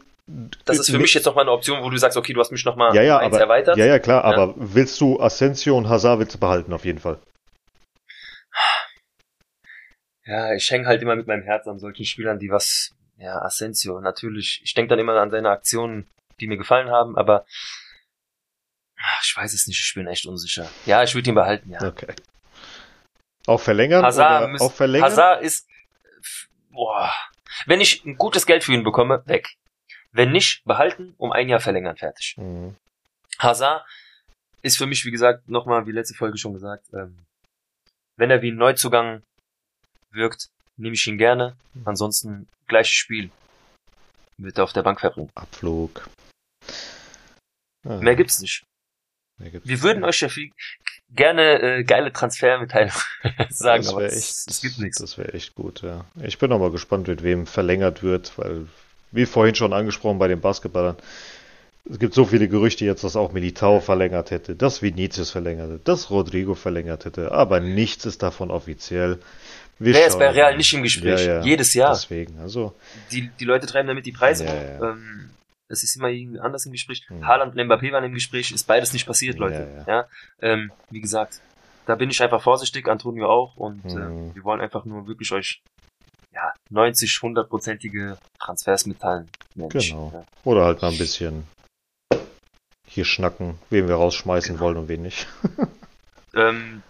Das 0.65 0.79
ist 0.79 0.91
für 0.91 0.99
mich 0.99 1.13
jetzt 1.15 1.25
nochmal 1.25 1.45
eine 1.45 1.51
Option, 1.53 1.83
wo 1.83 1.91
du 1.91 1.97
sagst, 1.97 2.17
okay, 2.17 2.33
du 2.33 2.41
hast 2.41 2.53
mich 2.53 2.65
nochmal 2.65 2.95
ja, 2.95 3.03
ja, 3.03 3.19
eins 3.19 3.35
aber, 3.35 3.43
erweitert. 3.43 3.77
ja, 3.77 3.87
ja, 3.87 3.99
klar, 3.99 4.25
aber 4.25 4.55
willst 4.57 5.01
du 5.01 5.21
Asensio 5.21 5.77
und 5.77 5.89
Hazard 5.89 6.21
willst 6.21 6.35
du 6.35 6.39
behalten 6.39 6.73
auf 6.73 6.85
jeden 6.85 7.01
Fall. 7.01 7.19
Ja, 10.25 10.55
ich 10.55 10.71
hänge 10.71 10.87
halt 10.87 11.03
immer 11.03 11.17
mit 11.17 11.27
meinem 11.27 11.43
Herz 11.43 11.67
an 11.67 11.81
solchen 11.81 12.05
Spielern, 12.05 12.39
die 12.39 12.51
was, 12.51 12.93
ja, 13.17 13.43
Asensio, 13.43 14.01
natürlich. 14.01 14.61
Ich 14.63 14.75
denke 14.75 14.91
dann 14.91 15.01
immer 15.01 15.21
an 15.21 15.31
seine 15.31 15.51
Aktionen, 15.51 16.09
die 16.41 16.47
mir 16.47 16.57
gefallen 16.57 16.91
haben, 16.91 17.17
aber 17.17 17.45
ach, 18.97 19.23
ich 19.25 19.37
weiß 19.37 19.53
es 19.53 19.67
nicht, 19.67 19.81
ich 19.81 19.95
bin 19.95 20.07
echt 20.07 20.27
unsicher. 20.27 20.71
Ja, 20.87 21.03
ich 21.03 21.15
würde 21.15 21.31
ihn 21.31 21.35
behalten, 21.35 21.71
ja. 21.71 21.83
Okay. 21.83 22.15
Auch 23.47 23.61
verlängern 23.61 24.05
Hazard, 24.05 24.43
oder 24.43 24.49
müsst- 24.53 24.65
auch 24.65 24.73
verlängern? 24.73 25.11
Hazard 25.11 25.43
ist, 25.43 25.69
boah, 26.71 27.13
wenn 27.67 27.81
ich 27.81 28.05
ein 28.05 28.17
gutes 28.17 28.47
Geld 28.47 28.65
für 28.65 28.73
ihn 28.73 28.85
bekomme, 28.85 29.23
weg. 29.27 29.49
Wenn 30.13 30.31
nicht, 30.33 30.63
behalten, 30.65 31.15
um 31.17 31.33
ein 31.33 31.49
Jahr 31.49 31.61
verlängern, 31.61 31.97
fertig. 31.97 32.35
Mhm. 32.37 32.77
Hazard 33.39 33.85
ist 34.63 34.77
für 34.79 34.87
mich, 34.87 35.05
wie 35.05 35.11
gesagt, 35.11 35.49
nochmal, 35.49 35.87
wie 35.87 35.93
letzte 35.93 36.15
Folge 36.15 36.39
schon 36.39 36.53
gesagt, 36.53 36.87
ähm, 36.93 37.19
wenn 38.17 38.31
er 38.31 38.43
wie 38.43 38.51
ein 38.53 38.57
Neuzugang 38.57 39.23
wirkt, 40.11 40.49
nehme 40.77 40.95
ich 40.95 41.07
ihn 41.07 41.19
gerne. 41.19 41.57
Ansonsten 41.85 42.47
gleiches 42.69 42.93
Spiel. 42.95 43.31
Wird 44.37 44.59
er 44.59 44.65
auf 44.65 44.73
der 44.73 44.83
Bank 44.83 45.01
verbringen. 45.01 45.31
Abflug. 45.35 46.09
Ah, 47.85 47.97
Mehr 47.99 48.15
gibt's 48.17 48.41
nicht. 48.41 48.65
mehr 49.39 49.51
gibt's 49.51 49.67
Wir 49.69 49.83
würden 49.83 50.01
nicht. 50.01 50.09
euch 50.09 50.21
ja 50.21 50.29
viel, 50.29 50.51
gerne 51.15 51.61
äh, 51.61 51.85
geile 51.85 52.13
Transfermitteilungen 52.13 52.93
sagen, 53.51 53.83
das 53.83 53.93
aber 53.93 54.03
wär 54.03 54.09
es, 54.09 54.17
echt, 54.17 54.51
es 54.51 54.61
gibt 54.61 54.79
nichts. 54.79 54.99
Das 54.99 55.19
wäre 55.19 55.33
echt 55.35 55.55
gut, 55.55 55.83
ja. 55.83 56.05
Ich 56.23 56.39
bin 56.39 56.53
auch 56.53 56.59
mal 56.59 56.71
gespannt, 56.71 57.09
mit 57.09 57.23
wem 57.23 57.47
verlängert 57.47 58.03
wird, 58.03 58.33
weil, 58.37 58.67
wie 59.11 59.27
vorhin 59.27 59.55
schon 59.55 59.73
angesprochen 59.73 60.19
bei 60.19 60.29
den 60.29 60.41
Basketballern, 60.41 60.97
es 61.91 61.99
gibt 61.99 62.15
so 62.15 62.25
viele 62.25 62.49
Gerüchte 62.49 62.85
jetzt, 62.85 63.03
dass 63.03 63.17
auch 63.17 63.33
Militao 63.33 63.81
verlängert 63.81 64.31
hätte, 64.31 64.55
dass 64.55 64.83
Vinicius 64.83 65.31
verlängert 65.31 65.71
hätte, 65.71 65.81
dass 65.85 66.11
Rodrigo 66.11 66.55
verlängert 66.55 67.05
hätte, 67.05 67.33
aber 67.33 67.61
nichts 67.61 68.07
ist 68.07 68.23
davon 68.23 68.51
offiziell. 68.51 69.19
Wir 69.79 69.95
Wer 69.95 70.07
ist 70.07 70.19
bei. 70.19 70.31
Real 70.31 70.57
nicht 70.57 70.73
im 70.75 70.85
Gespräch? 70.85 71.27
Ja, 71.27 71.39
ja. 71.39 71.43
Jedes 71.43 71.75
Jahr. 71.75 71.93
Deswegen, 71.93 72.39
also, 72.39 72.73
Die, 73.11 73.31
die 73.41 73.45
Leute 73.45 73.67
treiben 73.67 73.89
damit 73.89 74.07
die 74.07 74.13
Preise 74.13 74.47
hoch. 74.47 74.53
ja. 74.53 74.91
Ähm, 74.93 75.31
es 75.73 75.83
ist 75.83 75.97
immer 75.97 76.09
irgendwie 76.09 76.39
anders 76.41 76.67
im 76.67 76.73
Gespräch. 76.73 77.05
Mhm. 77.09 77.27
Haaland 77.27 77.55
und 77.57 77.61
Mbappé 77.67 77.91
waren 77.93 78.05
im 78.05 78.13
Gespräch, 78.15 78.53
ist 78.53 78.67
beides 78.67 78.93
nicht 78.93 79.07
passiert, 79.07 79.39
Leute. 79.39 79.85
Ja, 79.89 80.07
Ähm, 80.41 80.71
wie 80.91 81.01
gesagt, 81.01 81.41
da 81.87 81.95
bin 81.97 82.11
ich 82.11 82.23
einfach 82.23 82.43
vorsichtig, 82.43 82.87
Antonio 82.89 83.29
auch 83.29 83.57
und 83.57 83.85
Mhm. 83.85 84.31
äh, 84.31 84.35
wir 84.35 84.45
wollen 84.45 84.61
einfach 84.61 84.85
nur 84.85 85.07
wirklich 85.07 85.33
euch 85.33 85.63
ja 86.33 86.53
90, 86.71 87.11
100-prozentige 87.23 88.17
Transfers 88.39 88.87
mitteilen. 88.87 89.29
Mensch. 89.55 89.91
Genau. 89.91 90.11
Ja. 90.15 90.25
oder 90.45 90.65
halt 90.65 90.81
mal 90.83 90.91
ein 90.93 90.99
bisschen 90.99 91.47
hier 92.87 93.05
schnacken, 93.05 93.59
wen 93.71 93.89
wir 93.89 93.95
rausschmeißen 93.97 94.55
Genau. 94.57 94.65
wollen 94.67 94.77
und 94.77 94.89
wen 94.89 95.03
nicht. 95.03 95.27
Ähm, 96.35 96.83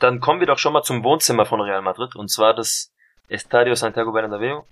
dann 0.00 0.18
kommen 0.18 0.40
wir 0.40 0.48
doch 0.48 0.58
schon 0.58 0.72
mal 0.72 0.82
zum 0.82 1.04
Wohnzimmer 1.04 1.46
von 1.46 1.60
Real 1.60 1.82
Madrid 1.82 2.16
und 2.16 2.28
zwar 2.32 2.52
das 2.52 2.88
Estadio 3.28 3.76
Santiago 3.76 4.10
Bernabéu. 4.10 4.64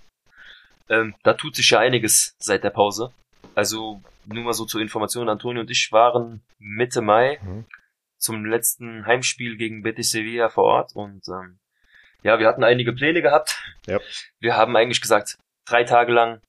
Ähm, 0.89 1.15
da 1.23 1.33
tut 1.33 1.55
sich 1.55 1.69
ja 1.69 1.79
einiges 1.79 2.33
seit 2.37 2.65
der 2.65 2.71
Pause. 2.71 3.13
Also 3.55 4.01
nur 4.25 4.43
mal 4.43 4.53
so 4.53 4.65
zur 4.65 4.81
Information, 4.81 5.29
Antonio 5.29 5.61
und 5.61 5.71
ich 5.71 5.91
waren 5.91 6.43
Mitte 6.59 7.01
Mai 7.01 7.39
Mhm. 7.41 7.65
zum 8.17 8.45
letzten 8.45 9.05
Heimspiel 9.05 9.55
gegen 9.57 9.81
Betis 9.83 10.11
Sevilla 10.11 10.49
vor 10.49 10.65
Ort 10.65 10.95
und 10.95 11.27
ähm, 11.29 11.59
ja, 12.23 12.39
wir 12.39 12.47
hatten 12.47 12.63
einige 12.63 12.91
Pläne 12.93 13.21
gehabt. 13.21 13.55
Ja. 13.85 13.99
Wir 14.39 14.57
haben 14.57 14.75
eigentlich 14.75 15.01
gesagt, 15.01 15.37
drei 15.65 15.83
Tage 15.83 16.11
lang 16.11 16.41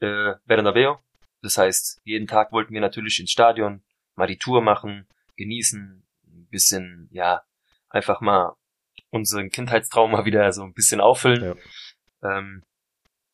äh, 0.00 0.34
Bernabeu. 0.46 0.96
Das 1.42 1.58
heißt, 1.58 2.00
jeden 2.04 2.26
Tag 2.26 2.52
wollten 2.52 2.72
wir 2.72 2.80
natürlich 2.80 3.18
ins 3.20 3.32
Stadion, 3.32 3.82
mal 4.14 4.26
die 4.26 4.38
Tour 4.38 4.62
machen, 4.62 5.06
genießen, 5.36 6.06
ein 6.28 6.46
bisschen, 6.50 7.08
ja, 7.10 7.42
einfach 7.90 8.20
mal 8.20 8.54
unseren 9.10 9.50
Kindheitstrauma 9.50 10.24
wieder 10.24 10.52
so 10.52 10.62
ein 10.62 10.72
bisschen 10.72 11.00
auffüllen. 11.00 11.58
Ähm, 12.22 12.62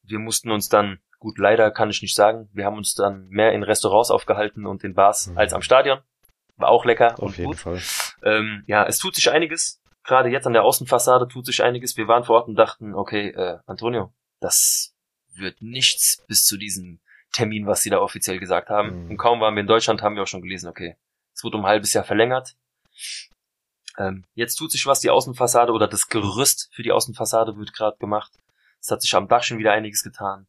wir 0.03 0.19
mussten 0.19 0.51
uns 0.51 0.69
dann, 0.69 1.01
gut, 1.21 1.39
leider 1.39 1.71
kann 1.71 1.91
ich 1.91 2.03
nicht 2.03 2.17
sagen, 2.17 2.49
wir 2.53 2.65
haben 2.65 2.77
uns 2.77 2.95
dann 2.95 3.29
mehr 3.29 3.53
in 3.53 3.63
Restaurants 3.63 4.11
aufgehalten 4.11 4.67
und 4.67 4.83
in 4.83 4.95
Bars 4.95 5.29
Mhm. 5.29 5.39
als 5.39 5.53
am 5.53 5.63
Stadion. 5.63 6.01
War 6.57 6.71
auch 6.71 6.85
lecker 6.85 7.13
Auf 7.15 7.21
und 7.21 7.37
jeden 7.39 7.51
gut. 7.53 7.59
Fall. 7.59 7.81
Ähm, 8.23 8.65
ja, 8.67 8.85
es 8.85 8.99
tut 8.99 9.15
sich 9.15 9.31
einiges. 9.31 9.81
Gerade 10.03 10.29
jetzt 10.31 10.47
an 10.47 10.53
der 10.55 10.65
Außenfassade 10.65 11.29
tut 11.29 11.47
sich 11.47 11.63
einiges. 11.63 11.97
Wir 11.97 12.09
waren 12.09 12.25
vor 12.25 12.37
Ort 12.37 12.49
und 12.49 12.57
dachten, 12.57 12.95
okay, 12.95 13.29
äh, 13.29 13.59
Antonio, 13.67 14.13
das 14.41 14.95
wird 15.35 15.63
nichts 15.63 16.25
bis 16.27 16.45
zu 16.45 16.57
diesem 16.57 17.01
Termin, 17.33 17.67
was 17.67 17.83
sie 17.83 17.91
da 17.91 18.01
offiziell 18.01 18.39
gesagt 18.41 18.69
haben. 18.71 19.05
Mhm. 19.05 19.11
Und 19.11 19.17
kaum 19.19 19.41
waren 19.41 19.55
wir 19.55 19.61
in 19.61 19.67
Deutschland, 19.67 20.03
haben 20.03 20.17
wir 20.17 20.23
auch 20.23 20.27
schon 20.27 20.43
gelesen, 20.43 20.69
okay, 20.69 20.97
es 21.33 21.45
wurde 21.45 21.57
um 21.59 21.65
ein 21.65 21.69
halbes 21.71 21.93
Jahr 21.93 22.05
verlängert. 22.05 22.57
Ähm, 23.99 24.25
jetzt 24.35 24.57
tut 24.57 24.73
sich 24.73 24.87
was, 24.87 25.01
die 25.01 25.11
Außenfassade 25.11 25.73
oder 25.73 25.87
das 25.89 26.09
Gerüst 26.09 26.71
für 26.73 26.83
die 26.83 26.93
Außenfassade 26.93 27.57
wird 27.57 27.73
gerade 27.73 27.97
gemacht. 27.99 28.33
Es 28.81 28.91
hat 28.91 29.03
sich 29.03 29.15
am 29.15 29.29
Dach 29.29 29.43
schon 29.43 29.59
wieder 29.59 29.73
einiges 29.73 30.03
getan. 30.03 30.47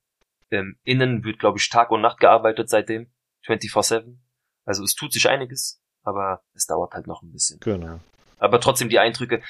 Ähm, 0.52 0.78
innen 0.84 1.24
wird, 1.24 1.40
glaube 1.40 1.58
ich, 1.58 1.70
Tag 1.70 1.92
und 1.92 2.02
Nacht 2.02 2.20
gearbeitet 2.20 2.70
seitdem. 2.70 3.10
24-7. 3.46 4.18
Also 4.66 4.84
es 4.84 4.96
tut 4.96 5.14
sich 5.14 5.28
einiges, 5.30 5.82
aber 6.04 6.42
es 6.54 6.66
dauert 6.68 6.94
halt 6.94 7.08
noch 7.08 7.24
ein 7.24 7.32
bisschen. 7.32 7.60
Genau. 7.62 8.00
Aber 8.38 8.60
trotzdem 8.60 8.90
die 8.90 9.00
Eindrücke. 9.00 9.42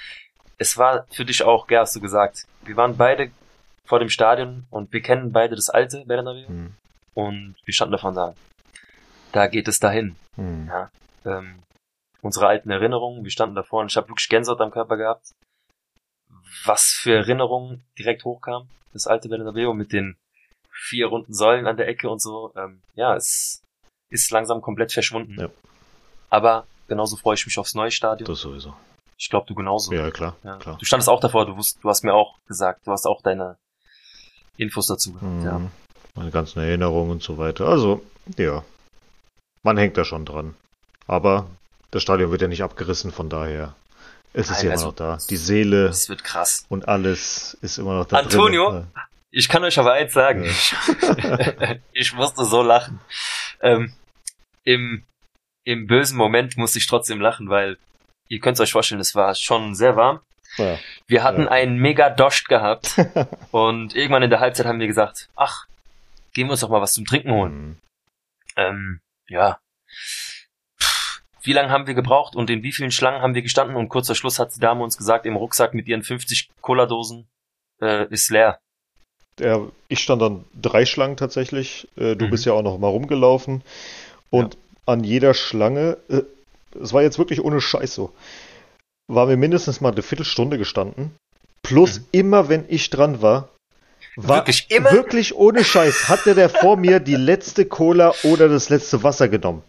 Es 0.57 0.77
war 0.77 1.07
für 1.11 1.25
dich 1.25 1.43
auch, 1.43 1.67
Ger, 1.67 1.81
hast 1.81 1.95
du 1.95 2.01
gesagt. 2.01 2.45
Wir 2.63 2.75
waren 2.77 2.97
beide 2.97 3.31
vor 3.83 3.99
dem 3.99 4.09
Stadion 4.09 4.67
und 4.69 4.93
wir 4.93 5.01
kennen 5.01 5.31
beide 5.31 5.55
das 5.55 5.69
alte 5.69 6.05
Bernabeu 6.05 6.45
Hm. 6.47 6.73
und 7.15 7.55
wir 7.65 7.73
standen 7.73 7.93
davon 7.93 8.15
da. 8.15 8.35
Da 9.31 9.47
geht 9.47 9.67
es 9.67 9.79
dahin. 9.79 10.15
Hm. 10.35 10.67
Ja, 10.67 10.91
ähm, 11.25 11.63
unsere 12.21 12.47
alten 12.47 12.69
Erinnerungen, 12.69 13.23
wir 13.23 13.31
standen 13.31 13.55
davor 13.55 13.81
und 13.81 13.91
ich 13.91 13.97
habe 13.97 14.07
wirklich 14.09 14.29
Gänsehaut 14.29 14.61
am 14.61 14.71
Körper 14.71 14.97
gehabt. 14.97 15.33
Was 16.65 16.83
für 16.91 17.15
Erinnerungen 17.15 17.83
direkt 17.97 18.23
hochkam, 18.23 18.69
das 18.93 19.07
alte 19.07 19.29
Bernabeu 19.29 19.73
mit 19.73 19.91
den 19.93 20.15
vier 20.81 21.07
runden 21.07 21.33
Säulen 21.33 21.67
an 21.67 21.77
der 21.77 21.87
Ecke 21.87 22.09
und 22.09 22.21
so. 22.21 22.51
Ähm, 22.55 22.81
ja, 22.95 23.15
es 23.15 23.63
ist 24.09 24.31
langsam 24.31 24.61
komplett 24.61 24.91
verschwunden. 24.91 25.39
Ja. 25.39 25.49
Aber 26.29 26.65
genauso 26.87 27.17
freue 27.17 27.35
ich 27.35 27.45
mich 27.45 27.57
aufs 27.59 27.75
neue 27.75 27.91
Stadion. 27.91 28.25
Das 28.27 28.39
sowieso. 28.39 28.73
Ich 29.17 29.29
glaube, 29.29 29.45
du 29.47 29.53
genauso. 29.53 29.93
Ja, 29.93 30.09
klar. 30.09 30.35
Ja. 30.43 30.57
klar. 30.57 30.77
Du 30.79 30.85
standest 30.85 31.09
auch 31.09 31.19
davor, 31.19 31.45
du, 31.45 31.55
wusst, 31.55 31.77
du 31.83 31.89
hast 31.89 32.03
mir 32.03 32.13
auch 32.13 32.39
gesagt, 32.47 32.87
du 32.87 32.91
hast 32.91 33.05
auch 33.05 33.21
deine 33.21 33.57
Infos 34.57 34.87
dazu 34.87 35.13
gehabt. 35.13 35.31
Mhm. 35.31 35.45
Ja. 35.45 35.61
Meine 36.15 36.31
ganzen 36.31 36.59
Erinnerungen 36.59 37.11
und 37.11 37.23
so 37.23 37.37
weiter. 37.37 37.67
Also, 37.67 38.03
ja. 38.37 38.63
Man 39.63 39.77
hängt 39.77 39.97
da 39.97 40.03
schon 40.03 40.25
dran. 40.25 40.55
Aber 41.07 41.47
das 41.91 42.01
Stadion 42.01 42.31
wird 42.31 42.41
ja 42.41 42.47
nicht 42.47 42.63
abgerissen, 42.63 43.11
von 43.11 43.29
daher. 43.29 43.75
Es 44.33 44.49
ist 44.49 44.57
Nein, 44.57 44.57
ja 44.57 44.63
immer 44.63 44.71
also, 44.73 44.85
noch 44.87 44.95
da. 44.95 45.17
Die 45.29 45.37
Seele 45.37 45.87
Das 45.87 46.09
wird 46.09 46.23
krass. 46.23 46.65
und 46.69 46.87
alles 46.87 47.57
ist 47.61 47.77
immer 47.77 47.95
noch 47.99 48.05
da 48.05 48.17
Antonio? 48.17 48.71
drin. 48.71 48.87
Ich 49.31 49.47
kann 49.49 49.63
euch 49.63 49.79
aber 49.79 49.93
eins 49.93 50.13
sagen. 50.13 50.43
Ja. 50.43 51.75
ich 51.93 52.13
musste 52.13 52.43
so 52.45 52.61
lachen. 52.61 52.99
Ähm, 53.61 53.93
im, 54.63 55.05
Im 55.63 55.87
bösen 55.87 56.17
Moment 56.17 56.57
musste 56.57 56.79
ich 56.79 56.87
trotzdem 56.87 57.21
lachen, 57.21 57.49
weil 57.49 57.77
ihr 58.27 58.39
könnt 58.39 58.59
euch 58.59 58.71
vorstellen, 58.73 59.01
es 59.01 59.15
war 59.15 59.33
schon 59.35 59.73
sehr 59.75 59.95
warm. 59.95 60.19
Ja. 60.57 60.77
Wir 61.07 61.23
hatten 61.23 61.43
Ja. 61.43 61.51
einen 61.51 61.77
mega 61.77 62.09
Dost 62.09 62.49
gehabt 62.49 62.95
und 63.51 63.95
irgendwann 63.95 64.23
in 64.23 64.29
der 64.29 64.41
Halbzeit 64.41 64.65
haben 64.65 64.79
wir 64.81 64.87
gesagt, 64.87 65.29
ach, 65.35 65.65
gehen 66.33 66.47
wir 66.47 66.51
uns 66.51 66.59
doch 66.61 66.69
mal 66.69 66.81
was 66.81 66.93
zum 66.93 67.05
Trinken 67.05 67.31
holen. 67.31 67.53
Mhm. 67.67 67.77
Ähm, 68.57 69.01
ja. 69.29 69.59
Pff, 70.81 71.21
Wie 71.43 71.53
lange 71.53 71.69
haben 71.69 71.87
wir 71.87 71.93
gebraucht 71.93 72.35
und 72.35 72.49
in 72.49 72.63
wie 72.63 72.73
vielen 72.73 72.91
Schlangen 72.91 73.21
haben 73.21 73.33
wir 73.33 73.41
gestanden? 73.41 73.77
Und 73.77 73.87
kurzer 73.87 74.13
Schluss 74.15 74.39
hat 74.39 74.53
die 74.53 74.59
Dame 74.59 74.83
uns 74.83 74.97
gesagt, 74.97 75.25
im 75.25 75.37
Rucksack 75.37 75.73
mit 75.73 75.87
ihren 75.87 76.03
50 76.03 76.49
Cola-Dosen 76.59 77.29
äh, 77.81 78.07
ist 78.09 78.29
leer. 78.29 78.59
Ja, 79.39 79.67
ich 79.87 79.99
stand 79.99 80.21
an 80.21 80.45
drei 80.59 80.85
Schlangen 80.85 81.17
tatsächlich. 81.17 81.87
Äh, 81.97 82.15
Du 82.15 82.25
Mhm. 82.25 82.31
bist 82.31 82.45
ja 82.45 82.53
auch 82.53 82.61
noch 82.61 82.77
mal 82.77 82.87
rumgelaufen. 82.89 83.63
Und 84.29 84.57
an 84.85 85.03
jeder 85.03 85.33
Schlange, 85.33 85.97
äh, 86.09 86.21
es 86.81 86.93
war 86.93 87.01
jetzt 87.01 87.17
wirklich 87.17 87.43
ohne 87.43 87.59
Scheiß 87.61 87.93
so, 87.93 88.13
war 89.07 89.25
mir 89.25 89.37
mindestens 89.37 89.81
mal 89.81 89.91
eine 89.91 90.01
Viertelstunde 90.01 90.57
gestanden. 90.57 91.15
Plus 91.63 91.97
Mhm. 91.99 92.05
immer, 92.11 92.49
wenn 92.49 92.65
ich 92.67 92.89
dran 92.89 93.21
war, 93.21 93.49
war 94.15 94.37
Wirklich 94.37 94.65
immer? 94.69 94.91
wirklich 94.91 95.35
ohne 95.35 95.63
Scheiß, 95.63 96.09
hatte 96.09 96.35
der 96.35 96.49
vor 96.49 96.77
mir 96.77 96.99
die 96.99 97.15
letzte 97.15 97.65
Cola 97.65 98.13
oder 98.23 98.49
das 98.49 98.69
letzte 98.69 99.03
Wasser 99.03 99.29
genommen. 99.29 99.63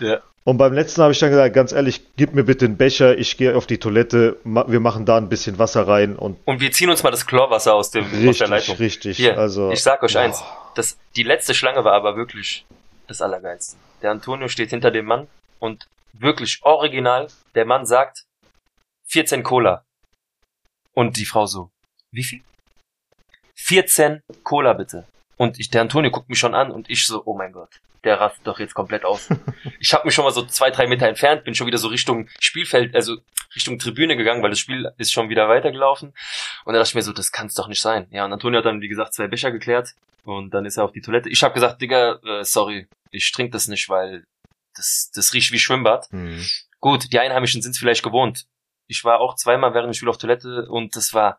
Ja. 0.00 0.20
Und 0.44 0.58
beim 0.58 0.72
letzten 0.72 1.02
habe 1.02 1.12
ich 1.12 1.18
dann 1.20 1.30
gesagt, 1.30 1.54
ganz 1.54 1.70
ehrlich, 1.70 2.02
gib 2.16 2.34
mir 2.34 2.42
bitte 2.42 2.64
einen 2.64 2.76
Becher, 2.76 3.16
ich 3.16 3.36
gehe 3.36 3.56
auf 3.56 3.66
die 3.66 3.78
Toilette, 3.78 4.38
ma- 4.42 4.64
wir 4.66 4.80
machen 4.80 5.06
da 5.06 5.16
ein 5.16 5.28
bisschen 5.28 5.58
Wasser 5.60 5.86
rein 5.86 6.16
und 6.16 6.36
Und 6.46 6.60
wir 6.60 6.72
ziehen 6.72 6.90
uns 6.90 7.02
mal 7.04 7.12
das 7.12 7.26
Chlorwasser 7.26 7.74
aus, 7.74 7.90
dem, 7.92 8.04
aus 8.04 8.10
der 8.10 8.20
richtig, 8.28 8.48
Leitung. 8.48 8.76
richtig. 8.76 9.16
Hier, 9.16 9.38
also, 9.38 9.70
ich 9.70 9.82
sag 9.82 10.02
euch 10.02 10.14
boah. 10.14 10.20
eins, 10.22 10.42
das, 10.74 10.98
die 11.14 11.22
letzte 11.22 11.54
Schlange 11.54 11.84
war 11.84 11.92
aber 11.92 12.16
wirklich 12.16 12.66
das 13.06 13.22
Allergeilste. 13.22 13.76
Der 14.02 14.10
Antonio 14.10 14.48
steht 14.48 14.70
hinter 14.70 14.90
dem 14.90 15.04
Mann 15.06 15.28
und 15.60 15.86
wirklich 16.12 16.58
original, 16.62 17.28
der 17.54 17.64
Mann 17.64 17.86
sagt 17.86 18.24
14 19.06 19.44
Cola. 19.44 19.84
Und 20.92 21.16
die 21.18 21.24
Frau 21.24 21.46
so, 21.46 21.70
wie 22.10 22.24
viel? 22.24 22.42
14 23.54 24.22
Cola 24.42 24.72
bitte. 24.72 25.06
Und 25.36 25.58
ich, 25.60 25.70
der 25.70 25.82
Antonio 25.82 26.10
guckt 26.10 26.28
mich 26.28 26.38
schon 26.38 26.54
an 26.54 26.70
und 26.72 26.90
ich 26.90 27.06
so, 27.06 27.22
oh 27.24 27.34
mein 27.36 27.52
Gott, 27.52 27.70
der 28.04 28.20
rastet 28.20 28.46
doch 28.46 28.58
jetzt 28.58 28.74
komplett 28.74 29.04
aus. 29.04 29.28
ich 29.80 29.92
habe 29.94 30.06
mich 30.06 30.14
schon 30.14 30.24
mal 30.24 30.32
so 30.32 30.44
zwei, 30.44 30.70
drei 30.70 30.86
Meter 30.86 31.08
entfernt, 31.08 31.44
bin 31.44 31.54
schon 31.54 31.66
wieder 31.66 31.78
so 31.78 31.88
Richtung 31.88 32.28
Spielfeld, 32.40 32.94
also 32.94 33.18
Richtung 33.54 33.78
Tribüne 33.78 34.16
gegangen, 34.16 34.42
weil 34.42 34.50
das 34.50 34.58
Spiel 34.58 34.90
ist 34.98 35.12
schon 35.12 35.28
wieder 35.28 35.48
weitergelaufen. 35.48 36.12
Und 36.64 36.72
da 36.72 36.78
dachte 36.78 36.90
ich 36.90 36.94
mir 36.94 37.02
so, 37.02 37.12
das 37.12 37.32
kann's 37.32 37.54
doch 37.54 37.68
nicht 37.68 37.80
sein. 37.80 38.06
Ja, 38.10 38.24
und 38.24 38.32
Antonio 38.32 38.58
hat 38.58 38.66
dann, 38.66 38.80
wie 38.80 38.88
gesagt, 38.88 39.14
zwei 39.14 39.28
Becher 39.28 39.52
geklärt 39.52 39.94
und 40.24 40.54
dann 40.54 40.64
ist 40.64 40.76
er 40.76 40.84
auf 40.84 40.92
die 40.92 41.00
Toilette. 41.00 41.28
Ich 41.28 41.42
habe 41.42 41.54
gesagt, 41.54 41.80
Digga, 41.80 42.18
äh, 42.24 42.44
sorry, 42.44 42.88
ich 43.10 43.30
trinke 43.32 43.52
das 43.52 43.68
nicht, 43.68 43.88
weil 43.88 44.24
das, 44.74 45.10
das 45.14 45.34
riecht 45.34 45.52
wie 45.52 45.58
Schwimmbad. 45.58 46.10
Hm. 46.10 46.44
Gut, 46.80 47.12
die 47.12 47.18
Einheimischen 47.18 47.62
sind 47.62 47.72
es 47.72 47.78
vielleicht 47.78 48.02
gewohnt. 48.02 48.46
Ich 48.88 49.04
war 49.04 49.20
auch 49.20 49.36
zweimal 49.36 49.74
während 49.74 49.90
dem 49.90 49.94
Spiel 49.94 50.08
auf 50.08 50.18
Toilette 50.18 50.66
und 50.68 50.96
das 50.96 51.14
war, 51.14 51.38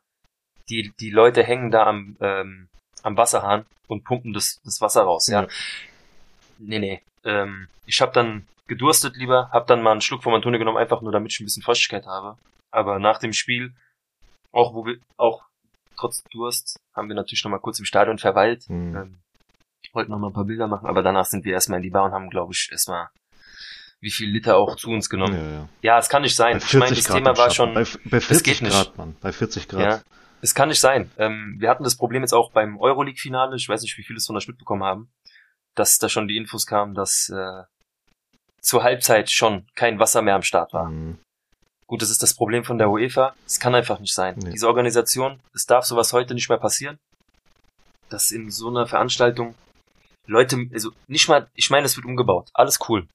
die, 0.70 0.94
die 1.00 1.10
Leute 1.10 1.44
hängen 1.44 1.72
da 1.72 1.86
am, 1.88 2.16
ähm, 2.22 2.70
am 3.02 3.18
Wasserhahn 3.18 3.66
und 3.88 4.04
pumpen 4.04 4.34
das, 4.34 4.62
das 4.64 4.82
Wasser 4.82 5.04
raus, 5.04 5.28
ja. 5.28 5.44
Ja. 5.44 5.48
Nee, 6.66 6.80
nee. 6.80 7.02
Ähm, 7.24 7.68
ich 7.86 8.02
habe 8.02 8.14
dann 8.14 8.48
gedurstet 8.68 9.16
lieber, 9.18 9.50
hab 9.52 9.68
dann 9.68 9.82
mal 9.82 9.92
einen 9.92 10.02
Schluck 10.02 10.24
vom 10.24 10.34
Antonio 10.34 10.60
genommen, 10.60 10.78
einfach 10.78 11.02
nur 11.02 11.12
damit 11.12 11.32
ich 11.32 11.40
ein 11.40 11.46
bisschen 11.46 11.64
Feuchtigkeit 11.64 12.06
habe. 12.06 12.38
Aber 12.72 13.00
nach 13.00 13.20
dem 13.20 13.34
Spiel, 13.34 13.74
auch 14.52 14.74
wo 14.74 14.86
wir, 14.86 14.98
auch 15.18 15.44
trotz 15.98 16.24
Durst, 16.32 16.80
haben 16.96 17.08
wir 17.08 17.16
natürlich 17.16 17.44
noch 17.44 17.52
mal 17.52 17.60
kurz 17.60 17.80
im 17.80 17.86
Stadion 17.86 18.18
verweilt. 18.18 18.64
Hm. 18.68 18.96
Ähm, 18.96 19.18
ich 19.82 19.94
wollte 19.94 20.12
noch 20.12 20.20
mal 20.20 20.28
ein 20.28 20.34
paar 20.34 20.46
Bilder 20.46 20.68
machen, 20.68 20.88
aber 20.88 21.04
danach 21.04 21.26
sind 21.26 21.46
wir 21.46 21.54
erstmal 21.54 21.78
in 21.78 21.84
die 21.84 21.90
Bar 21.90 22.06
und 22.06 22.12
haben, 22.14 22.30
glaube 22.30 22.54
ich, 22.54 22.70
erstmal 22.72 23.10
wie 24.00 24.12
viel 24.12 24.30
Liter 24.30 24.58
auch 24.58 24.76
zu 24.76 24.90
uns 24.90 25.10
genommen. 25.10 25.36
Ja, 25.36 25.52
ja. 25.52 25.70
Ja, 25.82 25.98
es 26.00 26.10
kann 26.10 26.24
nicht 26.24 26.36
sein. 26.36 26.58
Ich 26.58 26.74
meine, 26.74 26.88
40 26.88 26.98
das 26.98 27.08
Grad 27.08 27.18
Thema 27.18 27.38
war 27.38 27.50
schon. 27.52 27.74
Bei, 27.74 27.86
bei 28.06 28.20
40 28.20 28.44
geht 28.44 28.62
nicht. 28.62 28.74
Grad, 28.74 28.98
Mann. 28.98 29.16
Bei 29.22 29.32
40 29.32 29.68
Grad. 29.68 29.82
Ja, 29.82 30.02
es 30.42 30.54
kann 30.54 30.68
nicht 30.70 30.82
sein. 30.82 31.10
Ähm, 31.18 31.56
wir 31.60 31.70
hatten 31.70 31.84
das 31.84 31.96
Problem 31.96 32.22
jetzt 32.22 32.34
auch 32.34 32.52
beim 32.52 32.78
Euroleague-Finale. 32.78 33.56
Ich 33.56 33.70
weiß 33.70 33.82
nicht, 33.82 33.98
wie 33.98 34.04
viele 34.04 34.18
es 34.18 34.26
von 34.26 34.36
euch 34.36 34.48
mitbekommen 34.48 34.84
haben, 34.84 35.10
dass 35.76 35.98
da 35.98 36.10
schon 36.10 36.28
die 36.28 36.38
Infos 36.38 36.66
kamen, 36.66 36.94
dass 36.94 37.30
äh, 37.30 37.64
zur 38.62 38.84
Halbzeit 38.84 39.30
schon 39.30 39.68
kein 39.76 40.00
Wasser 40.00 40.22
mehr 40.22 40.36
am 40.36 40.44
Start 40.44 40.74
war. 40.74 40.88
Hm. 40.88 41.20
Gut, 41.88 42.02
das 42.02 42.10
ist 42.10 42.24
das 42.24 42.34
Problem 42.34 42.64
von 42.64 42.78
der 42.78 42.90
UEFA. 42.90 43.36
Es 43.46 43.60
kann 43.60 43.76
einfach 43.76 44.00
nicht 44.00 44.14
sein. 44.14 44.36
Nee. 44.38 44.52
Diese 44.52 44.68
Organisation, 44.68 45.40
es 45.54 45.66
darf 45.66 45.86
sowas 45.86 46.14
heute 46.14 46.34
nicht 46.34 46.50
mehr 46.50 46.58
passieren. 46.58 46.98
Dass 48.10 48.32
in 48.32 48.50
so 48.52 48.70
einer 48.70 48.88
Veranstaltung 48.88 49.56
Leute, 50.26 50.70
also 50.74 50.92
nicht 51.08 51.28
mal, 51.28 51.50
ich 51.54 51.70
meine, 51.70 51.86
es 51.86 51.98
wird 51.98 52.06
umgebaut. 52.06 52.50
Alles 52.54 52.80
cool. 52.88 53.08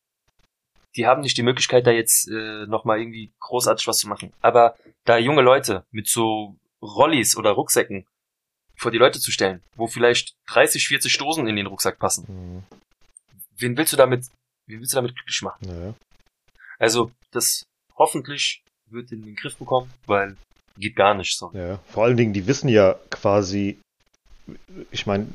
Die 0.96 1.06
haben 1.06 1.22
nicht 1.22 1.36
die 1.36 1.42
Möglichkeit, 1.42 1.86
da 1.86 1.90
jetzt 1.90 2.28
äh, 2.28 2.66
nochmal 2.66 3.00
irgendwie 3.00 3.32
großartig 3.40 3.86
was 3.86 3.98
zu 3.98 4.08
machen. 4.08 4.32
Aber 4.42 4.76
da 5.04 5.16
junge 5.16 5.42
Leute 5.42 5.84
mit 5.90 6.08
so 6.08 6.56
Rollis 6.82 7.36
oder 7.36 7.52
Rucksäcken 7.52 8.06
vor 8.78 8.90
die 8.90 8.98
Leute 8.98 9.18
zu 9.20 9.30
stellen, 9.32 9.60
wo 9.76 9.86
vielleicht 9.86 10.34
30, 10.48 10.86
40 10.88 11.18
Dosen 11.18 11.46
in 11.48 11.56
den 11.56 11.66
Rucksack 11.66 11.98
passen, 11.98 12.26
Hm. 12.26 12.62
wen 13.58 13.76
willst 13.76 13.92
du 13.92 13.96
damit, 13.96 14.26
wen 14.66 14.80
willst 14.80 14.92
du 14.92 14.96
damit 14.96 15.14
glücklich 15.14 15.42
machen? 15.42 15.66
Ja, 15.68 15.86
ja. 15.88 15.94
Also, 16.78 17.10
das 17.32 17.64
hoffentlich 17.96 18.62
wird 18.90 19.10
in 19.12 19.22
den 19.24 19.34
Griff 19.34 19.56
bekommen, 19.56 19.90
weil 20.06 20.36
geht 20.76 20.94
gar 20.94 21.14
nicht 21.14 21.36
so. 21.36 21.50
Ja, 21.54 21.80
vor 21.90 22.04
allen 22.04 22.16
Dingen, 22.16 22.32
die 22.32 22.46
wissen 22.46 22.68
ja 22.68 22.94
quasi, 23.10 23.78
ich 24.92 25.06
meine, 25.06 25.26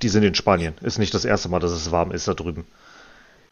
die 0.00 0.08
sind 0.08 0.22
in 0.22 0.34
Spanien. 0.34 0.74
Ist 0.80 0.98
nicht 0.98 1.12
das 1.12 1.26
erste 1.26 1.50
Mal, 1.50 1.60
dass 1.60 1.70
es 1.72 1.90
warm 1.90 2.12
ist 2.12 2.26
da 2.26 2.32
drüben. 2.34 2.66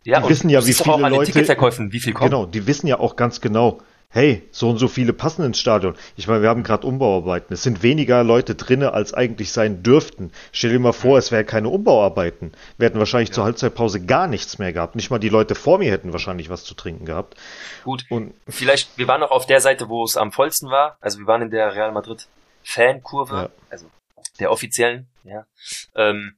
Ja, 0.04 0.20
Die 0.22 0.28
wissen 0.30 0.48
ja, 0.48 0.66
wie 0.66 0.72
viele 0.72 0.96
Leute- 1.10 1.26
Ticketverkäufen, 1.32 1.92
wie 1.92 2.00
viel 2.00 2.14
kommt. 2.14 2.30
Genau, 2.30 2.46
die 2.46 2.66
wissen 2.66 2.86
ja 2.86 2.98
auch 2.98 3.14
ganz 3.14 3.40
genau, 3.42 3.80
hey, 4.12 4.46
so 4.52 4.70
und 4.70 4.78
so 4.78 4.88
viele 4.88 5.12
passen 5.12 5.42
ins 5.44 5.58
Stadion. 5.58 5.96
Ich 6.16 6.28
meine, 6.28 6.42
wir 6.42 6.48
haben 6.48 6.62
gerade 6.62 6.86
Umbauarbeiten. 6.86 7.52
Es 7.54 7.62
sind 7.62 7.82
weniger 7.82 8.22
Leute 8.24 8.54
drinne, 8.54 8.92
als 8.92 9.14
eigentlich 9.14 9.52
sein 9.52 9.82
dürften. 9.82 10.32
Stell 10.52 10.70
dir 10.70 10.78
mal 10.78 10.92
vor, 10.92 11.18
es 11.18 11.32
wäre 11.32 11.44
keine 11.44 11.68
Umbauarbeiten. 11.70 12.52
Wir 12.78 12.86
hätten 12.86 12.98
wahrscheinlich 12.98 13.30
Ja. 13.30 13.34
zur 13.36 13.44
Halbzeitpause 13.44 14.04
gar 14.04 14.26
nichts 14.26 14.58
mehr 14.58 14.72
gehabt. 14.72 14.94
Nicht 14.96 15.10
mal 15.10 15.18
die 15.18 15.30
Leute 15.30 15.54
vor 15.54 15.78
mir 15.78 15.90
hätten 15.90 16.12
wahrscheinlich 16.12 16.50
was 16.50 16.64
zu 16.64 16.74
trinken 16.74 17.04
gehabt. 17.06 17.36
Gut, 17.84 18.04
Und 18.10 18.34
vielleicht, 18.48 18.96
wir 18.98 19.08
waren 19.08 19.22
auch 19.22 19.30
auf 19.30 19.46
der 19.46 19.60
Seite, 19.60 19.88
wo 19.88 20.04
es 20.04 20.16
am 20.16 20.30
vollsten 20.30 20.68
war. 20.70 20.96
Also 21.00 21.18
wir 21.18 21.26
waren 21.26 21.42
in 21.42 21.50
der 21.50 21.74
Real 21.74 21.90
Madrid 21.92 22.28
Fankurve, 22.64 23.34
Ja. 23.34 23.48
also 23.70 23.86
der 24.38 24.50
offiziellen, 24.52 25.08
ja. 25.24 25.46
Ähm, 25.96 26.34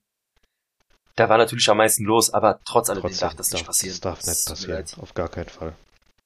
da 1.16 1.29
war 1.29 1.39
natürlich 1.39 1.68
am 1.68 1.77
meisten 1.77 2.05
los, 2.05 2.33
aber 2.33 2.59
trotz 2.64 2.89
alledem 2.91 3.09
trotzdem, 3.11 3.29
darf 3.29 3.37
das 3.37 3.53
nicht 3.53 3.66
passieren. 3.66 3.93
Das 3.95 4.01
darf 4.01 4.27
nicht 4.27 4.47
passieren. 4.47 4.85
Auf 5.01 5.14
gar 5.14 5.29
keinen 5.29 5.49
Fall. 5.49 5.75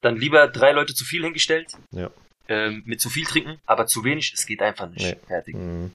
Dann 0.01 0.15
lieber 0.15 0.47
drei 0.47 0.71
Leute 0.71 0.93
zu 0.93 1.03
viel 1.05 1.23
hingestellt, 1.23 1.73
Ja. 1.91 2.09
ähm, 2.47 2.83
mit 2.85 3.01
zu 3.01 3.09
viel 3.09 3.25
trinken, 3.25 3.59
aber 3.65 3.85
zu 3.87 4.03
wenig, 4.03 4.31
es 4.33 4.45
geht 4.45 4.61
einfach 4.61 4.87
nicht. 4.89 5.05
Nee. 5.05 5.17
Fertig. 5.27 5.55
Mhm. 5.55 5.91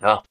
Ja. 0.00 0.22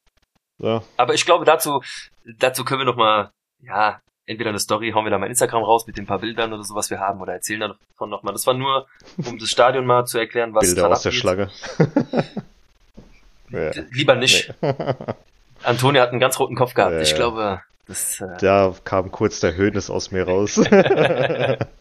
Ja, 0.59 0.81
Aber 0.97 1.13
ich 1.13 1.23
glaube, 1.25 1.45
dazu, 1.45 1.83
dazu 2.25 2.65
können 2.65 2.81
wir 2.81 2.85
noch 2.85 2.95
mal, 2.95 3.29
ja, 3.61 4.01
entweder 4.25 4.49
eine 4.49 4.57
Story, 4.59 4.91
hauen 4.91 5.05
wir 5.05 5.11
da 5.11 5.19
mal 5.19 5.27
Instagram 5.29 5.61
raus 5.63 5.85
mit 5.85 5.97
den 5.97 6.07
paar 6.07 6.17
Bildern 6.19 6.51
oder 6.51 6.63
so, 6.63 6.73
was 6.73 6.89
wir 6.89 6.99
haben, 6.99 7.21
oder 7.21 7.33
erzählen 7.33 7.59
davon 7.59 8.09
nochmal. 8.09 8.33
Das 8.33 8.47
war 8.47 8.55
nur, 8.55 8.87
um 9.23 9.37
das 9.37 9.49
Stadion 9.51 9.85
mal 9.85 10.05
zu 10.05 10.17
erklären, 10.17 10.55
was 10.55 10.65
Bilder 10.65 10.89
aus 10.89 11.03
der. 11.03 11.11
Schlange. 11.11 11.51
ja. 13.51 13.71
Lieber 13.91 14.15
nicht. 14.15 14.51
Antonio 15.63 16.01
hat 16.01 16.09
einen 16.09 16.19
ganz 16.19 16.39
roten 16.39 16.55
Kopf 16.55 16.73
gehabt. 16.73 16.93
Ja, 16.93 17.01
ich 17.01 17.13
glaube, 17.15 17.61
das, 17.87 18.19
äh, 18.19 18.37
Da 18.39 18.73
kam 18.83 19.11
kurz 19.11 19.39
der 19.39 19.55
Höhnes 19.55 19.89
aus 19.91 20.11
mir 20.11 20.23
raus. 20.27 20.55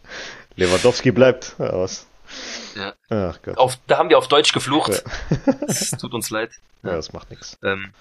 Lewandowski 0.57 1.11
bleibt 1.11 1.59
aus. 1.59 2.05
Ja. 2.75 2.93
Ach 3.09 3.41
Gott. 3.41 3.57
auf, 3.57 3.77
da 3.87 3.97
haben 3.97 4.09
wir 4.09 4.17
auf 4.17 4.27
Deutsch 4.27 4.51
geflucht. 4.51 5.03
Es 5.67 5.91
tut 5.91 6.13
uns 6.13 6.29
leid. 6.29 6.51
Ja, 6.83 6.91
das 6.91 7.13
macht 7.13 7.29
nichts. 7.29 7.57
Ähm, 7.63 7.93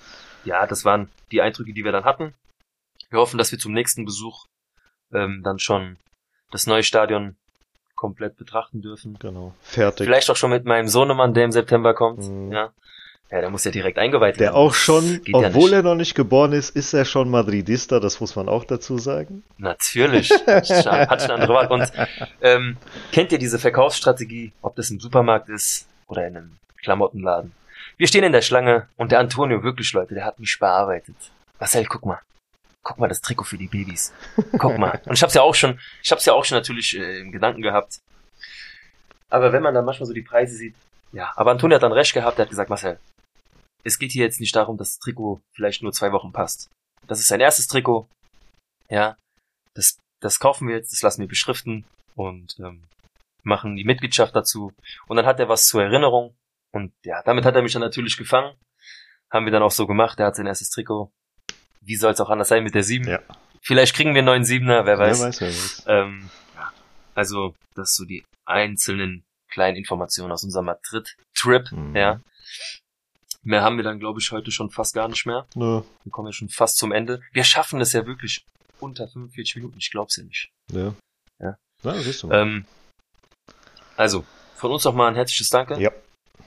ja, 0.44 0.66
das 0.66 0.84
waren 0.84 1.09
die 1.30 1.42
Eindrücke, 1.42 1.72
die 1.72 1.84
wir 1.84 1.92
dann 1.92 2.04
hatten. 2.04 2.34
Wir 3.11 3.20
hoffen, 3.20 3.38
dass 3.38 3.52
wir 3.52 3.59
zum 3.59 3.72
nächsten 3.72 4.04
Besuch 4.04 4.46
ähm, 5.12 5.42
dann 5.44 5.59
schon 5.59 5.96
das 6.50 6.66
neue 6.66 6.82
Stadion 6.82 7.36
komplett 7.94 8.36
betrachten 8.36 8.82
dürfen. 8.82 9.16
Genau. 9.18 9.54
Fertig. 9.62 10.07
Vielleicht 10.07 10.30
auch 10.30 10.36
schon 10.36 10.50
mit 10.50 10.64
meinem 10.64 10.88
Sohnemann, 10.88 11.34
der 11.34 11.44
im 11.44 11.52
September 11.52 11.94
kommt. 11.94 12.28
Mhm. 12.28 12.52
Ja. 12.52 12.72
Ja, 13.31 13.41
der 13.41 13.51
muss 13.51 13.64
ja 13.64 13.70
direkt 13.72 13.99
eingeweiht 13.99 14.37
Der 14.37 14.49
werden. 14.49 14.57
auch 14.57 14.74
schon, 14.74 15.20
ja 15.27 15.39
obwohl 15.39 15.70
nicht. 15.70 15.72
er 15.72 15.83
noch 15.83 15.95
nicht 15.97 16.14
geboren 16.14 16.53
ist, 16.53 16.77
ist 16.77 16.93
er 16.95 17.05
schon 17.05 17.29
Madridista, 17.29 17.99
das 17.99 18.20
muss 18.20 18.37
man 18.37 18.49
auch 18.49 18.64
dazu 18.64 18.99
sagen. 18.99 19.43
Natürlich. 19.59 20.31
Hat 20.31 20.66
schon 21.22 21.49
Wahl. 21.49 21.66
Und 21.68 21.93
ähm, 22.41 22.77
kennt 23.12 23.33
ihr 23.33 23.39
diese 23.39 23.59
Verkaufsstrategie, 23.59 24.53
ob 24.62 24.77
das 24.77 24.91
im 24.91 25.01
Supermarkt 25.01 25.49
ist 25.49 25.89
oder 26.07 26.27
in 26.27 26.37
einem 26.37 26.53
Klamottenladen? 26.83 27.53
Wir 27.97 28.07
stehen 28.07 28.24
in 28.24 28.33
der 28.33 28.43
Schlange 28.43 28.89
und 28.97 29.11
der 29.11 29.18
Antonio, 29.18 29.62
wirklich 29.62 29.93
Leute, 29.93 30.14
der 30.14 30.24
hat 30.24 30.39
mich 30.39 30.57
bearbeitet. 30.61 31.16
Marcel, 31.59 31.87
guck 31.87 32.05
mal. 32.07 32.20
Guck 32.83 32.99
mal 32.99 33.09
das 33.09 33.20
Trikot 33.22 33.45
für 33.45 33.59
die 33.59 33.66
Babys. 33.66 34.12
Guck 34.59 34.79
mal. 34.79 35.01
Und 35.07 35.14
ich 35.14 35.22
hab's 35.22 35.35
ja 35.35 35.43
auch 35.43 35.55
schon, 35.57 35.81
ich 36.05 36.12
hab's 36.12 36.24
ja 36.27 36.33
auch 36.35 36.45
schon 36.45 36.57
natürlich 36.57 36.97
äh, 36.97 37.18
im 37.20 37.33
Gedanken 37.33 37.62
gehabt. 37.62 37.99
Aber 39.31 39.53
wenn 39.53 39.62
man 39.62 39.74
dann 39.74 39.85
manchmal 39.85 40.07
so 40.07 40.12
die 40.12 40.22
Preise 40.22 40.55
sieht, 40.55 40.77
ja. 41.12 41.33
Aber 41.35 41.51
Antonio 41.51 41.74
hat 41.77 41.83
dann 41.83 41.93
recht 41.93 42.14
gehabt, 42.14 42.39
er 42.39 42.43
hat 42.43 42.51
gesagt, 42.51 42.70
Marcel, 42.70 42.99
es 43.87 44.01
geht 44.01 44.11
hier 44.11 44.24
jetzt 44.24 44.41
nicht 44.41 44.57
darum, 44.57 44.76
dass 44.76 44.95
das 44.95 44.99
Trikot 44.99 45.41
vielleicht 45.55 45.82
nur 45.82 45.93
zwei 45.93 46.11
Wochen 46.11 46.32
passt. 46.32 46.70
Das 47.07 47.20
ist 47.20 47.28
sein 47.28 47.41
erstes 47.41 47.68
Trikot. 47.68 48.09
Ja. 48.91 49.16
Das, 49.74 49.99
das 50.20 50.41
kaufen 50.41 50.66
wir 50.66 50.74
jetzt, 50.74 50.93
das 50.93 51.03
lassen 51.03 51.20
wir 51.20 51.28
beschriften 51.28 51.84
und 52.16 52.59
ähm, 52.59 52.82
machen 53.45 53.76
die 53.76 53.84
Mitgliedschaft 53.84 54.34
dazu. 54.34 54.72
Und 55.07 55.16
dann 55.16 55.26
hat 55.26 55.39
er 55.39 55.49
was 55.49 55.68
zur 55.68 55.84
Erinnerung. 55.84 56.34
Und 56.72 56.93
ja, 57.05 57.22
damit 57.22 57.45
hat 57.45 57.55
er 57.55 57.62
mich 57.62 57.74
dann 57.74 57.82
natürlich 57.82 58.16
gefangen. 58.16 58.57
Haben 59.30 59.47
wir 59.47 59.53
dann 59.53 59.62
auch 59.62 59.70
so 59.70 59.87
gemacht. 59.87 60.18
Er 60.18 60.26
hat 60.26 60.37
sein 60.37 60.47
erstes 60.47 60.70
Trikot. 60.70 61.12
Wie 61.80 61.97
soll 61.97 62.12
es 62.12 62.20
auch 62.20 62.30
anders 62.30 62.49
sein 62.49 62.64
mit 62.64 62.74
der 62.74 62.82
7? 62.82 63.07
Ja. 63.07 63.20
Vielleicht 63.62 63.95
kriegen 63.95 64.14
wir 64.14 64.18
einen 64.18 64.26
neuen 64.26 64.45
Siebener, 64.45 64.84
wer 64.84 64.99
weiß. 64.99 65.20
Wer 65.20 65.26
weiß, 65.28 65.41
wer 65.41 65.49
weiß. 65.49 65.84
Ähm. 65.87 66.30
Also, 67.14 67.55
das 67.74 67.95
so 67.95 68.05
die 68.05 68.24
einzelnen 68.45 69.24
kleinen 69.49 69.76
Informationen 69.76 70.32
aus 70.32 70.45
unserem 70.45 70.66
Madrid-Trip. 70.66 71.72
Mhm. 71.72 71.97
Ja. 71.97 72.20
Mehr 73.47 73.62
haben 73.62 73.76
wir 73.76 73.84
dann, 73.84 74.01
glaube 74.01 74.18
ich, 74.20 74.32
heute 74.32 74.51
schon 74.51 74.70
fast 74.70 74.92
gar 74.94 75.07
nicht 75.09 75.24
mehr. 75.24 75.47
Nö, 75.55 75.82
Wir 76.03 76.11
kommen 76.12 76.26
ja 76.28 76.32
schon 76.32 76.49
fast 76.49 76.78
zum 76.78 76.90
Ende. 76.92 77.22
Wir 77.32 77.44
schaffen 77.44 77.78
das 77.78 77.92
ja 77.92 78.05
wirklich 78.07 78.44
unter 78.80 79.07
45 79.07 79.57
Minuten. 79.57 79.78
Ich 79.78 79.90
glaub's 79.90 80.16
ja 80.16 80.24
nicht. 80.24 80.51
nö. 80.72 80.92
Ja. 81.38 81.57
Na, 81.82 81.94
siehst 81.94 82.22
du. 82.24 82.30
Ähm, 82.32 82.64
also, 83.97 84.24
von 84.57 84.72
uns 84.72 84.84
nochmal 84.84 85.09
ein 85.09 85.14
herzliches 85.14 85.49
Danke 85.51 85.78
Ja. 85.80 85.90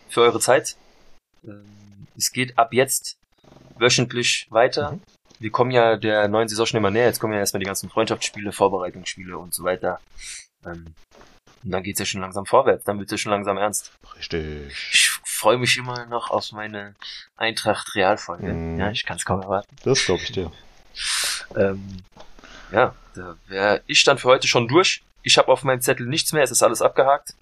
für 0.10 0.22
eure 0.22 0.40
Zeit. 0.40 0.76
Ähm, 1.46 2.08
es 2.18 2.32
geht 2.32 2.58
ab 2.58 2.74
jetzt 2.74 3.16
wöchentlich 3.78 4.48
weiter. 4.50 4.94
Mhm. 4.94 5.02
Wir 5.40 5.52
kommen 5.52 5.72
ja 5.72 5.96
der 5.96 6.28
neuen 6.28 6.50
Saison 6.50 6.66
schon 6.66 6.78
immer 6.80 6.92
näher. 6.92 7.06
Jetzt 7.06 7.20
kommen 7.22 7.32
ja 7.34 7.40
erstmal 7.40 7.60
die 7.60 7.66
ganzen 7.66 7.90
Freundschaftsspiele, 7.90 8.52
Vorbereitungsspiele 8.52 9.38
und 9.38 9.54
so 9.54 9.64
weiter. 9.64 10.02
Ähm, 10.66 10.94
und 11.64 11.72
dann 11.72 11.84
geht's 11.84 12.00
ja 12.00 12.06
schon 12.06 12.20
langsam 12.22 12.46
vorwärts. 12.46 12.84
Dann 12.84 13.00
wird's 13.00 13.12
ja 13.12 13.18
schon 13.18 13.32
langsam 13.32 13.58
ernst. 13.58 13.92
Richtig. 14.18 14.74
Ich 14.92 15.19
freue 15.40 15.58
mich 15.58 15.78
immer 15.78 16.06
noch 16.08 16.30
auf 16.30 16.52
meine 16.52 16.96
Eintracht-Realfolge. 17.38 18.48
Mhm. 18.48 18.80
Ja, 18.80 18.92
ich 18.92 19.06
kann 19.06 19.18
es 19.18 19.26
kaum 19.26 19.42
erwarten. 19.42 19.76
Das 19.84 20.06
glaube 20.06 20.22
ich 20.24 20.32
dir. 20.32 20.52
Ähm, 21.56 21.98
ja, 22.72 22.94
da 23.16 23.36
wäre 23.48 23.82
ich 23.88 24.04
dann 24.04 24.18
für 24.20 24.28
heute 24.28 24.48
schon 24.48 24.68
durch. 24.68 25.02
Ich 25.24 25.38
habe 25.40 25.48
auf 25.48 25.64
meinem 25.64 25.82
Zettel 25.82 26.06
nichts 26.06 26.32
mehr, 26.34 26.44
es 26.44 26.52
ist 26.52 26.62
alles 26.62 26.82
abgehakt. 26.82 27.34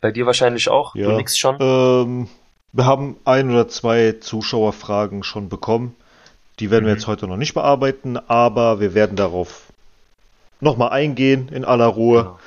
Bei 0.00 0.12
dir 0.12 0.24
wahrscheinlich 0.26 0.68
auch. 0.68 0.94
Ja. 0.94 1.08
Du 1.08 1.16
nix 1.16 1.36
schon. 1.36 1.56
Ähm, 1.60 2.28
wir 2.72 2.84
haben 2.84 3.16
ein 3.24 3.50
oder 3.50 3.66
zwei 3.68 4.12
Zuschauerfragen 4.20 5.24
schon 5.24 5.48
bekommen. 5.48 5.96
Die 6.60 6.70
werden 6.70 6.84
wir 6.84 6.92
Mhm. 6.92 6.98
jetzt 6.98 7.06
heute 7.08 7.26
noch 7.26 7.36
nicht 7.38 7.54
bearbeiten, 7.54 8.16
aber 8.28 8.78
wir 8.78 8.94
werden 8.94 9.16
darauf 9.16 9.72
nochmal 10.60 10.90
eingehen 10.90 11.48
in 11.48 11.64
aller 11.64 11.86
Ruhe. 11.86 12.22
Genau. 12.22 12.38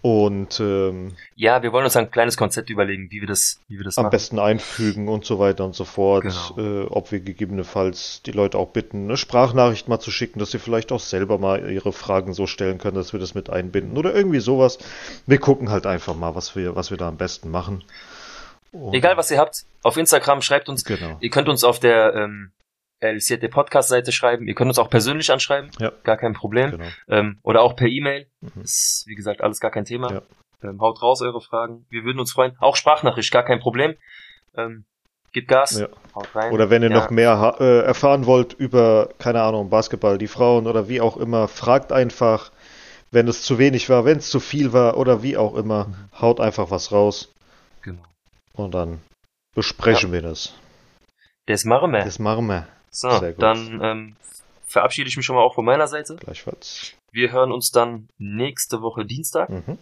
Und 0.00 0.60
ähm, 0.60 1.16
Ja, 1.34 1.62
wir 1.62 1.72
wollen 1.72 1.84
uns 1.84 1.96
ein 1.96 2.10
kleines 2.10 2.36
Konzept 2.36 2.70
überlegen, 2.70 3.10
wie 3.10 3.20
wir 3.20 3.26
das, 3.26 3.60
wie 3.68 3.78
wir 3.78 3.84
das 3.84 3.98
am 3.98 4.04
machen. 4.04 4.12
besten 4.12 4.38
einfügen 4.38 5.08
und 5.08 5.24
so 5.24 5.38
weiter 5.40 5.64
und 5.64 5.74
so 5.74 5.84
fort. 5.84 6.22
Genau. 6.54 6.84
Äh, 6.84 6.86
ob 6.86 7.10
wir 7.10 7.20
gegebenenfalls 7.20 8.22
die 8.22 8.30
Leute 8.32 8.58
auch 8.58 8.68
bitten, 8.68 9.04
eine 9.04 9.16
Sprachnachricht 9.16 9.88
mal 9.88 9.98
zu 9.98 10.10
schicken, 10.12 10.38
dass 10.38 10.52
sie 10.52 10.60
vielleicht 10.60 10.92
auch 10.92 11.00
selber 11.00 11.38
mal 11.38 11.68
ihre 11.70 11.92
Fragen 11.92 12.32
so 12.32 12.46
stellen 12.46 12.78
können, 12.78 12.96
dass 12.96 13.12
wir 13.12 13.18
das 13.20 13.34
mit 13.34 13.50
einbinden 13.50 13.96
oder 13.98 14.14
irgendwie 14.14 14.40
sowas. 14.40 14.78
Wir 15.26 15.38
gucken 15.38 15.70
halt 15.70 15.84
einfach 15.86 16.14
mal, 16.14 16.34
was 16.36 16.54
wir, 16.54 16.76
was 16.76 16.90
wir 16.90 16.96
da 16.96 17.08
am 17.08 17.16
besten 17.16 17.50
machen. 17.50 17.82
Und- 18.70 18.94
Egal 18.94 19.16
was 19.16 19.30
ihr 19.30 19.38
habt, 19.38 19.64
auf 19.82 19.96
Instagram 19.96 20.42
schreibt 20.42 20.68
uns. 20.68 20.84
Genau. 20.84 21.16
Ihr 21.20 21.30
könnt 21.30 21.48
uns 21.48 21.64
auf 21.64 21.80
der 21.80 22.14
ähm, 22.14 22.50
El7 23.00 23.48
Podcast 23.48 23.88
Seite 23.88 24.12
schreiben. 24.12 24.48
Ihr 24.48 24.54
könnt 24.54 24.68
uns 24.68 24.78
auch 24.78 24.90
persönlich 24.90 25.30
anschreiben. 25.30 25.70
Ja. 25.78 25.92
Gar 26.04 26.16
kein 26.16 26.32
Problem. 26.34 26.72
genau. 26.72 26.84
Ähm, 27.08 27.38
oder 27.42 27.62
auch 27.62 27.76
per 27.76 27.86
E-Mail. 27.88 28.26
Mhm. 28.40 28.62
Ist, 28.62 29.04
wie 29.06 29.14
gesagt, 29.14 29.40
alles 29.40 29.60
gar 29.60 29.70
kein 29.70 29.84
Thema. 29.84 30.12
Ja. 30.12 30.22
Ähm, 30.64 30.80
haut 30.80 31.00
raus 31.02 31.22
eure 31.22 31.40
Fragen. 31.40 31.86
Wir 31.90 32.02
würden 32.04 32.18
uns 32.18 32.32
freuen. 32.32 32.56
Auch 32.58 32.74
Sprachnachricht, 32.76 33.30
gar 33.32 33.44
kein 33.44 33.60
Problem. 33.60 33.94
Ähm, 34.56 34.84
gebt 35.32 35.46
Gas. 35.48 35.78
Ja. 35.78 35.88
Haut 36.14 36.34
rein. 36.34 36.52
Oder 36.52 36.70
wenn 36.70 36.82
ihr 36.82 36.90
Ja. 36.90 36.96
noch 36.96 37.10
mehr 37.10 37.56
äh, 37.60 37.80
erfahren 37.84 38.26
wollt 38.26 38.54
über, 38.54 39.10
keine 39.18 39.42
Ahnung, 39.42 39.70
Basketball, 39.70 40.18
die 40.18 40.26
Frauen 40.26 40.66
oder 40.66 40.88
wie 40.88 41.00
auch 41.00 41.16
immer, 41.16 41.46
fragt 41.46 41.92
einfach, 41.92 42.50
wenn 43.12 43.28
es 43.28 43.42
zu 43.42 43.58
wenig 43.58 43.88
war, 43.88 44.04
wenn 44.04 44.18
es 44.18 44.28
zu 44.30 44.40
viel 44.40 44.72
war 44.72 44.96
oder 44.96 45.22
wie 45.22 45.36
auch 45.36 45.54
immer, 45.54 45.86
Mhm. 45.86 45.94
haut 46.20 46.40
einfach 46.40 46.70
was 46.72 46.90
raus 46.90 47.32
Genau. 47.82 48.02
und 48.54 48.74
dann 48.74 49.00
besprechen 49.54 50.12
wir 50.12 50.22
das. 50.22 50.54
Das 51.46 51.64
machen 51.64 51.92
wir. 51.92 52.00
Das 52.04 52.18
machen 52.18 52.46
wir. 52.48 52.66
So, 52.90 53.10
Sehr 53.18 53.32
gut. 53.32 53.42
dann 53.42 53.80
ähm, 53.82 54.16
verabschiede 54.66 55.08
ich 55.08 55.16
mich 55.16 55.26
schon 55.26 55.36
mal 55.36 55.42
auch 55.42 55.54
von 55.54 55.64
meiner 55.64 55.86
Seite. 55.88 56.16
Gleichfalls. 56.16 56.92
Wir 57.12 57.32
hören 57.32 57.52
uns 57.52 57.70
dann 57.70 58.08
nächste 58.18 58.82
Woche 58.82 59.04
Dienstag. 59.04 59.48
Mhm. 59.50 59.78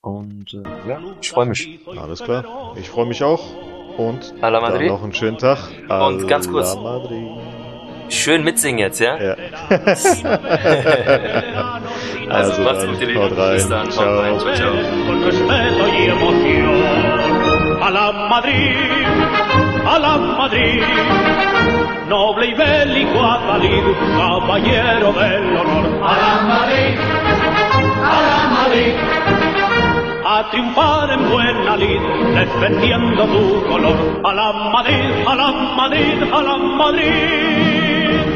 Und 0.00 0.54
äh, 0.54 0.88
ja, 0.88 1.00
ich 1.20 1.30
freue 1.30 1.46
mich. 1.46 1.80
Alles 1.86 2.22
klar. 2.22 2.74
Ich 2.76 2.88
freue 2.88 3.06
mich 3.06 3.22
auch. 3.24 3.44
Und 3.98 4.32
A 4.40 4.48
la 4.48 4.60
dann 4.60 4.72
Madrid. 4.72 4.88
noch 4.88 5.02
einen 5.02 5.12
schönen 5.14 5.38
Tag. 5.38 5.58
Und 5.88 6.28
ganz 6.28 6.48
kurz. 6.48 6.76
Madrid. 6.76 7.28
Schön 8.10 8.42
mitsingen 8.44 8.78
jetzt, 8.78 9.00
ja? 9.00 9.18
Ja. 9.20 9.36
Also, 12.30 12.52
Also 12.52 12.62
macht's 12.62 12.86
gut, 12.86 13.00
ihr 13.00 13.06
Lieben. 13.06 13.34
Bis 13.36 13.68
dann. 13.68 13.90
Ciao. 13.90 14.38
Ciao, 14.38 14.54
ciao. 14.54 14.72
con 15.06 15.24
respeto 15.24 15.86
y 15.88 16.08
emoción. 16.08 17.82
A 17.82 17.88
la 17.90 18.12
Madrid, 18.28 18.76
a 19.88 19.98
la 19.98 20.16
Madrid, 20.18 20.82
noble 22.08 22.46
y 22.46 22.54
bélico 22.54 23.24
Atalid, 23.24 23.84
caballero 24.18 25.12
del 25.12 25.56
honor. 25.56 25.86
A 26.02 26.12
la 26.22 26.34
Madrid, 26.52 26.94
a 28.04 28.18
la 28.28 28.38
Madrid, 28.58 28.94
a 30.26 30.50
triunfar 30.50 31.10
en 31.10 31.30
buena 31.30 31.76
lid, 31.76 32.00
defendiendo 32.34 33.24
tu 33.24 33.66
color. 33.68 34.20
A 34.24 34.34
la 34.34 34.52
Madrid, 34.52 35.26
a 35.26 35.34
la 35.34 35.52
Madrid, 35.52 36.22
a 36.32 36.42
la 36.42 36.56
Madrid. 36.56 37.97